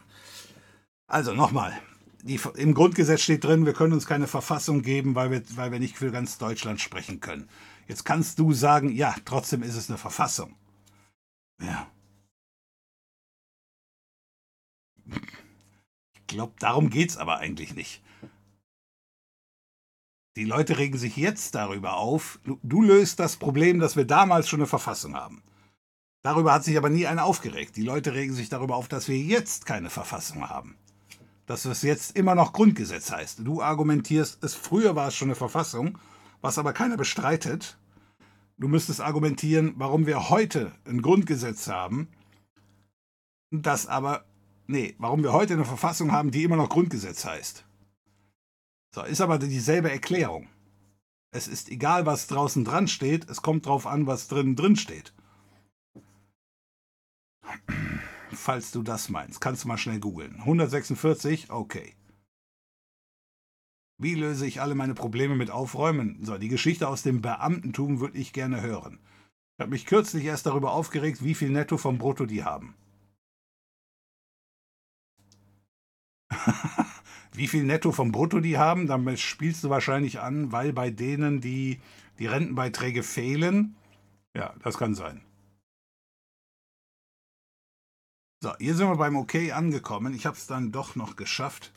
[1.07, 1.79] also nochmal.
[2.55, 5.95] Im Grundgesetz steht drin, wir können uns keine Verfassung geben, weil wir, weil wir nicht
[5.95, 7.47] für ganz Deutschland sprechen können.
[7.87, 10.55] Jetzt kannst du sagen, ja, trotzdem ist es eine Verfassung.
[11.61, 11.87] Ja.
[16.15, 18.01] Ich glaube, darum geht es aber eigentlich nicht.
[20.37, 22.39] Die Leute regen sich jetzt darüber auf.
[22.61, 25.41] Du, löst das Problem, dass wir damals schon eine Verfassung haben.
[26.23, 27.77] Darüber hat sich aber nie einer aufgeregt.
[27.77, 30.75] Die Leute regen sich darüber auf, dass wir jetzt keine Verfassung haben.
[31.45, 33.39] Dass es jetzt immer noch Grundgesetz heißt.
[33.45, 35.99] Du argumentierst, es früher war es schon eine Verfassung,
[36.41, 37.77] was aber keiner bestreitet.
[38.57, 42.09] Du müsstest argumentieren, warum wir heute ein Grundgesetz haben,
[43.51, 44.25] das aber,
[44.67, 47.64] nee, warum wir heute eine Verfassung haben, die immer noch Grundgesetz heißt.
[48.95, 50.47] So, ist aber dieselbe Erklärung.
[51.31, 55.13] Es ist egal, was draußen dran steht, es kommt drauf an, was drinnen drin steht.
[58.31, 60.35] Falls du das meinst, kannst du mal schnell googeln.
[60.35, 61.93] 146, okay.
[63.97, 66.23] Wie löse ich alle meine Probleme mit Aufräumen?
[66.23, 69.01] So, die Geschichte aus dem Beamtentum würde ich gerne hören.
[69.57, 72.75] Ich habe mich kürzlich erst darüber aufgeregt, wie viel Netto vom Brutto die haben.
[77.37, 81.41] wie viel Netto vom Brutto die haben, damit spielst du wahrscheinlich an, weil bei denen
[81.41, 81.79] die,
[82.19, 83.75] die Rentenbeiträge fehlen.
[84.35, 85.21] Ja, das kann sein.
[88.41, 90.13] So, hier sind wir beim OK angekommen.
[90.13, 91.73] Ich habe es dann doch noch geschafft.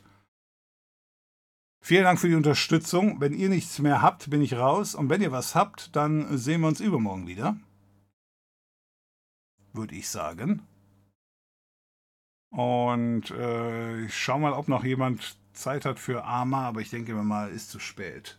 [1.81, 3.20] Vielen Dank für die Unterstützung.
[3.20, 4.95] Wenn ihr nichts mehr habt, bin ich raus.
[4.95, 7.57] Und wenn ihr was habt, dann sehen wir uns übermorgen wieder.
[9.73, 10.62] Würde ich sagen.
[12.51, 17.15] Und äh, ich schau mal, ob noch jemand Zeit hat für Arma, aber ich denke
[17.15, 18.39] mal, ist zu spät.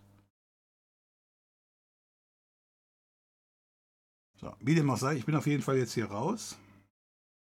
[4.40, 6.58] So, wie dem auch sei, ich bin auf jeden Fall jetzt hier raus.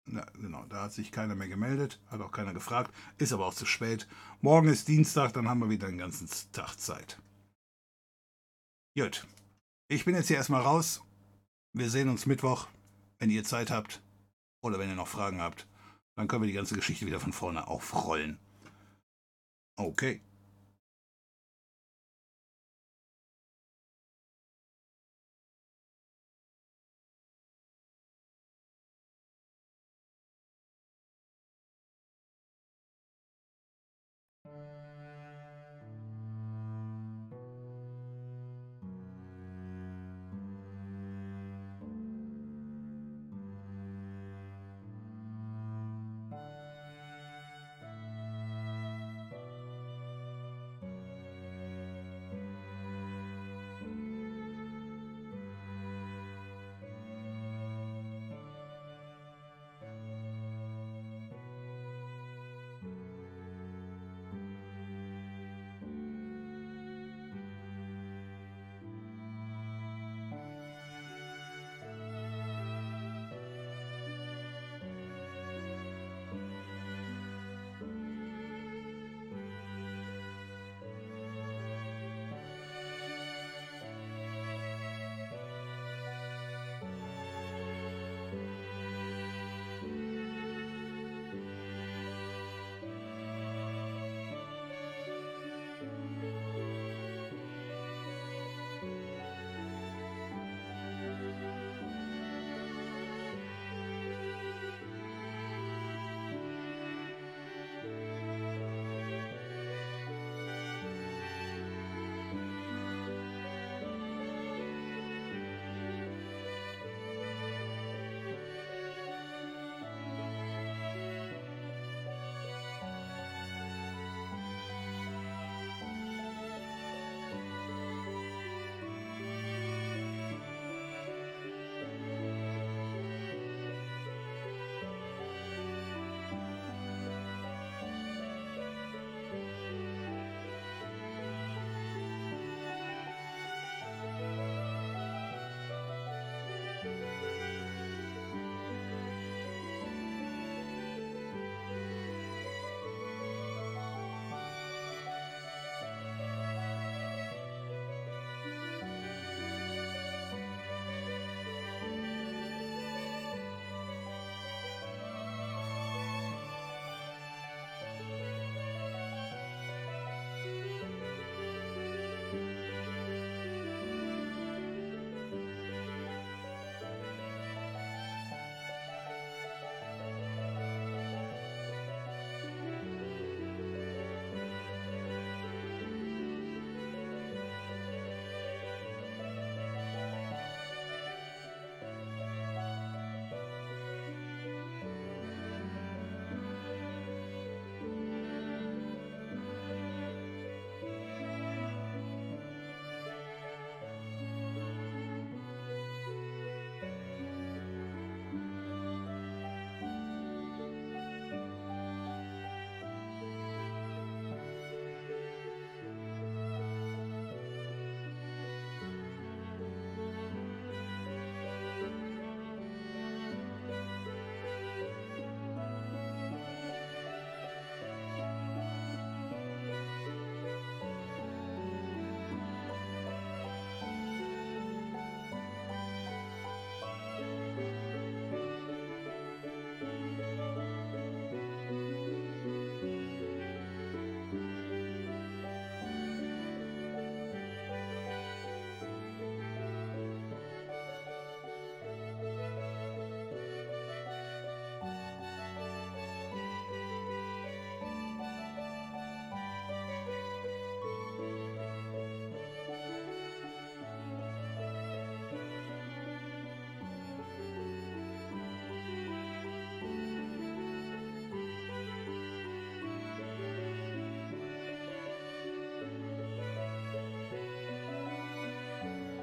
[0.10, 3.54] Ja, genau, da hat sich keiner mehr gemeldet, hat auch keiner gefragt, ist aber auch
[3.54, 4.08] zu spät.
[4.40, 7.22] Morgen ist Dienstag, dann haben wir wieder den ganzen Tag Zeit.
[8.98, 9.28] Gut,
[9.90, 11.04] ich bin jetzt hier erstmal raus.
[11.74, 12.68] Wir sehen uns Mittwoch,
[13.20, 14.02] wenn ihr Zeit habt
[14.62, 15.68] oder wenn ihr noch Fragen habt.
[16.16, 18.40] Dann können wir die ganze Geschichte wieder von vorne aufrollen.
[19.80, 20.22] Okay.